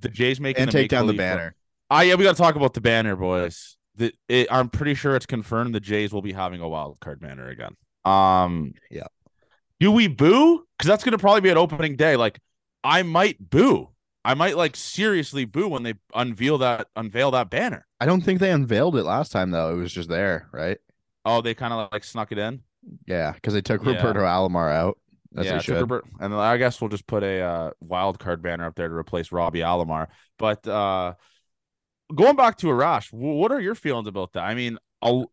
the 0.00 0.08
Jays 0.08 0.40
making 0.40 0.62
and 0.62 0.70
take 0.70 0.88
down 0.90 1.06
the 1.06 1.12
banner 1.14 1.54
Ah, 1.90 2.02
yeah, 2.02 2.14
we 2.14 2.22
got 2.22 2.36
to 2.36 2.40
talk 2.42 2.54
about 2.54 2.72
the 2.74 2.80
banner, 2.80 3.16
boys. 3.16 3.76
The, 3.96 4.12
it, 4.28 4.46
I'm 4.48 4.68
pretty 4.68 4.94
sure 4.94 5.16
it's 5.16 5.26
confirmed 5.26 5.74
the 5.74 5.80
Jays 5.80 6.12
will 6.12 6.22
be 6.22 6.32
having 6.32 6.60
a 6.60 6.68
wild 6.68 7.00
card 7.00 7.20
banner 7.20 7.48
again. 7.48 7.76
Um, 8.04 8.74
Yeah. 8.90 9.08
Do 9.80 9.90
we 9.90 10.06
boo? 10.06 10.64
Because 10.78 10.86
that's 10.88 11.02
going 11.02 11.12
to 11.12 11.18
probably 11.18 11.40
be 11.40 11.50
at 11.50 11.56
opening 11.56 11.96
day. 11.96 12.14
Like, 12.16 12.38
I 12.84 13.02
might 13.02 13.50
boo. 13.50 13.88
I 14.24 14.34
might 14.34 14.56
like 14.56 14.76
seriously 14.76 15.46
boo 15.46 15.66
when 15.68 15.82
they 15.82 15.94
unveil 16.14 16.58
that 16.58 16.86
unveil 16.94 17.30
that 17.32 17.48
banner. 17.50 17.86
i 18.00 18.06
don't 18.06 18.20
think 18.20 18.38
they 18.38 18.50
unveiled 18.52 18.94
it 18.96 19.04
last 19.04 19.32
time 19.32 19.50
though 19.50 19.72
it 19.72 19.76
was 19.76 19.92
just 19.92 20.08
there 20.10 20.46
right 20.52 20.78
Oh, 21.24 21.40
they 21.40 21.54
kind 21.54 21.72
of 21.72 21.88
like 21.90 22.04
snuck 22.04 22.30
it 22.30 22.36
in. 22.38 22.60
yeah 23.06 23.32
because 23.32 23.54
they 23.54 23.62
took 23.62 23.82
Yeah. 23.82 23.92
roberto 23.94 24.20
alomar 24.20 24.70
out 24.70 24.98
as 25.36 25.46
yeah, 25.46 25.52
they 25.54 25.58
should 25.60 25.76
Robert- 25.76 26.06
and 26.18 26.34
I 26.34 26.56
guess 26.56 26.80
we'll 26.80 26.90
just 26.90 27.06
put 27.06 27.22
a 27.22 27.40
uh, 27.40 27.70
wild 27.80 28.18
card 28.18 28.42
banner 28.42 28.66
up 28.66 28.74
there 28.74 28.88
to 28.88 28.94
replace 28.94 29.30
Robbie 29.30 29.60
Alomar. 29.60 30.08
But 30.38 30.66
uh, 30.66 31.14
going 32.14 32.36
back 32.36 32.58
to 32.58 32.66
Arash, 32.66 33.10
wh- 33.10 33.38
what 33.38 33.52
are 33.52 33.60
your 33.60 33.74
feelings 33.74 34.08
about 34.08 34.32
that? 34.32 34.44
I 34.44 34.54
mean, 34.54 34.78
I'll, 35.00 35.30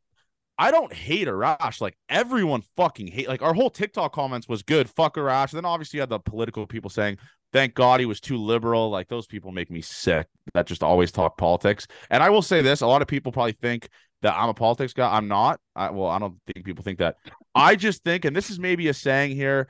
I 0.58 0.72
don't 0.72 0.94
hate 0.94 1.28
Arash. 1.28 1.82
Like 1.82 1.98
everyone 2.10 2.62
fucking 2.76 3.08
hate. 3.08 3.28
Like 3.28 3.42
our 3.42 3.54
whole 3.54 3.70
TikTok 3.70 4.14
comments 4.14 4.48
was 4.48 4.62
good. 4.62 4.90
Fuck 4.90 5.16
Arash. 5.16 5.52
Then 5.52 5.66
obviously 5.66 5.98
you 5.98 6.02
had 6.02 6.10
the 6.10 6.20
political 6.20 6.68
people 6.68 6.90
saying, 6.90 7.18
"Thank 7.52 7.74
God 7.74 8.00
he 8.00 8.06
was 8.06 8.20
too 8.20 8.38
liberal." 8.38 8.90
Like 8.90 9.08
those 9.08 9.26
people 9.26 9.52
make 9.52 9.72
me 9.72 9.82
sick. 9.82 10.28
That 10.54 10.68
just 10.68 10.84
always 10.84 11.12
talk 11.12 11.38
politics. 11.38 11.88
And 12.10 12.22
I 12.22 12.30
will 12.30 12.44
say 12.44 12.62
this: 12.62 12.82
a 12.82 12.88
lot 12.88 13.02
of 13.02 13.08
people 13.08 13.32
probably 13.32 13.54
think 13.54 13.90
that 14.22 14.36
I'm 14.36 14.50
a 14.50 14.54
politics 14.54 14.94
guy. 14.94 15.12
I'm 15.16 15.28
not. 15.28 15.60
I, 15.76 15.90
well, 15.90 16.10
I 16.10 16.20
don't 16.20 16.36
think 16.48 16.66
people 16.66 16.84
think 16.84 17.00
that. 17.00 17.16
I 17.56 17.76
just 17.76 18.04
think, 18.04 18.26
and 18.26 18.36
this 18.36 18.50
is 18.50 18.60
maybe 18.60 18.88
a 18.88 18.94
saying 18.94 19.36
here 19.36 19.68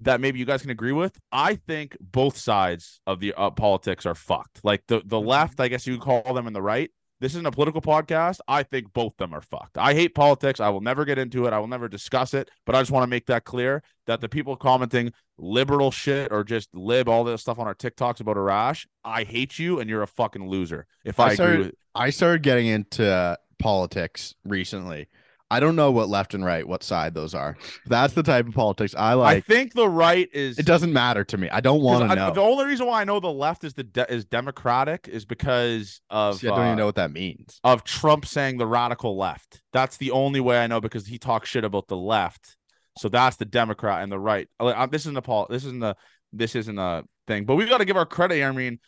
that 0.00 0.20
maybe 0.20 0.38
you 0.38 0.44
guys 0.44 0.62
can 0.62 0.70
agree 0.70 0.92
with. 0.92 1.18
I 1.32 1.56
think 1.56 1.96
both 2.00 2.36
sides 2.36 3.00
of 3.06 3.20
the 3.20 3.32
uh, 3.34 3.50
politics 3.50 4.06
are 4.06 4.14
fucked. 4.14 4.60
Like 4.64 4.82
the 4.88 5.02
the 5.04 5.20
left, 5.20 5.60
I 5.60 5.68
guess 5.68 5.86
you 5.86 5.94
could 5.98 6.02
call 6.04 6.34
them, 6.34 6.46
and 6.46 6.54
the 6.54 6.62
right. 6.62 6.90
This 7.20 7.32
isn't 7.34 7.46
a 7.46 7.52
political 7.52 7.80
podcast. 7.80 8.40
I 8.48 8.64
think 8.64 8.92
both 8.92 9.12
of 9.12 9.16
them 9.18 9.32
are 9.32 9.40
fucked. 9.40 9.78
I 9.78 9.94
hate 9.94 10.14
politics. 10.14 10.60
I 10.60 10.68
will 10.68 10.80
never 10.82 11.04
get 11.06 11.16
into 11.16 11.46
it. 11.46 11.52
I 11.54 11.58
will 11.58 11.68
never 11.68 11.88
discuss 11.88 12.34
it. 12.34 12.50
But 12.66 12.74
I 12.74 12.80
just 12.82 12.90
want 12.90 13.04
to 13.04 13.06
make 13.06 13.26
that 13.26 13.44
clear 13.44 13.82
that 14.06 14.20
the 14.20 14.28
people 14.28 14.56
commenting 14.56 15.12
liberal 15.38 15.90
shit 15.90 16.32
or 16.32 16.44
just 16.44 16.74
lib 16.74 17.08
all 17.08 17.24
this 17.24 17.40
stuff 17.40 17.58
on 17.58 17.66
our 17.66 17.74
TikToks 17.74 18.20
about 18.20 18.36
Arash, 18.36 18.84
I 19.04 19.22
hate 19.24 19.58
you 19.58 19.78
and 19.80 19.88
you're 19.88 20.02
a 20.02 20.06
fucking 20.08 20.46
loser. 20.48 20.86
If 21.04 21.18
I 21.18 21.22
I, 21.22 21.26
agree 21.28 21.34
started- 21.36 21.58
with 21.66 21.74
I 21.94 22.10
started 22.10 22.42
getting 22.42 22.66
into 22.66 23.38
politics 23.58 24.34
recently. 24.44 25.08
I 25.54 25.60
don't 25.60 25.76
know 25.76 25.90
what 25.90 26.08
left 26.08 26.34
and 26.34 26.44
right, 26.44 26.66
what 26.66 26.82
side 26.82 27.14
those 27.14 27.34
are. 27.34 27.56
That's 27.86 28.14
the 28.14 28.22
type 28.22 28.48
of 28.48 28.54
politics 28.54 28.94
I 28.96 29.14
like. 29.14 29.36
I 29.36 29.40
think 29.40 29.74
the 29.74 29.88
right 29.88 30.28
is 30.32 30.58
it 30.58 30.66
doesn't 30.66 30.92
matter 30.92 31.22
to 31.24 31.36
me. 31.36 31.48
I 31.50 31.60
don't 31.60 31.80
want 31.80 32.04
I- 32.04 32.08
to 32.08 32.14
know. 32.16 32.30
The 32.32 32.40
only 32.40 32.64
reason 32.66 32.86
why 32.86 33.00
I 33.00 33.04
know 33.04 33.20
the 33.20 33.30
left 33.30 33.64
is 33.64 33.74
the 33.74 33.84
de- 33.84 34.12
is 34.12 34.24
democratic 34.24 35.08
is 35.08 35.24
because 35.24 36.00
of 36.10 36.38
See, 36.40 36.48
I 36.48 36.50
don't 36.50 36.60
uh, 36.60 36.64
even 36.66 36.78
know 36.78 36.86
what 36.86 36.96
that 36.96 37.12
means. 37.12 37.60
of 37.64 37.84
Trump 37.84 38.26
saying 38.26 38.58
the 38.58 38.66
radical 38.66 39.16
left. 39.16 39.62
That's 39.72 39.96
the 39.96 40.10
only 40.10 40.40
way 40.40 40.58
I 40.58 40.66
know 40.66 40.80
because 40.80 41.06
he 41.06 41.18
talks 41.18 41.48
shit 41.48 41.64
about 41.64 41.88
the 41.88 41.96
left. 41.96 42.56
So 42.98 43.08
that's 43.08 43.36
the 43.36 43.44
Democrat 43.44 44.02
and 44.02 44.10
the 44.12 44.18
right. 44.18 44.48
Uh, 44.60 44.66
uh, 44.66 44.86
This 44.86 45.02
isn't 45.02 45.16
a 45.16 45.22
pol- 45.22 45.46
This 45.50 45.64
isn't 45.64 45.82
a. 45.82 45.96
This 46.32 46.56
isn't 46.56 46.78
a 46.78 47.04
thing. 47.28 47.44
But 47.44 47.54
we 47.54 47.66
got 47.66 47.78
to 47.78 47.84
give 47.84 47.96
our 47.96 48.06
credit. 48.06 48.42
I 48.42 48.50
mean, 48.50 48.80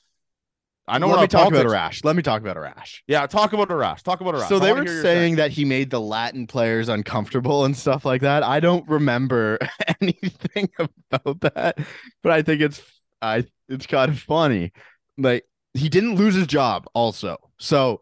I 0.88 0.98
know 0.98 1.08
Let 1.08 1.20
me 1.22 1.26
talk 1.26 1.48
about 1.48 1.66
Arash. 1.66 2.04
Let 2.04 2.14
me 2.14 2.22
talk 2.22 2.40
about 2.42 2.56
Arash. 2.56 3.00
Yeah, 3.08 3.26
talk 3.26 3.52
about 3.52 3.68
Arash. 3.70 4.02
Talk 4.02 4.20
about 4.20 4.34
Arash. 4.34 4.48
So 4.48 4.56
I 4.56 4.60
they 4.60 4.72
were 4.72 4.86
saying 5.02 5.36
that 5.36 5.50
he 5.50 5.64
made 5.64 5.90
the 5.90 6.00
Latin 6.00 6.46
players 6.46 6.88
uncomfortable 6.88 7.64
and 7.64 7.76
stuff 7.76 8.04
like 8.04 8.20
that. 8.20 8.44
I 8.44 8.60
don't 8.60 8.88
remember 8.88 9.58
anything 10.00 10.68
about 11.10 11.40
that, 11.40 11.78
but 12.22 12.32
I 12.32 12.42
think 12.42 12.60
it's 12.60 12.80
I 13.20 13.44
it's 13.68 13.86
kind 13.86 14.10
of 14.12 14.18
funny. 14.20 14.72
Like 15.18 15.44
he 15.74 15.88
didn't 15.88 16.14
lose 16.14 16.34
his 16.36 16.46
job 16.46 16.86
also. 16.94 17.36
So 17.58 18.00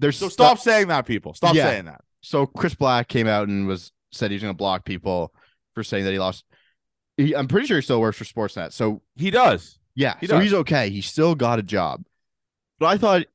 there's 0.00 0.16
So 0.16 0.28
stop 0.28 0.58
saying 0.58 0.88
that, 0.88 1.06
people. 1.06 1.34
Stop 1.34 1.54
Yeah. 1.54 1.66
saying 1.66 1.84
that. 1.84 2.00
so 2.20 2.46
Chris 2.46 2.74
Black 2.74 3.06
came 3.08 3.28
out 3.28 3.46
and 3.48 3.66
was 3.68 3.92
said 4.10 4.30
he's 4.32 4.42
going 4.42 4.52
to 4.52 4.56
block 4.56 4.84
people 4.84 5.32
for 5.74 5.84
saying 5.84 6.04
that 6.04 6.12
he 6.12 6.18
lost. 6.18 6.44
He, 7.16 7.34
I'm 7.36 7.46
pretty 7.46 7.68
sure 7.68 7.76
he 7.78 7.82
still 7.82 8.00
works 8.00 8.18
for 8.18 8.24
Sportsnet. 8.24 8.72
So 8.72 9.02
He 9.14 9.30
does. 9.30 9.78
yeah, 9.94 10.16
He 10.20 10.26
so 10.26 10.34
does. 10.34 10.42
he's 10.42 10.54
okay. 10.54 10.90
He 10.90 11.00
still 11.00 11.34
got 11.36 11.60
a 11.60 11.62
job. 11.62 12.02
But 12.78 12.86
I 12.86 12.98
thought 12.98 13.26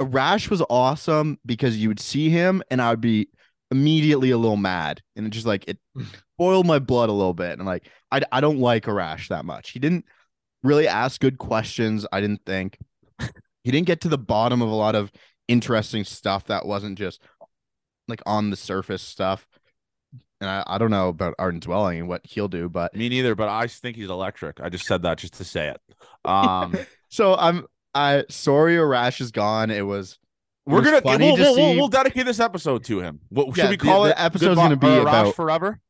Rash 0.00 0.50
was 0.50 0.62
awesome 0.68 1.38
because 1.46 1.76
you 1.76 1.88
would 1.88 2.00
see 2.00 2.30
him 2.30 2.62
and 2.70 2.82
I 2.82 2.90
would 2.90 3.00
be 3.00 3.28
immediately 3.70 4.30
a 4.30 4.38
little 4.38 4.56
mad 4.56 5.02
and 5.16 5.26
it 5.26 5.30
just 5.30 5.46
like 5.46 5.64
it 5.68 5.78
boiled 6.38 6.66
my 6.66 6.78
blood 6.78 7.08
a 7.08 7.12
little 7.12 7.34
bit. 7.34 7.58
And 7.58 7.66
like 7.66 7.88
I 8.10 8.22
I 8.32 8.40
don't 8.40 8.58
like 8.58 8.84
Arash 8.84 9.28
that 9.28 9.44
much. 9.44 9.70
He 9.70 9.78
didn't 9.78 10.04
really 10.62 10.88
ask 10.88 11.20
good 11.20 11.38
questions. 11.38 12.06
I 12.12 12.20
didn't 12.20 12.44
think 12.44 12.78
he 13.62 13.70
didn't 13.70 13.86
get 13.86 14.00
to 14.02 14.08
the 14.08 14.18
bottom 14.18 14.62
of 14.62 14.68
a 14.68 14.74
lot 14.74 14.94
of 14.94 15.12
interesting 15.48 16.04
stuff 16.04 16.46
that 16.46 16.66
wasn't 16.66 16.98
just 16.98 17.20
like 18.08 18.22
on 18.26 18.50
the 18.50 18.56
surface 18.56 19.02
stuff. 19.02 19.46
And 20.40 20.50
I, 20.50 20.64
I 20.66 20.78
don't 20.78 20.90
know 20.90 21.08
about 21.08 21.34
Arden 21.38 21.60
Zwelling 21.60 22.00
and 22.00 22.08
what 22.08 22.20
he'll 22.24 22.48
do, 22.48 22.68
but 22.68 22.94
Me 22.94 23.08
neither. 23.08 23.34
But 23.34 23.48
I 23.48 23.66
think 23.66 23.96
he's 23.96 24.10
electric. 24.10 24.60
I 24.60 24.68
just 24.68 24.86
said 24.86 25.02
that 25.02 25.18
just 25.18 25.34
to 25.34 25.44
say 25.44 25.68
it. 25.68 25.80
Um, 26.28 26.74
So 27.08 27.36
I'm 27.36 27.64
I 27.94 28.24
sorry 28.28 28.76
Arash 28.76 29.20
is 29.20 29.30
gone. 29.30 29.70
It 29.70 29.82
was 29.86 30.18
it 30.66 30.70
we're 30.70 30.80
was 30.80 30.90
gonna 30.90 31.00
we'll, 31.04 31.36
to 31.36 31.42
we'll, 31.42 31.54
see. 31.54 31.60
we'll, 31.62 31.76
we'll 31.76 31.88
dedicate 31.88 32.26
this 32.26 32.40
episode 32.40 32.84
to 32.84 33.00
him. 33.00 33.20
What, 33.28 33.56
Yeah, 33.56 33.64
should 33.64 33.70
we 33.70 33.76
call 33.76 34.04
the 34.04 34.10
it? 34.10 34.16
episode's 34.18 34.56
Goodbye- 34.56 34.62
gonna 34.64 34.76
be 34.76 34.86
Arash 34.86 35.02
about- 35.02 35.34
forever. 35.36 35.80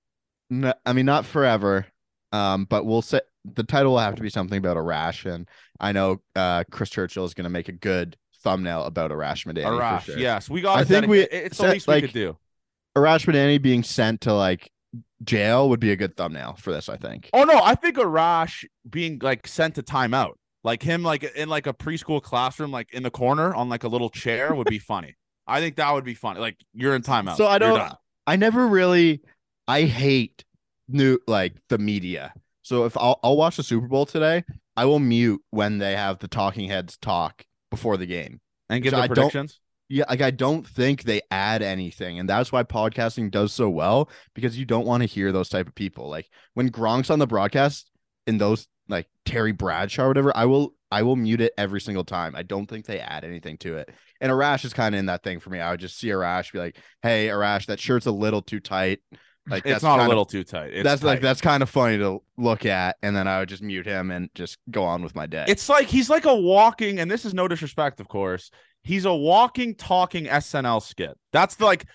No, 0.50 0.74
I 0.84 0.92
mean 0.92 1.06
not 1.06 1.24
forever. 1.24 1.86
Um, 2.32 2.64
but 2.64 2.84
we'll 2.84 3.02
say 3.02 3.20
the 3.44 3.62
title 3.62 3.92
will 3.92 3.98
have 4.00 4.16
to 4.16 4.22
be 4.22 4.28
something 4.30 4.58
about 4.58 4.76
Arash, 4.76 5.24
and 5.32 5.48
I 5.80 5.92
know 5.92 6.20
uh 6.36 6.64
Chris 6.70 6.90
Churchill 6.90 7.24
is 7.24 7.34
gonna 7.34 7.48
make 7.50 7.68
a 7.68 7.72
good 7.72 8.16
thumbnail 8.42 8.84
about 8.84 9.10
Arash 9.10 9.46
Madani. 9.46 9.64
Arash. 9.64 10.02
sure. 10.02 10.18
Yes, 10.18 10.50
we 10.50 10.60
got. 10.60 10.78
I 10.78 10.84
think 10.84 11.06
we 11.06 11.20
It's 11.20 11.56
the 11.58 11.64
set, 11.64 11.72
least 11.72 11.86
we 11.86 11.94
like, 11.94 12.04
could 12.04 12.12
do. 12.12 12.36
Arash 12.96 13.26
Madani 13.26 13.60
being 13.62 13.82
sent 13.82 14.20
to 14.22 14.34
like 14.34 14.70
jail 15.22 15.68
would 15.70 15.80
be 15.80 15.90
a 15.92 15.96
good 15.96 16.16
thumbnail 16.16 16.56
for 16.58 16.72
this. 16.72 16.88
I 16.88 16.96
think. 16.96 17.30
Oh 17.32 17.44
no, 17.44 17.58
I 17.62 17.74
think 17.74 17.96
Arash 17.96 18.64
being 18.88 19.18
like 19.22 19.46
sent 19.46 19.76
to 19.76 19.82
timeout, 19.82 20.32
like 20.64 20.82
him, 20.82 21.02
like 21.02 21.22
in 21.22 21.48
like 21.48 21.66
a 21.66 21.72
preschool 21.72 22.20
classroom, 22.22 22.72
like 22.72 22.92
in 22.92 23.02
the 23.02 23.10
corner 23.10 23.54
on 23.54 23.68
like 23.68 23.84
a 23.84 23.88
little 23.88 24.10
chair, 24.10 24.54
would 24.54 24.66
be 24.66 24.78
funny. 24.78 25.14
I 25.46 25.60
think 25.60 25.76
that 25.76 25.92
would 25.92 26.04
be 26.04 26.14
funny. 26.14 26.40
Like 26.40 26.56
you're 26.72 26.96
in 26.96 27.02
timeout. 27.02 27.36
So 27.36 27.46
I 27.46 27.58
don't. 27.58 27.92
I 28.26 28.36
never 28.36 28.66
really. 28.66 29.20
I 29.68 29.82
hate 29.82 30.44
new 30.88 31.18
like 31.26 31.54
the 31.68 31.78
media. 31.78 32.32
So 32.62 32.86
if 32.86 32.96
I'll, 32.96 33.20
I'll 33.22 33.36
watch 33.36 33.56
the 33.58 33.62
Super 33.62 33.86
Bowl 33.86 34.06
today, 34.06 34.42
I 34.76 34.86
will 34.86 34.98
mute 34.98 35.42
when 35.50 35.78
they 35.78 35.94
have 35.94 36.18
the 36.18 36.28
talking 36.28 36.68
heads 36.68 36.96
talk 36.96 37.44
before 37.70 37.98
the 37.98 38.06
game. 38.06 38.40
and 38.70 38.82
give 38.82 38.92
So 38.92 38.96
the 38.96 39.02
I 39.02 39.06
predictions. 39.06 39.60
Yeah, 39.90 40.04
like 40.08 40.22
I 40.22 40.30
don't 40.30 40.66
think 40.66 41.02
they 41.02 41.20
add 41.30 41.60
anything, 41.60 42.18
and 42.18 42.26
that's 42.28 42.50
why 42.50 42.62
podcasting 42.62 43.30
does 43.30 43.52
so 43.52 43.68
well 43.68 44.08
because 44.34 44.58
you 44.58 44.64
don't 44.64 44.86
want 44.86 45.02
to 45.02 45.06
hear 45.06 45.30
those 45.30 45.50
type 45.50 45.68
of 45.68 45.74
people. 45.74 46.08
Like 46.08 46.30
when 46.54 46.70
Gronk's 46.70 47.10
on 47.10 47.18
the 47.18 47.26
broadcast 47.26 47.90
in 48.26 48.38
those 48.38 48.66
like 48.88 49.08
Terry 49.24 49.52
Bradshaw 49.52 50.04
or 50.04 50.08
whatever, 50.08 50.36
I 50.36 50.44
will 50.46 50.74
I 50.90 51.02
will 51.02 51.16
mute 51.16 51.40
it 51.40 51.52
every 51.58 51.80
single 51.80 52.04
time. 52.04 52.36
I 52.36 52.42
don't 52.42 52.66
think 52.66 52.86
they 52.86 53.00
add 53.00 53.24
anything 53.24 53.56
to 53.58 53.76
it. 53.78 53.90
And 54.20 54.30
Arash 54.30 54.64
is 54.64 54.72
kind 54.72 54.94
of 54.94 54.98
in 54.98 55.06
that 55.06 55.22
thing 55.24 55.40
for 55.40 55.50
me. 55.50 55.60
I 55.60 55.70
would 55.72 55.80
just 55.80 55.98
see 55.98 56.08
Arash 56.08 56.52
be 56.52 56.58
like, 56.58 56.76
"Hey, 57.02 57.28
Arash, 57.28 57.66
that 57.66 57.80
shirt's 57.80 58.06
a 58.06 58.12
little 58.12 58.42
too 58.42 58.60
tight. 58.60 59.00
Like 59.46 59.64
It's 59.66 59.74
that's 59.74 59.82
not 59.82 59.94
a 59.94 59.98
kind 59.98 60.02
of- 60.02 60.08
little 60.08 60.24
too 60.24 60.44
tight. 60.44 60.72
It's 60.72 60.84
that's 60.84 61.02
like 61.02 61.20
that's 61.20 61.40
kind 61.40 61.62
of 61.62 61.68
funny 61.68 61.98
to 61.98 62.22
look 62.38 62.64
at, 62.64 62.96
and 63.02 63.14
then 63.14 63.26
I 63.28 63.40
would 63.40 63.48
just 63.48 63.62
mute 63.62 63.86
him 63.86 64.10
and 64.10 64.30
just 64.34 64.58
go 64.70 64.84
on 64.84 65.02
with 65.02 65.14
my 65.14 65.26
day. 65.26 65.44
It's 65.48 65.68
like 65.68 65.86
he's 65.88 66.08
like 66.08 66.24
a 66.24 66.34
walking, 66.34 66.98
and 67.00 67.10
this 67.10 67.24
is 67.24 67.34
no 67.34 67.46
disrespect, 67.48 68.00
of 68.00 68.08
course. 68.08 68.50
He's 68.82 69.04
a 69.04 69.14
walking, 69.14 69.74
talking 69.74 70.26
SNL 70.26 70.82
skit. 70.82 71.16
That's 71.32 71.54
the, 71.56 71.64
like, 71.64 71.86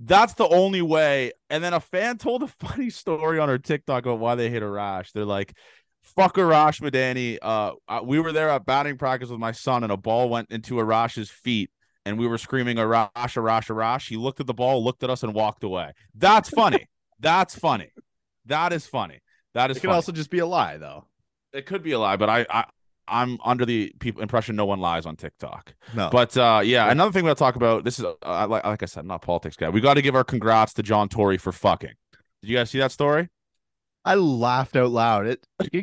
that's 0.00 0.34
the 0.34 0.46
only 0.46 0.82
way. 0.82 1.32
And 1.50 1.64
then 1.64 1.72
a 1.74 1.80
fan 1.80 2.18
told 2.18 2.42
a 2.42 2.46
funny 2.60 2.90
story 2.90 3.38
on 3.38 3.48
her 3.48 3.58
TikTok 3.58 4.04
about 4.06 4.18
why 4.18 4.34
they 4.34 4.50
hate 4.50 4.62
Arash. 4.62 5.12
They're 5.12 5.24
like, 5.24 5.54
"Fuck 6.14 6.36
Arash 6.36 6.80
Madani." 6.80 7.38
Uh, 7.42 7.72
we 8.02 8.18
were 8.20 8.32
there 8.32 8.48
at 8.48 8.64
batting 8.64 8.96
practice 8.96 9.28
with 9.28 9.40
my 9.40 9.52
son, 9.52 9.82
and 9.82 9.92
a 9.92 9.96
ball 9.96 10.28
went 10.28 10.50
into 10.50 10.74
Arash's 10.76 11.30
feet, 11.30 11.70
and 12.04 12.18
we 12.18 12.26
were 12.26 12.38
screaming 12.38 12.76
Arash, 12.76 13.10
Arash, 13.14 13.68
Arash. 13.74 14.08
He 14.08 14.16
looked 14.16 14.40
at 14.40 14.46
the 14.46 14.54
ball, 14.54 14.82
looked 14.84 15.02
at 15.02 15.10
us, 15.10 15.22
and 15.22 15.34
walked 15.34 15.64
away. 15.64 15.92
That's 16.14 16.48
funny. 16.48 16.88
that's 17.20 17.54
funny. 17.58 17.90
That 18.46 18.72
is 18.72 18.86
funny. 18.86 19.20
That 19.54 19.70
is 19.70 19.78
it 19.78 19.80
could 19.80 19.88
funny. 19.88 19.96
also 19.96 20.12
just 20.12 20.30
be 20.30 20.38
a 20.38 20.46
lie, 20.46 20.76
though. 20.76 21.06
it 21.52 21.66
could 21.66 21.82
be 21.82 21.92
a 21.92 21.98
lie, 21.98 22.16
but 22.16 22.28
I, 22.28 22.46
I 22.50 22.64
I'm 23.08 23.38
under 23.44 23.64
the 23.64 23.92
people 24.00 24.20
impression 24.20 24.56
no 24.56 24.66
one 24.66 24.80
lies 24.80 25.06
on 25.06 25.14
TikTok. 25.16 25.74
No, 25.94 26.10
But 26.10 26.36
uh, 26.36 26.60
yeah, 26.64 26.90
another 26.90 27.12
thing 27.12 27.24
we'll 27.24 27.34
talk 27.36 27.54
about. 27.56 27.84
This 27.84 27.98
is 27.98 28.04
uh, 28.04 28.46
like 28.48 28.64
like 28.64 28.82
I 28.82 28.86
said, 28.86 29.00
I'm 29.00 29.06
not 29.06 29.16
a 29.22 29.26
politics 29.26 29.56
guy. 29.56 29.68
We 29.68 29.80
got 29.80 29.94
to 29.94 30.02
give 30.02 30.14
our 30.14 30.24
congrats 30.24 30.72
to 30.74 30.82
John 30.82 31.08
Tory 31.08 31.38
for 31.38 31.52
fucking. 31.52 31.92
Did 32.42 32.50
you 32.50 32.56
guys 32.56 32.70
see 32.70 32.78
that 32.80 32.92
story? 32.92 33.28
I 34.06 34.14
laughed 34.14 34.76
out 34.76 34.90
loud. 34.90 35.26
It. 35.26 35.46
You, 35.72 35.82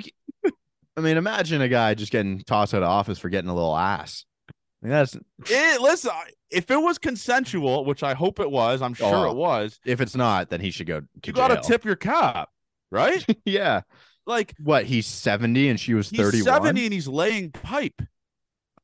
I 0.97 1.01
mean, 1.01 1.17
imagine 1.17 1.61
a 1.61 1.67
guy 1.67 1.93
just 1.93 2.11
getting 2.11 2.39
tossed 2.39 2.73
out 2.73 2.81
of 2.83 2.89
office 2.89 3.19
for 3.19 3.29
getting 3.29 3.49
a 3.49 3.53
little 3.53 3.75
ass. 3.75 4.25
I 4.49 4.53
mean, 4.85 4.91
that's 4.91 5.15
It, 5.49 5.81
listen, 5.81 6.11
if 6.49 6.69
it 6.71 6.77
was 6.81 6.97
consensual, 6.97 7.85
which 7.85 8.01
I 8.03 8.13
hope 8.13 8.39
it 8.39 8.49
was, 8.49 8.81
I'm 8.81 8.93
sure 8.93 9.27
Oh, 9.27 9.31
it 9.31 9.35
was. 9.35 9.79
if 9.85 10.01
it's 10.01 10.15
not, 10.15 10.49
then 10.49 10.61
he 10.61 10.71
should 10.71 10.87
go. 10.87 11.01
To 11.01 11.07
You 11.25 11.33
got 11.33 11.49
to 11.49 11.61
tip 11.67 11.83
your 11.85 11.95
cap, 11.95 12.49
right? 12.91 13.25
yeah. 13.45 13.81
like 14.25 14.53
What? 14.61 14.85
He's 14.85 15.05
seventy 15.07 15.69
and 15.69 15.79
she 15.79 15.93
was 15.93 16.09
he's 16.09 16.19
thirty-one. 16.19 16.45
70 16.45 16.85
and 16.85 16.93
he's 16.93 17.07
laying 17.07 17.51
pipe. 17.51 18.01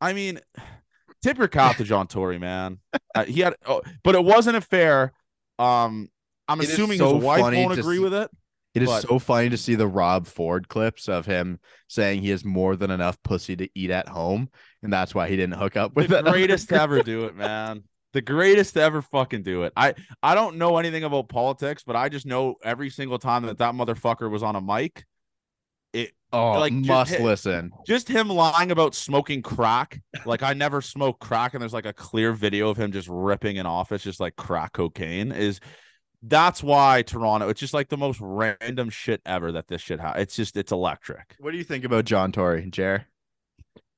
I 0.01 0.13
mean, 0.13 0.39
tip 1.21 1.37
your 1.37 1.47
cap 1.49 1.77
to 1.77 1.83
John 1.83 2.07
Tory, 2.07 2.39
man. 2.39 2.79
Uh, 3.15 3.25
he 3.25 3.41
had, 3.41 3.55
oh, 3.65 3.81
but 4.03 4.13
it 4.13 4.23
wasn't 4.23 4.55
a 4.55 4.61
fair. 4.61 5.11
Um, 5.57 6.09
I'm 6.47 6.61
It 6.61 6.69
assuming 6.69 6.99
so 6.99 7.15
his 7.15 7.23
wife 7.23 7.41
won't 7.41 7.77
agree 7.77 7.97
see- 7.97 8.03
with 8.03 8.13
it. 8.13 8.29
It 8.75 8.83
is 8.83 8.89
But- 8.89 9.01
so 9.01 9.17
funny 9.19 9.49
to 9.49 9.57
see 9.57 9.75
the 9.75 9.87
Rob 9.87 10.27
Ford 10.27 10.67
clips 10.67 11.09
of 11.09 11.25
him 11.25 11.59
saying 11.87 12.21
he 12.21 12.29
has 12.29 12.45
more 12.45 12.75
than 12.75 12.91
enough 12.91 13.17
pussy 13.23 13.55
to 13.55 13.67
eat 13.73 13.89
at 13.89 14.07
home, 14.07 14.49
and 14.83 14.93
that's 14.93 15.15
why 15.15 15.27
he 15.27 15.35
didn't 15.35 15.57
hook 15.57 15.75
up 15.75 15.95
with 15.95 16.09
the 16.09 16.21
greatest 16.21 16.69
to 16.69 16.75
ever 16.81 17.01
do 17.01 17.25
it, 17.25 17.35
man. 17.35 17.83
The 18.13 18.21
greatest 18.21 18.73
to 18.75 18.81
ever 18.81 19.01
fucking 19.01 19.43
do 19.43 19.63
it. 19.63 19.73
I 19.75 19.93
I 20.23 20.33
don't 20.35 20.57
know 20.57 20.77
anything 20.77 21.03
about 21.03 21.29
politics, 21.29 21.83
but 21.85 21.95
I 21.95 22.09
just 22.09 22.25
know 22.25 22.55
every 22.63 22.89
single 22.89 23.19
time 23.19 23.43
that 23.47 23.57
that 23.59 23.73
motherfucker 23.75 24.29
was 24.29 24.41
on 24.43 24.55
a 24.55 24.61
mic, 24.61 25.05
it 25.93 26.11
Oh, 26.31 26.59
like, 26.59 26.71
must 26.73 27.11
hit- 27.11 27.21
listen. 27.21 27.71
just 27.87 28.07
him 28.07 28.29
lying 28.29 28.69
about 28.69 28.93
smoking 28.93 29.41
crack. 29.41 29.99
Like 30.25 30.43
I 30.43 30.53
never 30.53 30.79
smoked 30.81 31.19
crack, 31.21 31.53
and 31.55 31.61
there's 31.61 31.73
like 31.73 31.87
a 31.87 31.93
clear 31.93 32.33
video 32.33 32.69
of 32.69 32.77
him 32.77 32.91
just 32.91 33.07
ripping 33.09 33.55
in 33.57 33.65
office, 33.65 34.03
just 34.03 34.19
like 34.19 34.35
crack 34.35 34.73
cocaine. 34.73 35.31
Is 35.31 35.59
that's 36.21 36.61
why 36.61 37.01
Toronto? 37.01 37.49
It's 37.49 37.59
just 37.59 37.73
like 37.73 37.89
the 37.89 37.97
most 37.97 38.19
random 38.21 38.89
shit 38.89 39.21
ever 39.25 39.51
that 39.53 39.67
this 39.67 39.81
shit. 39.81 39.99
Ha- 39.99 40.15
it's 40.17 40.35
just 40.35 40.57
it's 40.57 40.71
electric. 40.71 41.35
What 41.39 41.51
do 41.51 41.57
you 41.57 41.63
think 41.63 41.85
about 41.85 42.05
John 42.05 42.31
Tory, 42.31 42.69
Jer? 42.69 43.05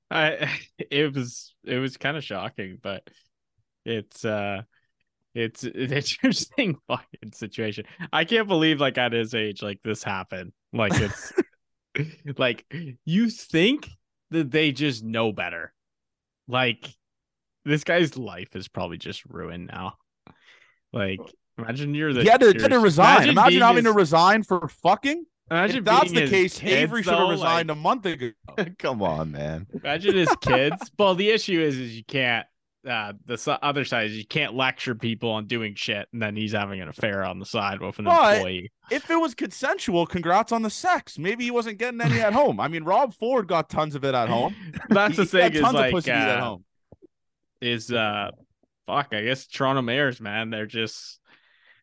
I 0.09 0.59
it 0.77 1.13
was 1.15 1.55
it 1.63 1.77
was 1.77 1.97
kind 1.97 2.17
of 2.17 2.23
shocking, 2.23 2.77
but 2.81 3.07
it's 3.85 4.23
uh 4.23 4.61
it's 5.33 5.63
an 5.63 5.73
interesting 5.93 6.77
fucking 6.87 7.31
situation. 7.33 7.85
I 8.13 8.25
can't 8.25 8.47
believe 8.47 8.79
like 8.79 8.97
at 8.97 9.13
his 9.13 9.33
age 9.33 9.61
like 9.61 9.79
this 9.83 10.03
happened. 10.03 10.51
Like 10.73 10.93
it's 10.95 11.33
like 12.37 12.65
you 13.05 13.29
think 13.29 13.89
that 14.29 14.51
they 14.51 14.71
just 14.71 15.03
know 15.03 15.31
better. 15.31 15.73
Like 16.47 16.87
this 17.65 17.83
guy's 17.83 18.17
life 18.17 18.55
is 18.55 18.67
probably 18.67 18.97
just 18.97 19.25
ruined 19.25 19.67
now. 19.67 19.95
Like 20.93 21.19
imagine 21.63 21.93
you're 21.95 22.13
the 22.13 22.23
he 22.23 22.29
had 22.29 22.41
to, 22.41 22.53
to 22.53 22.79
resign. 22.79 23.29
Imagine, 23.29 23.49
being 23.51 23.61
having 23.61 23.83
to 23.85 23.93
resign 23.93 24.43
for 24.43 24.67
fucking. 24.67 25.25
imagine 25.49 25.77
If 25.77 25.85
that's 25.85 26.11
the 26.11 26.27
case, 26.27 26.61
Avery 26.63 27.03
should 27.03 27.13
have 27.13 27.29
resigned 27.29 27.69
like- 27.69 27.77
a 27.77 27.79
month 27.79 28.05
ago. 28.05 28.31
Come 28.79 29.01
on, 29.01 29.31
man. 29.31 29.67
Imagine 29.73 30.15
his 30.15 30.29
kids. 30.41 30.91
well, 30.97 31.15
the 31.15 31.29
issue 31.29 31.59
is, 31.61 31.77
is 31.77 31.95
you 31.95 32.03
can't. 32.03 32.45
Uh, 32.83 33.13
the 33.27 33.59
other 33.61 33.85
side 33.85 34.07
is 34.07 34.17
you 34.17 34.25
can't 34.25 34.55
lecture 34.55 34.95
people 34.95 35.29
on 35.29 35.45
doing 35.45 35.75
shit, 35.75 36.07
and 36.13 36.19
then 36.19 36.35
he's 36.35 36.51
having 36.53 36.81
an 36.81 36.87
affair 36.87 37.23
on 37.23 37.37
the 37.37 37.45
side 37.45 37.79
with 37.79 37.99
an 37.99 38.05
But- 38.05 38.37
employee. 38.37 38.71
if 38.89 39.07
it 39.11 39.17
was 39.17 39.35
consensual, 39.35 40.07
congrats 40.07 40.51
on 40.51 40.63
the 40.63 40.69
sex. 40.71 41.19
Maybe 41.19 41.43
he 41.43 41.51
wasn't 41.51 41.77
getting 41.77 42.01
any 42.01 42.19
at 42.21 42.33
home. 42.33 42.59
I 42.59 42.67
mean, 42.69 42.83
Rob 42.83 43.13
Ford 43.13 43.47
got 43.47 43.69
tons 43.69 43.93
of 43.93 44.03
it 44.03 44.15
at 44.15 44.29
home. 44.29 44.55
That's 44.89 45.15
the 45.15 45.25
He 45.25 45.29
got 45.29 45.31
thing 45.31 45.53
is 45.53 45.61
tons 45.61 45.75
of 45.75 45.93
like 45.93 46.07
at 46.07 46.29
uh, 46.39 46.41
home. 46.43 46.65
is 47.61 47.91
uh, 47.91 48.31
fuck. 48.87 49.09
I 49.11 49.21
guess 49.25 49.45
Toronto 49.45 49.83
mayors, 49.83 50.19
man, 50.19 50.49
they're 50.49 50.65
just 50.65 51.19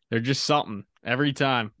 they're 0.09 0.19
just 0.19 0.43
something 0.43 0.83
every 1.03 1.33
time. 1.33 1.71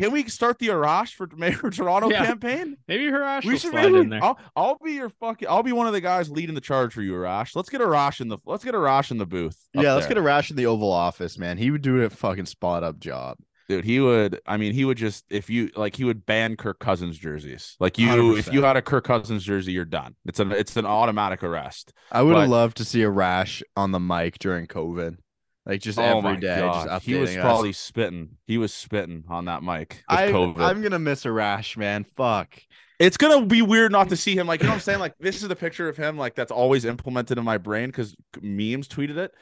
Can 0.00 0.12
we 0.12 0.26
start 0.28 0.58
the 0.58 0.68
Arash 0.68 1.12
for 1.12 1.28
Mayor 1.36 1.60
of 1.62 1.76
Toronto 1.76 2.08
Yeah. 2.10 2.24
campaign? 2.24 2.78
Maybe 2.88 3.04
Arash 3.04 3.44
we 3.44 3.52
will 3.52 3.58
should 3.58 3.72
slide 3.72 3.92
maybe. 3.92 3.98
in 3.98 4.08
there. 4.08 4.24
I'll, 4.24 4.38
I'll 4.56 4.78
be 4.82 4.92
your 4.92 5.10
fucking. 5.10 5.46
I'll 5.46 5.62
be 5.62 5.72
one 5.72 5.86
of 5.86 5.92
the 5.92 6.00
guys 6.00 6.30
leading 6.30 6.54
the 6.54 6.62
charge 6.62 6.94
for 6.94 7.02
you, 7.02 7.12
Arash. 7.12 7.54
Let's 7.54 7.68
get 7.68 7.82
Arash 7.82 8.22
in 8.22 8.28
the. 8.28 8.38
Let's 8.46 8.64
get 8.64 8.74
Arash 8.74 9.10
in 9.10 9.18
the 9.18 9.26
booth. 9.26 9.58
up 9.76 9.84
Yeah, 9.84 9.92
let's 9.94 10.06
there. 10.06 10.14
get 10.16 10.24
Arash 10.24 10.50
in 10.50 10.56
the 10.56 10.64
Oval 10.66 10.90
Office, 10.90 11.36
man. 11.36 11.58
He 11.58 11.70
would 11.70 11.82
do 11.82 12.00
a 12.02 12.08
fucking 12.08 12.46
spot 12.46 12.82
up 12.82 12.98
job. 12.98 13.36
dude. 13.68 13.84
He 13.84 14.00
would. 14.00 14.40
I 14.46 14.56
mean, 14.56 14.72
he 14.72 14.86
would 14.86 14.96
just 14.96 15.26
if 15.28 15.50
you 15.50 15.70
like, 15.76 15.96
he 15.96 16.04
would 16.04 16.24
ban 16.24 16.56
Kirk 16.56 16.78
Cousins 16.78 17.18
jerseys. 17.18 17.76
Like 17.78 17.98
you, 17.98 18.36
if 18.38 18.50
you 18.50 18.62
had 18.62 18.78
a 18.78 18.82
Kirk 18.82 19.04
Cousins 19.04 19.44
jersey, 19.44 19.72
you're 19.72 19.84
done. 19.84 20.16
It's 20.24 20.40
an 20.40 20.50
it's 20.50 20.78
an 20.78 20.86
automatic 20.86 21.42
arrest. 21.44 21.92
I 22.10 22.22
would 22.22 22.36
have 22.36 22.48
loved 22.48 22.78
to 22.78 22.86
see 22.86 23.00
Arash 23.00 23.62
on 23.76 23.92
the 23.92 24.00
mic 24.00 24.38
during 24.38 24.66
COVID. 24.66 25.18
Like 25.66 25.80
just 25.80 25.98
oh 25.98 26.02
every 26.18 26.38
day, 26.38 26.58
just 26.58 27.04
he 27.04 27.14
was 27.14 27.30
us. 27.30 27.36
probably 27.36 27.72
spitting. 27.72 28.36
He 28.46 28.56
was 28.56 28.72
spitting 28.72 29.24
on 29.28 29.44
that 29.44 29.62
mic 29.62 30.02
with 30.08 30.18
I, 30.18 30.32
COVID. 30.32 30.58
I'm 30.58 30.82
gonna 30.82 30.98
miss 30.98 31.24
Arash, 31.24 31.76
man. 31.76 32.04
Fuck. 32.04 32.60
it's 32.98 33.18
gonna 33.18 33.44
be 33.44 33.60
weird 33.60 33.92
not 33.92 34.08
to 34.08 34.16
see 34.16 34.34
him. 34.36 34.46
Like 34.46 34.60
you 34.60 34.66
know 34.66 34.70
what 34.70 34.76
I'm 34.76 34.80
saying. 34.80 35.00
Like 35.00 35.14
this 35.20 35.42
is 35.42 35.48
the 35.48 35.56
picture 35.56 35.88
of 35.88 35.96
him. 35.96 36.16
Like 36.16 36.34
that's 36.34 36.50
always 36.50 36.86
implemented 36.86 37.36
in 37.36 37.44
my 37.44 37.58
brain 37.58 37.86
because 37.86 38.16
memes 38.40 38.88
tweeted 38.88 39.18
it. 39.18 39.32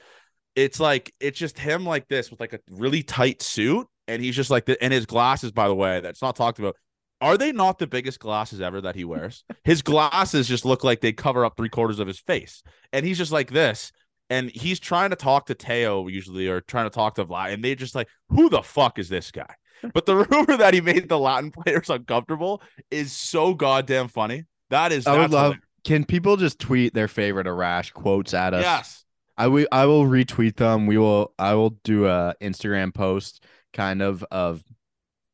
It's 0.57 0.81
like 0.81 1.14
it's 1.21 1.39
just 1.39 1.57
him 1.57 1.87
like 1.87 2.09
this 2.09 2.33
with 2.33 2.41
like 2.41 2.53
a 2.53 2.59
really 2.69 3.05
tight 3.05 3.41
suit, 3.41 3.87
and 4.09 4.21
he's 4.21 4.35
just 4.35 4.51
like 4.51 4.66
the 4.66 4.83
and 4.83 4.93
his 4.93 5.07
glasses. 5.07 5.53
By 5.53 5.69
the 5.69 5.75
way, 5.75 6.01
that's 6.01 6.21
not 6.21 6.35
talked 6.35 6.59
about. 6.59 6.75
Are 7.21 7.37
they 7.37 7.51
not 7.53 7.79
the 7.79 7.87
biggest 7.87 8.21
glasses 8.21 8.61
ever 8.61 8.81
that 8.81 8.95
he 8.95 9.05
wears? 9.05 9.45
His 9.64 9.83
glasses 9.83 10.47
just 10.47 10.64
look 10.64 10.85
like 10.85 11.01
they 11.01 11.12
cover 11.12 11.45
up 11.45 11.57
three 11.57 11.69
quarters 11.69 11.99
of 12.01 12.07
his 12.07 12.19
face, 12.19 12.62
and 12.93 13.07
he's 13.07 13.19
just 13.19 13.33
like 13.33 13.51
this. 13.51 13.93
And 14.31 14.51
he's 14.51 14.79
trying 14.79 15.11
to 15.11 15.16
talk 15.16 15.47
to 15.47 15.55
Teo 15.55 16.07
usually, 16.07 16.49
or 16.49 16.61
trying 16.61 16.87
to 16.87 16.91
talk 16.91 17.14
to 17.14 17.24
Vlad, 17.24 17.53
and 17.55 17.64
they 17.64 17.74
just 17.74 17.95
like, 17.95 18.09
who 18.29 18.51
the 18.51 18.62
fuck 18.62 18.99
is 18.99 19.09
this 19.09 19.31
guy? 19.31 19.55
But 19.95 20.07
the 20.07 20.16
rumor 20.16 20.57
that 20.57 20.74
he 20.74 20.81
made 20.81 21.09
the 21.09 21.18
Latin 21.20 21.53
players 21.53 21.89
uncomfortable 21.89 22.62
is 22.91 23.12
so 23.12 23.55
goddamn 23.55 24.09
funny. 24.09 24.43
That 24.70 24.91
is, 24.91 25.07
I 25.07 25.12
would 25.12 25.31
love. 25.31 25.31
hilarious. 25.31 25.62
Can 25.85 26.05
people 26.05 26.37
just 26.37 26.59
tweet 26.59 26.95
their 26.95 27.07
favorite 27.07 27.47
Arash 27.47 27.93
quotes 27.93 28.35
at 28.35 28.55
us? 28.55 28.62
Yes, 28.62 29.05
I 29.37 29.47
will. 29.47 29.68
I 29.70 29.87
will 29.87 30.05
retweet 30.05 30.57
them. 30.57 30.87
We 30.87 30.99
will. 30.99 31.33
I 31.39 31.55
will 31.55 31.70
do 31.85 32.07
a 32.07 32.35
Instagram 32.43 32.93
post, 32.93 33.45
kind 33.72 34.03
of 34.03 34.24
of 34.33 34.64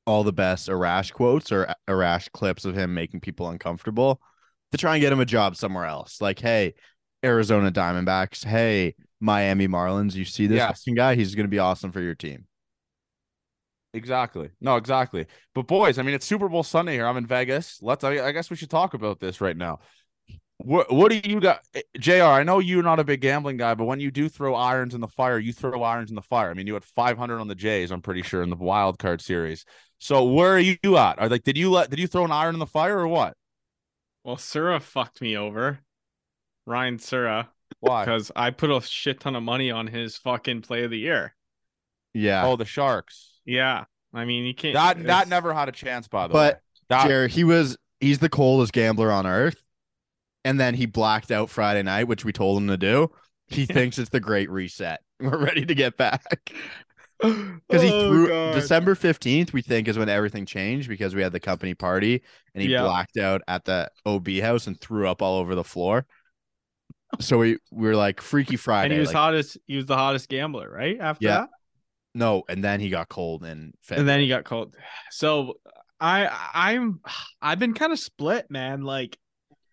all 0.07 0.23
the 0.25 0.33
best 0.33 0.69
Arash 0.69 1.13
quotes 1.13 1.51
or 1.51 1.75
Arash 1.89 2.31
clips 2.33 2.65
of 2.65 2.77
him 2.77 2.95
making 2.95 3.21
people 3.21 3.49
uncomfortable 3.49 4.21
to 4.73 4.79
try 4.79 4.95
and 4.95 5.01
get 5.01 5.13
him 5.13 5.21
a 5.21 5.25
job 5.25 5.57
somewhere 5.57 5.87
else. 5.87 6.21
Like, 6.21 6.39
hey, 6.39 6.75
Arizona 7.25 7.73
Diamondbacks. 7.73 8.45
Hey, 8.45 8.95
Miami 9.21 9.67
Marlins. 9.67 10.15
You 10.15 10.25
see 10.25 10.47
this 10.47 10.59
Yes. 10.59 10.85
guy? 10.95 11.15
He's 11.15 11.35
going 11.35 11.47
to 11.47 11.51
be 11.51 11.59
awesome 11.59 11.91
for 11.93 12.01
your 12.01 12.15
team. 12.15 12.47
exactly. 13.93 14.51
No, 14.61 14.77
exactly. 14.77 15.27
But 15.55 15.67
boys, 15.67 15.99
I 15.99 16.03
mean, 16.03 16.15
it's 16.15 16.27
Super 16.27 16.49
Bowl 16.49 16.63
Sunday 16.63 16.95
here. 16.95 17.07
I'm 17.07 17.17
in 17.17 17.27
Vegas. 17.27 17.79
Let's. 17.81 18.05
I, 18.05 18.27
I 18.27 18.33
guess 18.33 18.51
we 18.51 18.57
should 18.57 18.71
talk 18.71 18.95
about 18.95 19.21
this 19.21 19.41
right 19.41 19.57
now. 19.57 19.79
What 20.59 20.93
What 20.93 21.11
do 21.11 21.21
you 21.29 21.41
got, 21.41 21.61
Eh, 21.75 21.83
Jr? 21.99 22.23
I 22.25 22.43
know 22.43 22.59
you're 22.61 22.83
not 22.83 23.01
a 23.01 23.05
big 23.05 23.21
gambling 23.21 23.57
guy, 23.57 23.75
but 23.75 23.85
when 23.85 24.01
you 24.01 24.11
do 24.11 24.29
throw 24.29 24.55
irons 24.55 24.95
in 24.95 25.01
the 25.01 25.09
fire, 25.09 25.39
you 25.39 25.53
throw 25.53 25.83
irons 25.83 26.11
in 26.11 26.17
the 26.17 26.23
fire. 26.23 26.51
I 26.51 26.55
mean, 26.55 26.67
you 26.67 26.75
had 26.75 26.85
500 26.85 27.39
on 27.41 27.49
the 27.49 27.55
Jays. 27.55 27.91
I'm 27.91 28.03
pretty 28.03 28.23
sure 28.23 28.43
in 28.43 28.51
the 28.51 28.57
wild 28.57 28.99
card 28.99 29.21
series. 29.21 29.65
So 29.99 30.25
where 30.25 30.55
are 30.55 30.59
you 30.61 30.97
at? 30.97 31.19
Are 31.19 31.29
like, 31.29 31.43
did 31.45 31.57
you 31.57 31.71
let? 31.71 31.91
Did 31.91 31.99
you 31.99 32.07
throw 32.07 32.25
an 32.25 32.33
iron 32.33 32.55
in 32.55 32.59
the 32.61 32.67
fire 32.67 32.99
or 32.99 33.09
what? 33.09 33.35
Well, 34.23 34.37
Sura 34.37 34.81
fucked 34.81 35.21
me 35.21 35.37
over, 35.37 35.81
Ryan 36.67 36.99
Sura, 36.99 37.49
Why? 37.81 38.05
because 38.05 38.31
I 38.35 38.51
put 38.51 38.71
a 38.71 38.81
shit 38.81 39.21
ton 39.21 39.37
of 39.37 39.43
money 39.43 39.71
on 39.71 39.87
his 39.87 40.17
fucking 40.17 40.63
play 40.63 40.85
of 40.85 40.91
the 40.91 40.99
year. 40.99 41.35
Yeah, 42.13 42.47
Oh, 42.47 42.57
the 42.57 42.65
Sharks. 42.65 43.41
Yeah, 43.45 43.85
I 44.13 44.25
mean 44.25 44.45
he 44.45 44.55
can't. 44.55 44.75
That 44.75 45.03
that 45.05 45.29
never 45.29 45.53
had 45.53 45.69
a 45.69 45.73
chance, 45.73 46.09
by 46.09 46.27
the 46.29 46.33
But 46.33 46.55
way. 46.55 46.61
But 46.89 47.07
Jared, 47.07 47.31
he 47.31 47.45
was. 47.45 47.77
He's 48.01 48.19
the 48.19 48.29
coldest 48.29 48.73
gambler 48.73 49.11
on 49.11 49.27
earth, 49.27 49.63
and 50.45 50.59
then 50.61 50.75
he 50.75 50.87
blacked 50.87 51.31
out 51.31 51.49
Friday 51.51 51.83
night, 51.83 52.05
which 52.09 52.25
we 52.25 52.33
told 52.33 52.61
him 52.61 52.69
to 52.69 52.77
do. 52.77 53.11
He 53.49 53.67
thinks 53.67 53.99
it's 53.99 54.11
the 54.11 54.21
great 54.21 54.51
reset. 54.51 55.01
We're 55.21 55.39
ready 55.43 55.65
to 55.67 55.75
get 55.75 55.97
back. 55.97 56.25
Because 57.23 57.81
he 57.81 57.91
Oh, 57.91 58.09
threw 58.11 58.29
God. 58.29 58.55
December 58.55 58.95
15th, 58.95 59.53
we 59.53 59.63
think 59.63 59.89
is 59.89 59.97
when 59.97 60.09
everything 60.11 60.45
changed 60.45 60.89
because 60.89 61.15
we 61.15 61.23
had 61.23 61.33
the 61.33 61.41
company 61.41 61.73
party 61.73 62.23
and 62.55 62.63
he 62.63 62.69
Yeah. 62.69 62.83
blacked 62.83 63.17
out 63.17 63.41
at 63.49 63.65
the 63.65 63.89
OB 64.05 64.41
house 64.41 64.67
and 64.67 64.79
threw 64.79 65.09
up 65.09 65.23
all 65.23 65.39
over 65.39 65.55
the 65.55 65.65
floor. 65.65 66.05
So 67.21 67.39
we, 67.39 67.59
we 67.73 67.87
were 67.89 67.97
like 67.97 68.21
Freaky 68.21 68.57
Friday. 68.57 68.87
and 68.87 68.93
he 68.95 68.99
was 69.01 69.09
like- 69.09 69.17
hottest. 69.17 69.59
He 69.67 69.77
was 69.77 69.87
the 69.87 69.97
hottest 69.97 70.29
gambler, 70.29 70.71
right? 70.71 70.99
After 71.01 71.25
Yeah. 71.27 71.41
that, 71.41 71.49
no, 72.15 72.43
and 72.49 72.63
then 72.63 72.81
he 72.81 72.91
got 72.91 73.09
cold 73.09 73.43
February. 73.43 73.73
and 73.91 74.09
then 74.09 74.21
he 74.21 74.29
got 74.29 74.45
cold. 74.45 74.75
So 75.11 75.55
I 76.01 76.29
I'm 76.55 77.01
I've 77.43 77.59
been 77.59 77.75
kind 77.75 77.93
of 77.93 77.99
split, 77.99 78.51
man. 78.51 78.83
Like 78.83 79.19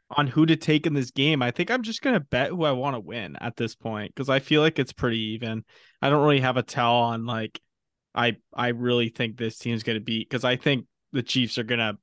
on 0.09 0.27
who 0.27 0.45
to 0.45 0.55
take 0.57 0.85
in 0.85 0.93
this 0.93 1.11
game. 1.11 1.41
I 1.41 1.51
think 1.51 1.71
I'm 1.71 1.83
just 1.83 2.01
gonna 2.01 2.19
bet 2.19 2.49
who 2.49 2.63
I 2.63 2.71
want 2.71 2.95
to 2.95 2.99
win 2.99 3.37
at 3.39 3.55
this 3.55 3.75
point 3.75 4.13
because 4.13 4.29
I 4.29 4.39
feel 4.39 4.61
like 4.61 4.77
it's 4.79 4.91
pretty 4.93 5.19
even. 5.35 5.63
I 6.01 6.09
don't 6.09 6.21
really 6.21 6.41
have 6.41 6.57
a 6.57 6.63
tell 6.63 6.95
on 6.95 7.25
like 7.25 7.59
I 8.13 8.35
I 8.53 8.69
really 8.69 9.09
think 9.09 9.37
this 9.37 9.57
team's 9.57 9.83
gonna 9.83 9.99
beat 10.01 10.29
because 10.29 10.43
I 10.43 10.55
think 10.57 10.85
the 11.13 11.23
Chiefs 11.23 11.57
are 11.57 11.63
gonna. 11.63 11.93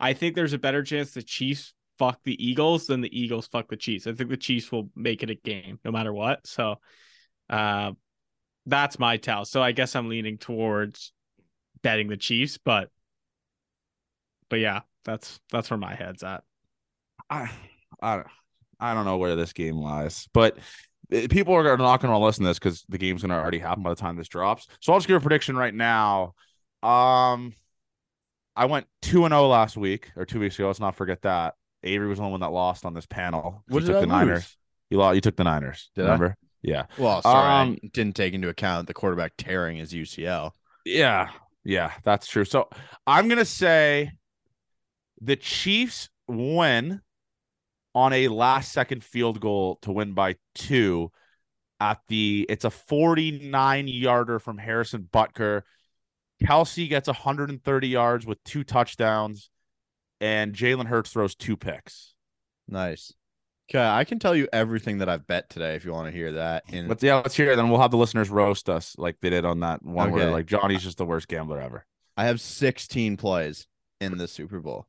I 0.00 0.12
think 0.14 0.34
there's 0.34 0.52
a 0.52 0.58
better 0.58 0.82
chance 0.82 1.12
the 1.12 1.22
Chiefs 1.22 1.74
fuck 1.98 2.20
the 2.24 2.44
Eagles 2.44 2.86
than 2.86 3.00
the 3.00 3.18
Eagles 3.20 3.46
fuck 3.46 3.68
the 3.68 3.76
Chiefs. 3.76 4.06
I 4.06 4.12
think 4.12 4.30
the 4.30 4.36
Chiefs 4.36 4.70
will 4.70 4.90
make 4.94 5.22
it 5.22 5.30
a 5.30 5.34
game 5.34 5.78
no 5.84 5.90
matter 5.90 6.12
what. 6.12 6.46
So, 6.46 6.76
uh, 7.50 7.92
that's 8.66 8.98
my 8.98 9.16
tell. 9.16 9.44
So 9.44 9.62
I 9.62 9.72
guess 9.72 9.96
I'm 9.96 10.08
leaning 10.08 10.38
towards 10.38 11.12
betting 11.82 12.08
the 12.08 12.16
Chiefs, 12.16 12.58
but 12.58 12.90
but 14.48 14.60
yeah, 14.60 14.80
that's 15.04 15.40
that's 15.50 15.70
where 15.70 15.78
my 15.78 15.94
head's 15.94 16.22
at. 16.22 16.42
I, 17.30 17.50
I, 18.00 18.22
I 18.80 18.94
don't 18.94 19.04
know 19.04 19.16
where 19.16 19.36
this 19.36 19.52
game 19.52 19.76
lies, 19.76 20.28
but 20.32 20.58
uh, 21.12 21.26
people 21.30 21.54
are 21.54 21.76
not 21.76 22.00
going 22.00 22.12
to 22.12 22.18
listen 22.18 22.44
to 22.44 22.50
this 22.50 22.58
because 22.58 22.84
the 22.88 22.98
game's 22.98 23.22
going 23.22 23.30
to 23.30 23.36
already 23.36 23.58
happen 23.58 23.82
by 23.82 23.90
the 23.90 23.96
time 23.96 24.16
this 24.16 24.28
drops. 24.28 24.66
So 24.80 24.92
I'll 24.92 24.98
just 24.98 25.08
give 25.08 25.16
a 25.16 25.20
prediction 25.20 25.56
right 25.56 25.74
now. 25.74 26.34
Um, 26.82 27.52
I 28.56 28.66
went 28.66 28.86
two 29.02 29.24
and 29.24 29.32
zero 29.32 29.48
last 29.48 29.76
week 29.76 30.10
or 30.16 30.24
two 30.24 30.40
weeks 30.40 30.58
ago. 30.58 30.66
Let's 30.68 30.80
not 30.80 30.96
forget 30.96 31.22
that 31.22 31.54
Avery 31.82 32.08
was 32.08 32.18
the 32.18 32.26
one 32.26 32.40
that 32.40 32.48
lost 32.52 32.84
on 32.84 32.94
this 32.94 33.06
panel. 33.06 33.62
What 33.68 33.80
did 33.80 33.86
took 33.86 33.96
I 33.96 34.00
the 34.00 34.06
lose? 34.06 34.08
Niners. 34.08 34.56
You 34.90 34.98
lost. 34.98 35.14
You 35.14 35.20
took 35.20 35.36
the 35.36 35.44
Niners. 35.44 35.90
Did 35.94 36.02
I? 36.02 36.04
remember? 36.06 36.36
Yeah. 36.62 36.86
well, 36.98 37.22
sorry, 37.22 37.46
Um, 37.70 37.78
I 37.82 37.86
didn't 37.92 38.16
take 38.16 38.34
into 38.34 38.48
account 38.48 38.86
the 38.88 38.94
quarterback 38.94 39.32
tearing 39.38 39.76
his 39.76 39.92
UCL. 39.92 40.50
Yeah, 40.84 41.28
yeah, 41.64 41.92
that's 42.02 42.26
true. 42.26 42.44
So 42.44 42.68
I'm 43.06 43.28
gonna 43.28 43.44
say 43.44 44.10
the 45.20 45.36
Chiefs 45.36 46.08
win 46.26 47.00
on 47.94 48.12
a 48.12 48.28
last 48.28 48.72
second 48.72 49.04
field 49.04 49.40
goal 49.40 49.76
to 49.82 49.92
win 49.92 50.14
by 50.14 50.36
two 50.54 51.10
at 51.80 52.00
the 52.08 52.44
it's 52.48 52.64
a 52.64 52.70
49 52.70 53.86
yarder 53.88 54.38
from 54.40 54.58
Harrison 54.58 55.08
Butker. 55.12 55.62
Kelce 56.42 56.88
gets 56.88 57.08
130 57.08 57.88
yards 57.88 58.26
with 58.26 58.42
two 58.44 58.64
touchdowns, 58.64 59.50
and 60.20 60.54
Jalen 60.54 60.86
Hurts 60.86 61.10
throws 61.12 61.34
two 61.34 61.56
picks. 61.56 62.14
Nice. 62.66 63.12
Okay, 63.70 63.84
I 63.86 64.04
can 64.04 64.18
tell 64.18 64.34
you 64.34 64.48
everything 64.52 64.98
that 64.98 65.08
I've 65.10 65.26
bet 65.26 65.50
today 65.50 65.74
if 65.74 65.84
you 65.84 65.92
want 65.92 66.06
to 66.06 66.12
hear 66.12 66.32
that. 66.32 66.64
But 66.88 67.02
yeah, 67.02 67.16
let's 67.16 67.36
hear 67.36 67.50
it. 67.52 67.56
Then 67.56 67.68
we'll 67.68 67.80
have 67.80 67.90
the 67.90 67.98
listeners 67.98 68.30
roast 68.30 68.70
us 68.70 68.94
like 68.96 69.16
they 69.20 69.28
did 69.30 69.44
on 69.44 69.60
that 69.60 69.82
one 69.82 70.10
where 70.10 70.30
like 70.30 70.46
Johnny's 70.46 70.82
just 70.82 70.96
the 70.96 71.04
worst 71.04 71.28
gambler 71.28 71.60
ever. 71.60 71.84
I 72.16 72.24
have 72.24 72.40
16 72.40 73.16
plays 73.18 73.66
in 74.00 74.16
the 74.16 74.26
Super 74.26 74.60
Bowl. 74.60 74.86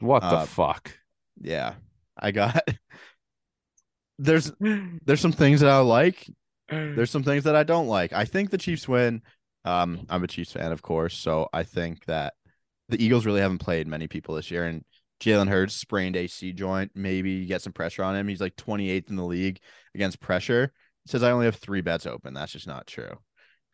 What 0.00 0.20
the 0.20 0.26
Uh, 0.26 0.46
fuck? 0.46 0.92
Yeah, 1.40 1.74
I 2.18 2.32
got. 2.32 2.62
There's 4.18 4.52
there's 4.60 5.20
some 5.20 5.32
things 5.32 5.60
that 5.60 5.70
I 5.70 5.78
like. 5.78 6.30
There's 6.68 7.10
some 7.10 7.24
things 7.24 7.44
that 7.44 7.56
I 7.56 7.64
don't 7.64 7.88
like. 7.88 8.12
I 8.12 8.24
think 8.24 8.50
the 8.50 8.58
Chiefs 8.58 8.86
win. 8.86 9.22
Um, 9.64 10.06
I'm 10.08 10.22
a 10.22 10.26
Chiefs 10.26 10.52
fan, 10.52 10.70
of 10.72 10.82
course, 10.82 11.16
so 11.16 11.48
I 11.52 11.62
think 11.64 12.04
that 12.06 12.34
the 12.88 13.02
Eagles 13.02 13.26
really 13.26 13.40
haven't 13.40 13.58
played 13.58 13.86
many 13.86 14.06
people 14.06 14.34
this 14.34 14.50
year, 14.50 14.64
and 14.64 14.84
Jalen 15.20 15.48
Hurts 15.48 15.74
sprained 15.74 16.16
AC 16.16 16.52
joint. 16.52 16.92
Maybe 16.94 17.30
you 17.30 17.46
get 17.46 17.62
some 17.62 17.72
pressure 17.72 18.02
on 18.02 18.16
him. 18.16 18.28
He's 18.28 18.40
like 18.40 18.56
28th 18.56 19.08
in 19.08 19.16
the 19.16 19.24
league 19.24 19.60
against 19.94 20.20
pressure. 20.20 20.72
It 21.04 21.10
says 21.10 21.22
I 21.22 21.30
only 21.30 21.46
have 21.46 21.56
three 21.56 21.80
bets 21.80 22.06
open. 22.06 22.34
That's 22.34 22.52
just 22.52 22.66
not 22.66 22.86
true 22.86 23.18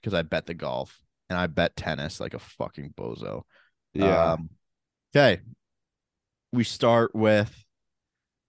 because 0.00 0.14
I 0.14 0.22
bet 0.22 0.46
the 0.46 0.54
golf 0.54 1.00
and 1.28 1.38
I 1.38 1.46
bet 1.46 1.76
tennis 1.76 2.20
like 2.20 2.34
a 2.34 2.38
fucking 2.38 2.94
bozo. 2.96 3.42
Um, 4.00 4.50
okay. 5.14 5.40
We 6.52 6.64
start 6.64 7.14
with 7.14 7.52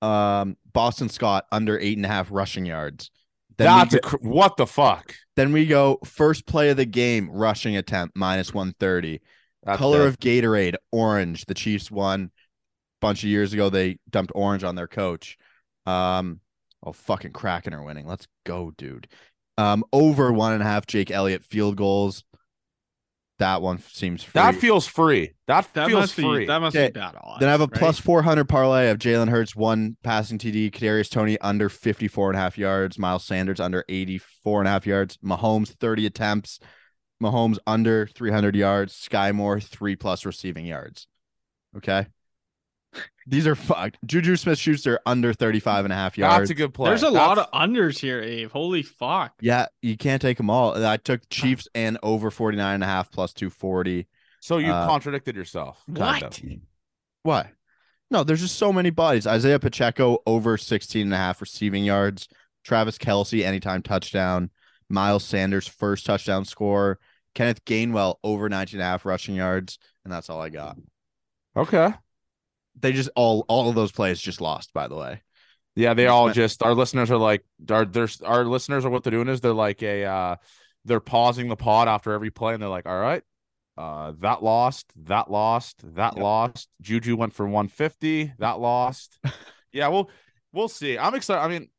um 0.01 0.55
Boston 0.71 1.09
Scott 1.09 1.45
under 1.51 1.77
eight 1.77 1.97
and 1.97 2.05
a 2.05 2.09
half 2.09 2.27
rushing 2.31 2.65
yards. 2.65 3.11
Then 3.57 3.67
That's 3.67 3.93
we, 3.93 3.99
a 3.99 4.01
cr- 4.01 4.17
what 4.21 4.55
the 4.57 4.67
fuck? 4.67 5.13
then 5.35 5.51
we 5.51 5.65
go 5.65 5.99
first 6.05 6.45
play 6.45 6.69
of 6.69 6.77
the 6.77 6.85
game, 6.85 7.29
rushing 7.29 7.75
attempt 7.77 8.15
minus 8.15 8.53
130. 8.53 9.21
That's 9.63 9.77
Color 9.77 9.99
dead. 9.99 10.07
of 10.07 10.19
Gatorade, 10.19 10.75
orange. 10.91 11.45
The 11.45 11.53
Chiefs 11.53 11.91
won 11.91 12.25
a 12.25 12.29
bunch 13.01 13.23
of 13.23 13.29
years 13.29 13.53
ago. 13.53 13.69
They 13.69 13.99
dumped 14.09 14.31
orange 14.35 14.63
on 14.63 14.75
their 14.75 14.87
coach. 14.87 15.37
Um, 15.85 16.39
oh 16.83 16.93
fucking 16.93 17.33
Kraken 17.33 17.73
are 17.73 17.83
winning. 17.83 18.07
Let's 18.07 18.27
go, 18.45 18.71
dude. 18.77 19.07
Um, 19.57 19.83
over 19.91 20.31
one 20.31 20.53
and 20.53 20.61
a 20.61 20.65
half 20.65 20.85
Jake 20.85 21.11
Elliott 21.11 21.43
field 21.43 21.75
goals. 21.75 22.23
That 23.39 23.61
one 23.61 23.79
seems 23.79 24.21
free. 24.21 24.31
that 24.33 24.55
feels 24.55 24.85
free. 24.85 25.31
That, 25.47 25.65
That 25.73 25.87
feels 25.87 26.01
must 26.01 26.17
be 26.17 26.23
free. 26.23 26.45
that 26.47 26.59
must 26.59 26.75
Okay, 26.75 26.87
be 26.87 26.91
bad 26.99 27.15
odds. 27.21 27.39
Then 27.39 27.47
I 27.47 27.53
have 27.53 27.61
a 27.61 27.67
right? 27.67 27.73
plus 27.73 27.97
400 27.97 28.49
parlay 28.49 28.89
of 28.89 28.97
Jalen 28.97 29.29
Hurts, 29.29 29.55
one 29.55 29.95
passing 30.03 30.37
TD, 30.37 30.71
Kadarius 30.71 31.09
Toney 31.09 31.37
under 31.39 31.69
54 31.69 32.31
and 32.31 32.37
a 32.37 32.41
half 32.41 32.57
yards, 32.57 32.99
Miles 32.99 33.23
Sanders 33.23 33.61
under 33.61 33.85
84 33.87 34.59
and 34.59 34.67
a 34.67 34.71
half 34.71 34.85
yards, 34.85 35.15
Mahomes 35.23 35.69
30 35.69 36.05
attempts, 36.05 36.59
Mahomes 37.21 37.57
under 37.67 38.07
300 38.07 38.55
yards, 38.55 38.93
Skyy 38.93 39.33
Moore 39.33 39.59
three 39.59 39.95
plus 39.95 40.25
receiving 40.25 40.65
yards. 40.65 41.07
Okay. 41.77 42.07
These 43.27 43.45
are 43.45 43.55
fucked. 43.55 43.97
Juju 44.05 44.35
Smith 44.35 44.57
Schuster 44.57 44.99
under 45.05 45.33
35 45.33 45.85
and 45.85 45.93
a 45.93 45.95
half 45.95 46.17
yards. 46.17 46.39
That's 46.39 46.49
a 46.49 46.55
good 46.55 46.73
play. 46.73 46.89
There's 46.89 47.03
a 47.03 47.09
lot 47.11 47.37
of 47.37 47.51
unders 47.51 47.99
here, 47.99 48.21
Abe. 48.21 48.49
Holy 48.49 48.81
fuck. 48.81 49.33
yeah, 49.41 49.67
you 49.83 49.95
can't 49.95 50.21
take 50.21 50.37
them 50.37 50.49
all. 50.49 50.83
I 50.83 50.97
took 50.97 51.21
Chiefs 51.29 51.67
and 51.75 51.99
over 52.01 52.31
49 52.31 52.73
and 52.73 52.83
a 52.83 52.87
half 52.87 53.11
plus 53.11 53.33
240. 53.33 54.07
so 54.39 54.57
you 54.57 54.71
uh, 54.71 54.87
contradicted 54.87 55.35
yourself. 55.35 55.83
What? 55.85 56.23
of. 56.23 56.43
Why? 57.21 57.51
No, 58.09 58.23
there's 58.23 58.41
just 58.41 58.55
so 58.55 58.73
many 58.73 58.89
bodies. 58.89 59.27
Isaiah 59.27 59.59
Pacheco 59.59 60.23
over 60.25 60.57
16 60.57 61.03
and 61.03 61.13
a 61.13 61.17
half 61.17 61.41
receiving 61.41 61.83
yards. 61.85 62.27
Travis 62.63 62.97
Kelce 62.97 63.43
anytime 63.43 63.83
touchdown. 63.83 64.49
Miles 64.89 65.23
Sanders 65.23 65.67
first 65.67 66.07
touchdown 66.07 66.45
score. 66.45 66.97
Kenneth 67.35 67.63
Gainwell 67.65 68.15
over 68.23 68.49
19 68.49 68.79
and 68.79 68.85
a 68.85 68.89
half 68.89 69.05
rushing 69.05 69.35
yards. 69.35 69.77
And 70.03 70.13
that's 70.13 70.29
all 70.29 70.41
I 70.41 70.49
got. 70.49 70.77
Okay. 71.55 71.93
They 72.79 72.93
just 72.93 73.09
all 73.15 73.45
all 73.47 73.69
of 73.69 73.75
those 73.75 73.91
plays 73.91 74.19
just 74.19 74.41
lost, 74.41 74.73
by 74.73 74.87
the 74.87 74.95
way. 74.95 75.21
Yeah, 75.75 75.93
they 75.93 76.07
all 76.07 76.31
just 76.31 76.63
our 76.63 76.73
listeners 76.73 77.11
are 77.11 77.17
like 77.17 77.45
our 77.69 77.85
there's 77.85 78.21
our 78.21 78.45
listeners 78.45 78.85
are 78.85 78.89
what 78.89 79.03
they're 79.03 79.11
doing 79.11 79.27
is 79.27 79.41
they're 79.41 79.53
like 79.53 79.81
a 79.83 80.05
uh 80.05 80.35
they're 80.85 80.99
pausing 80.99 81.49
the 81.49 81.55
pod 81.55 81.87
after 81.87 82.13
every 82.13 82.31
play 82.31 82.53
and 82.53 82.61
they're 82.61 82.69
like, 82.69 82.87
all 82.87 82.99
right, 82.99 83.23
uh 83.77 84.13
that 84.19 84.41
lost, 84.43 84.91
that 85.05 85.29
lost, 85.29 85.81
that 85.95 86.15
Yep. 86.15 86.23
lost. 86.23 86.69
Juju 86.81 87.15
went 87.15 87.33
for 87.33 87.45
150, 87.45 88.33
that 88.39 88.59
lost. 88.59 89.19
yeah, 89.73 89.87
well, 89.89 90.09
we'll 90.53 90.67
see. 90.69 90.97
I'm 90.97 91.15
excited. 91.15 91.41
I 91.41 91.47
mean, 91.47 91.69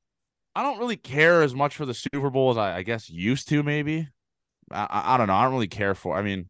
I 0.55 0.63
don't 0.63 0.79
really 0.79 0.97
care 0.97 1.43
as 1.43 1.55
much 1.55 1.77
for 1.77 1.87
the 1.87 1.95
Super 1.95 2.31
Bowl 2.31 2.51
as 2.51 2.59
I, 2.59 2.79
I 2.79 2.83
guess 2.83 3.09
used 3.09 3.49
to, 3.49 3.63
maybe. 3.63 4.09
I, 4.71 5.15
I, 5.15 5.17
don't 5.17 5.27
know. 5.27 5.35
I 5.35 5.45
don't 5.45 5.53
really 5.53 5.69
care 5.69 5.95
for 5.95 6.17
I 6.17 6.23
mean 6.23 6.47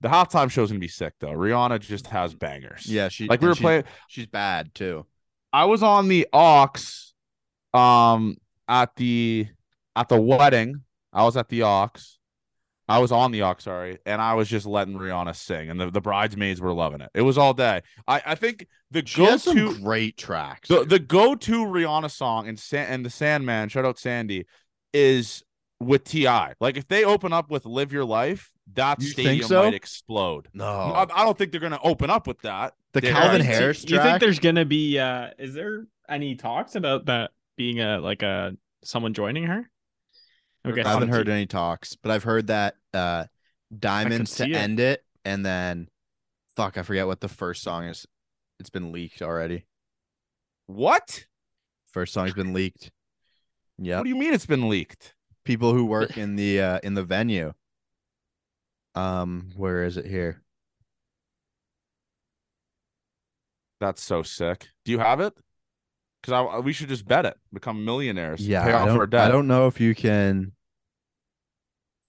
the 0.00 0.08
halftime 0.08 0.50
show's 0.50 0.70
gonna 0.70 0.80
be 0.80 0.88
sick 0.88 1.14
though. 1.20 1.28
Rihanna 1.28 1.80
just 1.80 2.08
has 2.08 2.34
bangers. 2.34 2.86
Yeah, 2.86 3.08
she 3.08 3.26
like 3.26 3.40
we 3.40 3.48
were 3.48 3.54
she's- 3.54 3.62
playing 3.62 3.84
She's 4.08 4.26
bad 4.26 4.74
too. 4.74 5.06
I 5.52 5.64
was 5.66 5.82
on 5.82 6.08
the 6.08 6.26
aux 6.32 6.72
um 7.72 8.36
at 8.68 8.94
the 8.96 9.48
at 9.96 10.08
the 10.08 10.20
wedding. 10.20 10.82
I 11.12 11.24
was 11.24 11.36
at 11.36 11.48
the 11.48 11.62
aux. 11.62 11.90
I 12.86 12.98
was 12.98 13.12
on 13.12 13.30
the 13.30 13.42
aux, 13.42 13.54
sorry, 13.60 13.98
and 14.04 14.20
I 14.20 14.34
was 14.34 14.46
just 14.48 14.66
letting 14.66 14.94
Rihanna 14.94 15.34
sing, 15.34 15.70
and 15.70 15.80
the, 15.80 15.90
the 15.90 16.02
bridesmaids 16.02 16.60
were 16.60 16.72
loving 16.72 17.00
it. 17.00 17.08
It 17.14 17.22
was 17.22 17.38
all 17.38 17.54
day. 17.54 17.80
I, 18.06 18.20
I 18.26 18.34
think 18.34 18.66
the 18.90 19.00
go-to 19.00 19.78
great 19.80 20.18
tracks. 20.18 20.68
the, 20.68 20.84
the 20.84 20.98
go-to 20.98 21.64
Rihanna 21.64 22.10
song 22.10 22.46
and 22.46 22.58
San 22.58 22.88
and 22.88 23.06
the 23.06 23.08
Sandman, 23.08 23.70
shout 23.70 23.86
out 23.86 23.98
Sandy, 23.98 24.46
is 24.92 25.42
with 25.80 26.04
Ti. 26.04 26.26
Like 26.60 26.76
if 26.76 26.86
they 26.88 27.04
open 27.04 27.32
up 27.32 27.50
with 27.50 27.66
"Live 27.66 27.92
Your 27.92 28.04
Life," 28.04 28.50
that 28.74 29.00
You 29.00 29.08
think 29.08 29.26
stadium 29.26 29.48
so? 29.48 29.62
might 29.64 29.74
explode. 29.74 30.48
no, 30.54 30.64
I, 30.66 31.02
I 31.02 31.24
don't 31.24 31.36
think 31.36 31.50
they're 31.52 31.60
gonna 31.60 31.78
open 31.82 32.10
up 32.10 32.26
with 32.26 32.40
that. 32.42 32.74
the 32.92 33.00
They're- 33.00 33.12
Calvin 33.12 33.40
You 33.42 33.46
You- 33.48 33.52
Harris 33.54 33.84
You 33.88 34.00
think 34.00 34.20
there's 34.20 34.38
gonna 34.38 34.64
be 34.64 34.98
uh 34.98 35.30
is 35.38 35.54
there 35.54 35.86
any 36.08 36.34
talks 36.36 36.74
about 36.76 37.06
that 37.06 37.30
being 37.56 37.80
a 37.80 37.98
like 37.98 38.22
a 38.22 38.56
someone 38.84 39.14
joining 39.14 39.44
her? 39.44 39.70
Okay. 40.66 40.82
I 40.82 40.88
haven't 40.92 41.08
heard 41.10 41.28
any 41.28 41.46
talks, 41.46 41.94
but 41.96 42.10
I've 42.10 42.24
heard 42.24 42.46
that 42.48 42.76
uh 42.92 43.24
Diamonds 43.76 44.36
to 44.36 44.44
it. 44.44 44.52
end 44.54 44.78
it, 44.80 45.04
and 45.24 45.44
then 45.44 45.88
fuck, 46.56 46.78
I 46.78 46.82
forget 46.82 47.06
what 47.06 47.20
the 47.20 47.28
first 47.28 47.62
song 47.62 47.84
is. 47.84 48.06
It's 48.60 48.70
been 48.70 48.92
leaked 48.92 49.20
already. 49.20 49.66
What? 50.66 51.26
First 51.92 52.12
song's 52.12 52.32
been 52.34 52.52
leaked. 52.52 52.90
Yeah, 53.78 53.96
What 53.98 54.04
do 54.04 54.08
you 54.10 54.16
mean 54.16 54.32
it's 54.32 54.46
been 54.46 54.68
leaked? 54.68 55.14
People 55.44 55.72
who 55.72 55.84
work 55.84 56.16
in 56.18 56.36
the 56.36 56.60
uh 56.60 56.78
in 56.82 56.94
the 56.94 57.04
venue. 57.04 57.52
Um, 58.94 59.50
where 59.56 59.84
is 59.84 59.96
it 59.96 60.06
here? 60.06 60.40
That's 63.80 64.02
so 64.02 64.22
sick. 64.22 64.68
Do 64.84 64.92
you 64.92 64.98
have 64.98 65.20
it? 65.20 65.34
Because 66.22 66.32
I 66.32 66.58
we 66.60 66.72
should 66.72 66.88
just 66.88 67.06
bet 67.06 67.26
it, 67.26 67.36
become 67.52 67.84
millionaires. 67.84 68.46
Yeah, 68.46 68.64
pay 68.64 68.72
I 68.72 68.80
off 68.80 68.88
don't, 68.88 68.98
our 68.98 69.06
debt. 69.06 69.28
I 69.28 69.28
don't 69.28 69.46
know 69.46 69.66
if 69.66 69.80
you 69.80 69.94
can. 69.94 70.52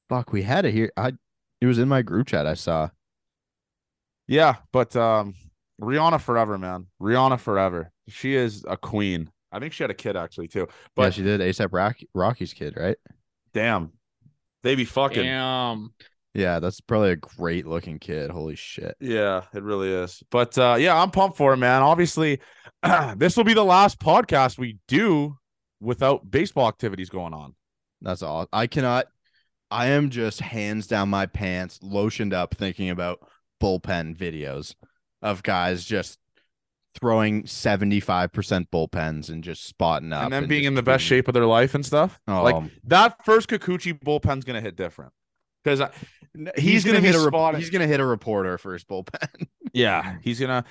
Fuck, 0.10 0.32
we 0.32 0.44
had 0.44 0.66
it 0.66 0.74
here. 0.74 0.92
I 0.96 1.14
it 1.62 1.66
was 1.66 1.80
in 1.80 1.88
my 1.88 2.02
group 2.02 2.28
chat. 2.28 2.46
I 2.46 2.54
saw. 2.54 2.90
Yeah, 4.28 4.56
but 4.72 4.96
um, 4.96 5.36
Rihanna 5.82 6.22
forever, 6.22 6.58
man. 6.58 6.88
Rihanna 7.02 7.40
forever. 7.40 7.92
She 8.08 8.36
is 8.36 8.64
a 8.68 8.78
queen. 8.78 9.32
I 9.52 9.60
think 9.60 9.74
she 9.74 9.84
had 9.84 9.92
a 9.92 9.96
kid 9.96 10.16
actually 10.16 10.48
too. 10.48 10.68
But 10.96 11.04
yeah, 11.04 11.10
she 11.12 11.24
did 11.24 11.42
ASAP 11.42 11.70
Rocky, 11.72 12.10
Rocky's 12.14 12.54
kid, 12.54 12.76
right? 12.78 12.98
Damn, 13.56 13.94
they 14.62 14.76
be 14.76 14.86
fucking. 14.86 15.24
Damn. 15.24 15.94
Yeah, 16.36 16.60
that's 16.60 16.82
probably 16.82 17.12
a 17.12 17.16
great 17.16 17.66
looking 17.66 17.98
kid. 17.98 18.30
Holy 18.30 18.58
shit. 18.58 18.98
Yeah, 19.00 19.44
it 19.54 19.64
really 19.64 19.90
is. 19.90 20.22
But 20.30 20.58
uh 20.58 20.76
yeah, 20.78 21.02
I'm 21.02 21.10
pumped 21.10 21.38
for 21.38 21.54
it, 21.54 21.58
man. 21.58 21.82
Obviously, 21.82 22.42
this 23.16 23.38
will 23.38 23.46
be 23.46 23.54
the 23.54 23.64
last 23.64 24.00
podcast 24.00 24.58
we 24.58 24.78
do 24.90 25.38
without 25.80 26.30
baseball 26.30 26.68
activities 26.68 27.10
going 27.10 27.34
on. 27.34 27.56
That's 28.02 28.22
all. 28.22 28.48
I 28.52 28.68
cannot. 28.68 29.06
I 29.72 29.88
am 29.88 30.10
just 30.10 30.42
hands 30.42 30.88
down 30.88 31.10
my 31.10 31.26
pants, 31.26 31.80
lotioned 31.80 32.34
up, 32.34 32.54
thinking 32.56 32.90
about 32.90 33.20
bullpen 33.64 34.18
videos 34.18 34.76
of 35.22 35.42
guys 35.42 35.86
just 35.86 36.20
throwing 36.96 37.44
75% 37.44 38.68
bullpens 38.74 39.30
and 39.30 39.44
just 39.44 39.66
spotting 39.66 40.14
up 40.14 40.24
and 40.24 40.34
then 40.34 40.48
being 40.48 40.64
in 40.64 40.76
the 40.76 40.84
best 40.84 41.04
shape 41.04 41.28
of 41.28 41.34
their 41.34 41.46
life 41.46 41.76
and 41.76 41.86
stuff. 41.86 42.20
Oh, 42.28 42.44
Like 42.44 42.72
that 42.86 43.24
first 43.26 43.50
Kikuchi 43.50 44.00
bullpen's 44.00 44.46
gonna 44.46 44.62
hit 44.62 44.76
different. 44.76 45.12
Because 45.64 45.80
he's, 46.58 46.86
gonna, 46.86 47.00
hit 47.00 47.14
be 47.14 47.18
a 47.18 47.22
rep- 47.22 47.30
spotting. 47.34 47.60
he's 47.60 47.70
gonna 47.72 47.88
hit 47.88 48.00
a 48.00 48.06
reporter 48.06 48.58
for 48.58 48.74
his 48.74 48.84
bullpen. 48.84 49.48
Yeah, 49.74 50.20
he's 50.22 50.40
gonna. 50.40 50.64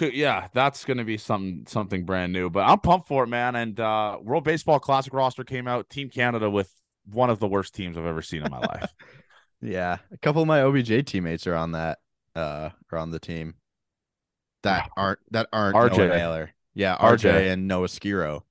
Yeah, 0.00 0.48
that's 0.54 0.86
gonna 0.86 1.04
be 1.04 1.18
something 1.18 1.66
something 1.68 2.06
brand 2.06 2.32
new. 2.32 2.48
But 2.48 2.60
I'm 2.60 2.80
pumped 2.80 3.06
for 3.06 3.24
it, 3.24 3.26
man. 3.26 3.54
And 3.54 3.78
uh 3.78 4.16
World 4.22 4.44
Baseball 4.44 4.80
Classic 4.80 5.12
roster 5.12 5.44
came 5.44 5.68
out. 5.68 5.90
Team 5.90 6.08
Canada 6.08 6.48
with 6.48 6.72
one 7.04 7.28
of 7.28 7.38
the 7.38 7.48
worst 7.48 7.74
teams 7.74 7.98
I've 7.98 8.06
ever 8.06 8.22
seen 8.22 8.42
in 8.42 8.50
my 8.50 8.60
life. 8.60 8.90
yeah, 9.60 9.98
a 10.10 10.16
couple 10.18 10.40
of 10.40 10.48
my 10.48 10.62
OBJ 10.62 11.04
teammates 11.04 11.46
are 11.46 11.54
on 11.54 11.72
that. 11.72 11.98
Uh, 12.34 12.70
are 12.90 12.98
on 12.98 13.10
the 13.10 13.18
team 13.18 13.56
that 14.62 14.90
aren't 14.96 15.18
that 15.30 15.48
aren't 15.52 15.76
RJ. 15.76 15.96
Noah 15.98 16.08
Naylor. 16.08 16.50
Yeah, 16.74 16.96
RJ, 16.96 17.32
RJ. 17.32 17.52
and 17.52 17.68
Noah 17.68 17.86
Skirrow. 17.88 18.42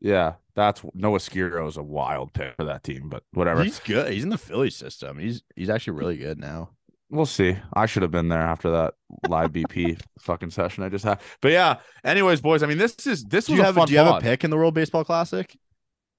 Yeah, 0.00 0.34
that's 0.54 0.82
Noah 0.94 1.18
Skirrow 1.18 1.68
is 1.68 1.76
a 1.76 1.82
wild 1.82 2.32
pick 2.32 2.54
for 2.56 2.64
that 2.64 2.82
team, 2.84 3.08
but 3.08 3.24
whatever. 3.32 3.62
He's 3.64 3.78
good. 3.80 4.12
He's 4.12 4.22
in 4.22 4.28
the 4.30 4.38
Philly 4.38 4.70
system. 4.70 5.18
He's 5.18 5.42
he's 5.56 5.70
actually 5.70 5.98
really 5.98 6.16
good 6.16 6.38
now. 6.38 6.70
We'll 7.10 7.26
see. 7.26 7.56
I 7.74 7.86
should 7.86 8.02
have 8.02 8.10
been 8.10 8.28
there 8.28 8.40
after 8.40 8.70
that 8.70 8.94
live 9.28 9.52
BP 9.52 10.00
fucking 10.20 10.50
session 10.50 10.82
I 10.82 10.88
just 10.88 11.04
had. 11.04 11.20
But 11.40 11.52
yeah, 11.52 11.76
anyways, 12.02 12.40
boys. 12.40 12.62
I 12.62 12.66
mean, 12.66 12.78
this 12.78 13.06
is 13.06 13.24
this 13.24 13.46
Do 13.46 13.52
was 13.52 13.58
you 13.58 13.62
a 13.62 13.66
have 13.66 13.74
fun 13.76 13.86
do 13.86 13.92
you 13.92 13.98
have 14.00 14.16
a 14.16 14.20
pick 14.20 14.42
in 14.44 14.50
the 14.50 14.56
World 14.56 14.74
Baseball 14.74 15.04
Classic? 15.04 15.56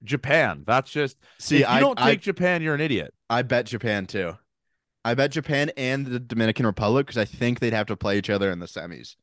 Japan. 0.04 0.62
That's 0.66 0.90
just 0.90 1.16
See, 1.38 1.56
if 1.56 1.60
you 1.62 1.66
I 1.66 1.80
don't 1.80 1.98
I- 2.00 2.10
take 2.10 2.20
Japan, 2.22 2.62
you're 2.62 2.74
an 2.74 2.80
idiot. 2.80 3.12
I 3.28 3.42
bet 3.42 3.66
Japan 3.66 4.06
too. 4.06 4.36
I 5.04 5.14
bet 5.14 5.30
Japan 5.30 5.70
and 5.76 6.06
the 6.06 6.18
Dominican 6.18 6.66
Republic 6.66 7.06
because 7.06 7.18
I 7.18 7.24
think 7.24 7.60
they'd 7.60 7.72
have 7.72 7.86
to 7.86 7.96
play 7.96 8.18
each 8.18 8.30
other 8.30 8.50
in 8.50 8.58
the 8.58 8.66
semis. 8.66 9.16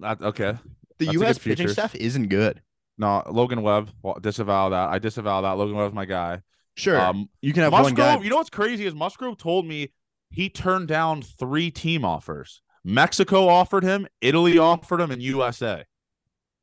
That, 0.00 0.20
okay. 0.22 0.56
The 0.98 1.06
That's 1.06 1.12
U.S. 1.14 1.38
pitching 1.38 1.56
future. 1.56 1.72
staff 1.72 1.94
isn't 1.94 2.28
good. 2.28 2.62
No, 2.96 3.22
Logan 3.28 3.62
Webb. 3.62 3.90
Well, 4.02 4.16
disavow 4.20 4.68
that. 4.70 4.88
I 4.90 4.98
disavow 4.98 5.40
that. 5.42 5.52
Logan 5.52 5.76
Webb's 5.76 5.94
my 5.94 6.04
guy. 6.04 6.42
Sure, 6.76 7.00
Um, 7.00 7.28
you 7.40 7.52
can 7.52 7.62
have 7.62 7.72
one 7.72 7.94
guy. 7.94 8.18
You 8.20 8.30
know 8.30 8.36
what's 8.36 8.50
crazy 8.50 8.84
is 8.86 8.94
Musgrove 8.94 9.36
told 9.38 9.66
me 9.66 9.92
he 10.30 10.48
turned 10.48 10.88
down 10.88 11.22
three 11.22 11.70
team 11.70 12.04
offers. 12.04 12.62
Mexico 12.84 13.48
offered 13.48 13.84
him, 13.84 14.06
Italy 14.20 14.58
offered 14.58 15.00
him, 15.00 15.10
and 15.10 15.22
USA. 15.22 15.84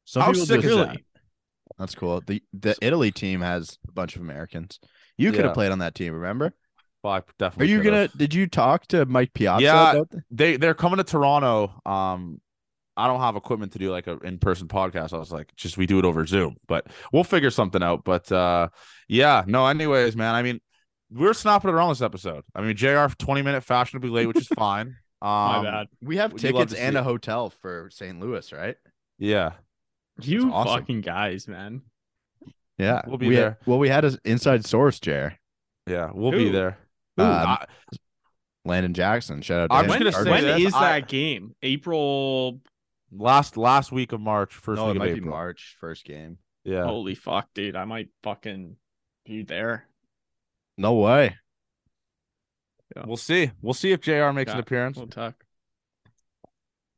Some 0.06 0.22
How 0.24 0.34
sick 0.34 0.62
just- 0.62 0.66
is 0.74 0.76
that? 0.78 0.98
That's 1.80 1.96
cool. 1.96 2.22
The 2.28 2.44
the 2.54 2.76
Italy 2.82 3.12
team 3.12 3.42
has 3.42 3.78
a 3.88 3.92
bunch 3.94 4.16
of 4.16 4.22
Americans. 4.22 4.80
You 5.18 5.32
could 5.32 5.40
Yeah. 5.40 5.46
have 5.48 5.54
played 5.54 5.72
on 5.72 5.80
that 5.80 5.96
team. 5.96 6.14
Remember? 6.14 6.54
Well, 7.04 7.14
I 7.14 7.18
Are 7.58 7.64
you 7.64 7.78
could've. 7.78 7.84
gonna? 7.84 8.08
Did 8.10 8.34
you 8.34 8.46
talk 8.48 8.86
to 8.88 9.06
Mike 9.06 9.34
Piazza? 9.34 9.64
Yeah. 9.64 9.92
about 9.94 10.12
that? 10.12 10.24
they 10.30 10.58
they're 10.58 10.74
coming 10.76 10.98
to 10.98 11.04
Toronto. 11.04 11.72
Um, 11.86 12.40
I 12.98 13.08
don't 13.08 13.20
have 13.22 13.36
equipment 13.36 13.72
to 13.74 13.80
do 13.80 13.90
like 13.92 14.08
a 14.08 14.18
in 14.20 14.38
person 14.38 14.68
podcast. 14.68 15.14
I 15.14 15.18
was 15.18 15.32
like, 15.32 15.56
just 15.56 15.78
we 15.78 15.86
do 15.86 15.98
it 16.00 16.06
over 16.06 16.26
Zoom, 16.26 16.58
but 16.68 16.88
we'll 17.14 17.24
figure 17.24 17.50
something 17.52 17.82
out. 17.82 18.04
But 18.04 18.32
uh, 18.32 18.70
yeah, 19.08 19.44
no. 19.48 19.66
Anyways, 19.68 20.16
man. 20.16 20.36
I 20.36 20.42
mean, 20.44 20.60
we're 21.10 21.34
snapping 21.34 21.70
it 21.70 21.74
around 21.74 21.90
this 21.90 22.02
episode. 22.02 22.44
I 22.56 22.62
mean, 22.62 22.76
Jr. 22.76 23.06
twenty 23.18 23.42
minute 23.42 23.64
fashionably 23.64 24.10
late, 24.10 24.28
which 24.28 24.38
is 24.38 24.48
fine. 24.56 24.96
Um, 25.22 25.30
My 25.30 25.62
bad. 25.64 25.88
We 26.02 26.18
have 26.18 26.34
Would 26.34 26.44
you 26.44 26.52
love 26.52 26.68
tickets 26.70 26.80
and 26.82 26.98
a 26.98 27.04
hotel 27.04 27.50
for 27.62 27.90
St. 27.92 28.20
Louis, 28.20 28.52
right? 28.52 28.76
Yeah, 29.20 29.52
You 30.20 30.52
awesome. 30.52 30.80
fucking 30.82 31.02
guys, 31.02 31.48
man. 31.48 31.84
Yeah, 32.80 33.02
We'll 33.06 33.18
be 33.20 33.28
we 33.28 33.36
had- 33.36 33.44
there. 33.44 33.60
well, 33.68 33.78
we 33.78 33.88
had 33.90 34.04
an 34.04 34.18
inside 34.26 34.66
source, 34.66 35.00
Jer. 35.00 35.38
yeah, 35.86 36.10
we'll 36.14 36.32
be 36.32 36.46
Who? 36.48 36.52
there. 36.52 36.78
Um, 37.20 37.28
I- 37.28 37.66
Landon 38.66 38.94
Jackson. 38.96 39.42
Shout 39.42 39.62
out 39.62 39.68
to 39.70 39.76
I'm 39.76 39.86
him. 39.86 39.98
gonna 40.00 40.12
say 40.12 40.30
when 40.30 40.44
this, 40.44 40.68
is 40.68 40.74
I- 40.74 41.00
that 41.00 41.08
game? 41.08 41.56
April. 41.62 42.60
Last 43.12 43.58
last 43.58 43.92
week 43.92 44.12
of 44.12 44.22
March, 44.22 44.54
first 44.54 44.78
No, 44.80 44.88
week 44.88 44.96
it 44.96 44.98
of 44.98 45.08
might 45.08 45.14
be 45.16 45.22
March 45.22 45.78
first 45.80 46.06
game. 46.06 46.38
Yeah, 46.64 46.84
Holy 46.86 47.16
fuck, 47.16 47.50
dude! 47.54 47.76
I 47.76 47.86
might 47.86 48.10
fucking 48.24 48.76
be 49.26 49.44
there. 49.44 49.86
No 50.78 50.96
way. 50.96 51.36
we'll 53.06 53.18
see. 53.18 53.52
We'll 53.62 53.74
see 53.74 53.92
if 53.92 54.02
Jr. 54.02 54.32
makes 54.32 54.52
an 54.52 54.60
appearance. 54.60 54.98
We'll 54.98 55.08
talk. 55.08 55.36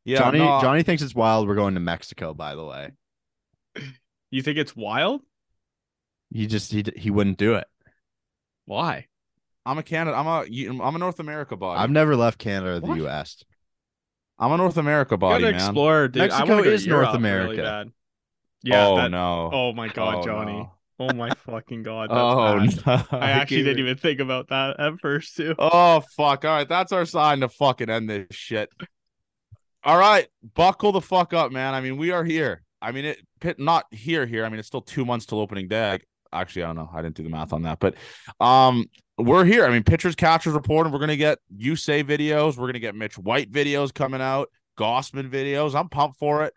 Yeah, 0.05 0.19
Johnny 0.19 0.39
no, 0.39 0.59
Johnny 0.61 0.83
thinks 0.83 1.01
it's 1.01 1.15
wild. 1.15 1.47
We're 1.47 1.55
going 1.55 1.75
to 1.75 1.79
Mexico. 1.79 2.33
By 2.33 2.55
the 2.55 2.65
way, 2.65 2.91
You 4.31 4.41
think 4.41 4.57
it's 4.57 4.75
wild? 4.75 5.21
he 6.33 6.47
just 6.47 6.71
he 6.71 6.83
he 6.97 7.09
wouldn't 7.11 7.37
do 7.37 7.55
it. 7.55 7.67
Why? 8.65 9.07
I'm 9.65 9.77
a 9.77 9.83
Canada. 9.83 10.17
I'm 10.17 10.27
a 10.27 10.45
you- 10.45 10.81
I'm 10.81 10.95
a 10.95 10.99
North 10.99 11.19
America 11.21 11.55
body. 11.55 11.79
I've 11.79 11.89
never 11.91 12.15
left 12.17 12.37
Canada 12.37 12.73
or 12.73 12.79
the 12.81 12.87
What? 12.87 12.97
U.S. 12.97 13.43
I'm 14.39 14.51
a 14.51 14.57
North 14.57 14.77
America 14.77 15.13
You 15.15 15.17
body, 15.17 15.43
gotta 15.43 15.51
man. 15.57 15.61
explore, 15.61 16.07
dude. 16.07 16.21
Mexico 16.21 16.49
wanna 16.49 16.63
go 16.63 16.69
is 16.69 16.87
North 16.87 16.87
Europe 16.87 17.07
really 17.13 17.17
America. 17.17 17.61
bad. 17.61 17.91
Yeah. 18.63 18.87
oh 18.87 18.95
that- 18.97 19.11
no. 19.11 19.49
Oh 19.53 19.73
my 19.73 19.87
god, 19.89 20.15
Oh, 20.15 20.23
Johnny. 20.25 20.53
no. 20.53 20.71
Oh 20.99 21.13
my 21.13 21.29
fucking 21.45 21.83
god. 21.83 22.09
That's 22.11 22.75
oh 22.77 22.83
bad. 22.85 23.11
no. 23.11 23.17
I 23.19 23.31
actually 23.31 23.57
gave 23.57 23.65
didn't 23.65 23.79
even 23.79 23.97
think 23.97 24.19
about 24.19 24.49
that 24.49 24.79
at 24.79 24.93
first 25.01 25.35
too. 25.35 25.55
Oh 25.57 26.01
fuck! 26.15 26.45
All 26.45 26.51
right, 26.51 26.69
that's 26.69 26.91
our 26.91 27.05
sign 27.05 27.39
to 27.41 27.49
fucking 27.49 27.89
end 27.89 28.09
this 28.09 28.27
shit. 28.31 28.69
All 29.83 29.97
right, 29.97 30.27
buckle 30.55 30.91
the 30.93 31.01
fuck 31.01 31.33
up, 31.33 31.51
man. 31.51 31.73
I 31.73 31.81
mean, 31.81 31.97
we 31.97 32.11
are 32.11 32.23
here. 32.23 32.63
I 32.81 32.91
mean, 32.91 33.05
it 33.05 33.19
pit 33.41 33.59
not 33.59 33.85
here 33.91 34.25
here. 34.25 34.45
I 34.45 34.49
mean, 34.49 34.59
it's 34.59 34.67
still 34.67 34.81
two 34.81 35.03
months 35.03 35.25
till 35.25 35.39
opening 35.39 35.67
day. 35.67 35.99
Actually, 36.31 36.63
I 36.63 36.67
don't 36.67 36.77
know. 36.77 36.89
I 36.93 37.01
didn't 37.01 37.15
do 37.15 37.23
the 37.23 37.29
math 37.29 37.53
on 37.53 37.63
that, 37.63 37.79
but 37.79 37.95
um, 38.39 38.85
we're 39.17 39.45
here. 39.45 39.65
I 39.65 39.69
mean, 39.69 39.83
pitchers, 39.83 40.15
catchers 40.15 40.53
reporting. 40.53 40.91
we're 40.91 40.99
gonna 40.99 41.15
get 41.15 41.39
Yusei 41.55 42.03
videos. 42.03 42.57
We're 42.57 42.67
gonna 42.67 42.79
get 42.79 42.95
Mitch 42.95 43.17
White 43.17 43.51
videos 43.51 43.93
coming 43.93 44.21
out, 44.21 44.49
Gausman 44.77 45.29
videos. 45.29 45.75
I'm 45.75 45.89
pumped 45.89 46.17
for 46.17 46.43
it. 46.43 46.53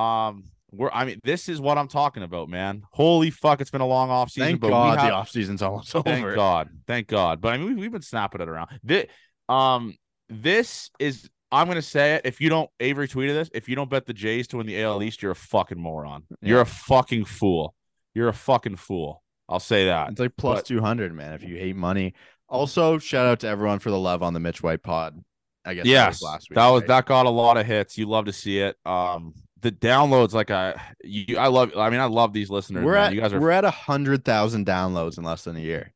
Um, 0.00 0.44
we're. 0.70 0.90
I 0.90 1.04
mean, 1.04 1.20
this 1.24 1.48
is 1.48 1.60
what 1.60 1.78
I'm 1.78 1.88
talking 1.88 2.22
about, 2.22 2.48
man. 2.48 2.82
Holy 2.92 3.30
fuck! 3.30 3.60
It's 3.60 3.70
been 3.70 3.80
a 3.80 3.86
long 3.86 4.10
off 4.10 4.30
season, 4.30 4.48
Thank 4.48 4.60
but 4.60 4.70
God 4.70 4.96
we 4.96 4.98
have, 4.98 5.08
the 5.08 5.14
off 5.14 5.30
season's 5.30 5.62
almost 5.62 5.94
over. 5.96 6.04
Thank. 6.04 6.34
God. 6.34 6.68
Thank 6.86 7.06
God. 7.08 7.40
But 7.40 7.54
I 7.54 7.56
mean, 7.56 7.68
we, 7.68 7.74
we've 7.74 7.92
been 7.92 8.02
snapping 8.02 8.40
it 8.40 8.48
around. 8.48 8.68
This, 8.82 9.06
um, 9.48 9.94
this 10.28 10.90
is. 10.98 11.28
I'm 11.52 11.68
gonna 11.68 11.82
say 11.82 12.14
it. 12.14 12.22
If 12.24 12.40
you 12.40 12.48
don't, 12.48 12.68
Avery 12.80 13.06
tweeted 13.06 13.34
this. 13.34 13.50
If 13.54 13.68
you 13.68 13.76
don't 13.76 13.88
bet 13.88 14.06
the 14.06 14.12
Jays 14.12 14.48
to 14.48 14.56
win 14.56 14.66
the 14.66 14.82
AL 14.82 15.02
East, 15.02 15.22
you're 15.22 15.32
a 15.32 15.36
fucking 15.36 15.78
moron. 15.78 16.24
You're 16.42 16.60
a 16.60 16.66
fucking 16.66 17.26
fool. 17.26 17.74
You're 18.12 18.28
a 18.28 18.34
fucking 18.34 18.76
fool. 18.76 19.23
I'll 19.48 19.60
say 19.60 19.86
that. 19.86 20.10
It's 20.10 20.20
like 20.20 20.36
plus 20.36 20.60
But- 20.60 20.66
two 20.66 20.80
hundred, 20.80 21.12
man. 21.14 21.32
If 21.34 21.42
you 21.42 21.56
hate 21.56 21.76
money. 21.76 22.14
Also, 22.48 22.98
shout 22.98 23.26
out 23.26 23.40
to 23.40 23.48
everyone 23.48 23.78
for 23.78 23.90
the 23.90 23.98
love 23.98 24.22
on 24.22 24.32
the 24.34 24.40
Mitch 24.40 24.62
White 24.62 24.82
pod. 24.82 25.22
I 25.64 25.74
guess 25.74 25.84
that 25.84 25.88
Yes, 25.90 26.14
was 26.16 26.22
last 26.22 26.50
week. 26.50 26.56
that 26.56 26.68
was 26.68 26.82
right? 26.82 26.88
that 26.88 27.06
got 27.06 27.26
a 27.26 27.30
lot 27.30 27.56
of 27.56 27.64
hits. 27.66 27.96
You 27.96 28.06
love 28.06 28.26
to 28.26 28.32
see 28.32 28.58
it. 28.60 28.76
Um, 28.84 29.32
the 29.62 29.72
downloads, 29.72 30.34
like 30.34 30.50
I, 30.50 30.74
you, 31.02 31.38
I 31.38 31.46
love. 31.48 31.72
I 31.76 31.88
mean, 31.88 32.00
I 32.00 32.04
love 32.04 32.32
these 32.34 32.50
listeners. 32.50 32.84
We're 32.84 32.92
man. 32.92 33.06
at 33.06 33.14
you 33.14 33.20
guys 33.22 33.32
are. 33.32 33.40
we're 33.40 33.50
at 33.50 33.64
a 33.64 33.70
hundred 33.70 34.24
thousand 34.24 34.66
downloads 34.66 35.16
in 35.16 35.24
less 35.24 35.44
than 35.44 35.56
a 35.56 35.60
year. 35.60 35.92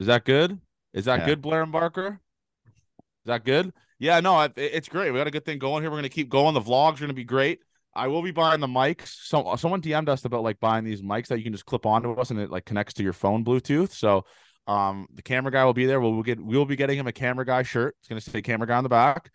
Is 0.00 0.06
that 0.08 0.24
good? 0.24 0.60
Is 0.92 1.06
that 1.06 1.20
Yeah. 1.20 1.26
good, 1.26 1.42
Blair 1.42 1.62
and 1.62 1.72
Barker? 1.72 2.20
Is 2.66 3.26
that 3.26 3.44
good? 3.44 3.72
Yeah, 3.98 4.20
no, 4.20 4.38
it, 4.42 4.52
it's 4.56 4.88
great. 4.88 5.10
We 5.10 5.18
got 5.18 5.26
a 5.26 5.30
good 5.30 5.44
thing 5.46 5.58
going 5.58 5.82
here. 5.82 5.90
We're 5.90 5.96
gonna 5.98 6.08
keep 6.10 6.28
going. 6.28 6.52
The 6.54 6.60
vlogs 6.60 6.96
are 6.98 7.00
gonna 7.00 7.14
be 7.14 7.24
great. 7.24 7.60
I 7.96 8.08
will 8.08 8.22
be 8.22 8.30
buying 8.30 8.60
the 8.60 8.66
mics. 8.66 9.08
So 9.22 9.54
someone 9.56 9.80
DM'd 9.80 10.08
us 10.08 10.24
about 10.24 10.42
like 10.42 10.58
buying 10.60 10.84
these 10.84 11.02
mics 11.02 11.28
that 11.28 11.38
you 11.38 11.44
can 11.44 11.52
just 11.52 11.66
clip 11.66 11.86
onto 11.86 12.12
us 12.12 12.30
and 12.30 12.40
it 12.40 12.50
like 12.50 12.64
connects 12.64 12.94
to 12.94 13.02
your 13.02 13.12
phone 13.12 13.44
Bluetooth. 13.44 13.92
So 13.92 14.24
um 14.66 15.06
the 15.12 15.22
camera 15.22 15.52
guy 15.52 15.64
will 15.64 15.74
be 15.74 15.86
there. 15.86 16.00
We'll, 16.00 16.12
we'll 16.14 16.22
get 16.22 16.40
we'll 16.40 16.64
be 16.64 16.76
getting 16.76 16.98
him 16.98 17.06
a 17.06 17.12
camera 17.12 17.44
guy 17.44 17.62
shirt. 17.62 17.96
It's 18.00 18.08
gonna 18.08 18.20
say 18.20 18.42
camera 18.42 18.66
guy 18.66 18.76
on 18.76 18.82
the 18.82 18.88
back. 18.88 19.30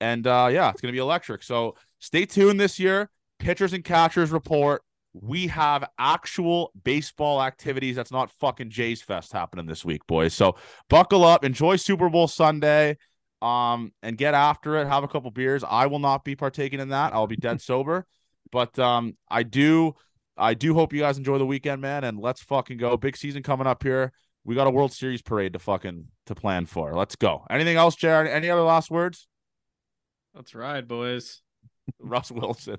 And 0.00 0.26
uh 0.26 0.48
yeah, 0.52 0.70
it's 0.70 0.80
gonna 0.80 0.92
be 0.92 0.98
electric. 0.98 1.42
So 1.42 1.76
stay 2.00 2.26
tuned 2.26 2.60
this 2.60 2.78
year. 2.78 3.10
Pitchers 3.38 3.72
and 3.72 3.84
catchers 3.84 4.30
report. 4.30 4.82
we 5.14 5.46
have 5.48 5.84
actual 5.98 6.72
baseball 6.84 7.42
activities. 7.42 7.96
That's 7.96 8.12
not 8.12 8.30
fucking 8.40 8.70
Jays 8.70 9.02
Fest 9.02 9.32
happening 9.32 9.66
this 9.66 9.84
week, 9.84 10.06
boys. 10.06 10.32
So 10.34 10.56
buckle 10.88 11.24
up, 11.24 11.44
enjoy 11.44 11.76
Super 11.76 12.08
Bowl 12.08 12.28
Sunday, 12.28 12.96
um, 13.42 13.92
and 14.02 14.16
get 14.16 14.34
after 14.34 14.76
it. 14.76 14.86
Have 14.86 15.04
a 15.04 15.08
couple 15.08 15.30
beers. 15.30 15.64
I 15.68 15.86
will 15.86 15.98
not 15.98 16.24
be 16.24 16.36
partaking 16.36 16.80
in 16.80 16.90
that. 16.90 17.12
I'll 17.12 17.26
be 17.26 17.36
dead 17.36 17.60
sober. 17.60 18.06
But 18.50 18.78
um, 18.78 19.16
I 19.28 19.42
do, 19.42 19.94
I 20.36 20.54
do 20.54 20.74
hope 20.74 20.92
you 20.92 21.00
guys 21.00 21.18
enjoy 21.18 21.38
the 21.38 21.46
weekend, 21.46 21.82
man. 21.82 22.04
And 22.04 22.18
let's 22.18 22.42
fucking 22.42 22.78
go. 22.78 22.96
Big 22.96 23.16
season 23.16 23.42
coming 23.42 23.66
up 23.66 23.82
here. 23.82 24.12
We 24.44 24.54
got 24.54 24.66
a 24.66 24.70
World 24.70 24.92
Series 24.92 25.22
parade 25.22 25.52
to 25.52 25.58
fucking 25.58 26.06
to 26.26 26.34
plan 26.34 26.66
for. 26.66 26.94
Let's 26.94 27.16
go. 27.16 27.44
Anything 27.50 27.76
else, 27.76 27.96
Jared? 27.96 28.30
Any 28.30 28.50
other 28.50 28.62
last 28.62 28.90
words? 28.90 29.28
Let's 30.34 30.54
ride, 30.54 30.88
boys. 30.88 31.42
Russ 31.98 32.30
Wilson. 32.30 32.78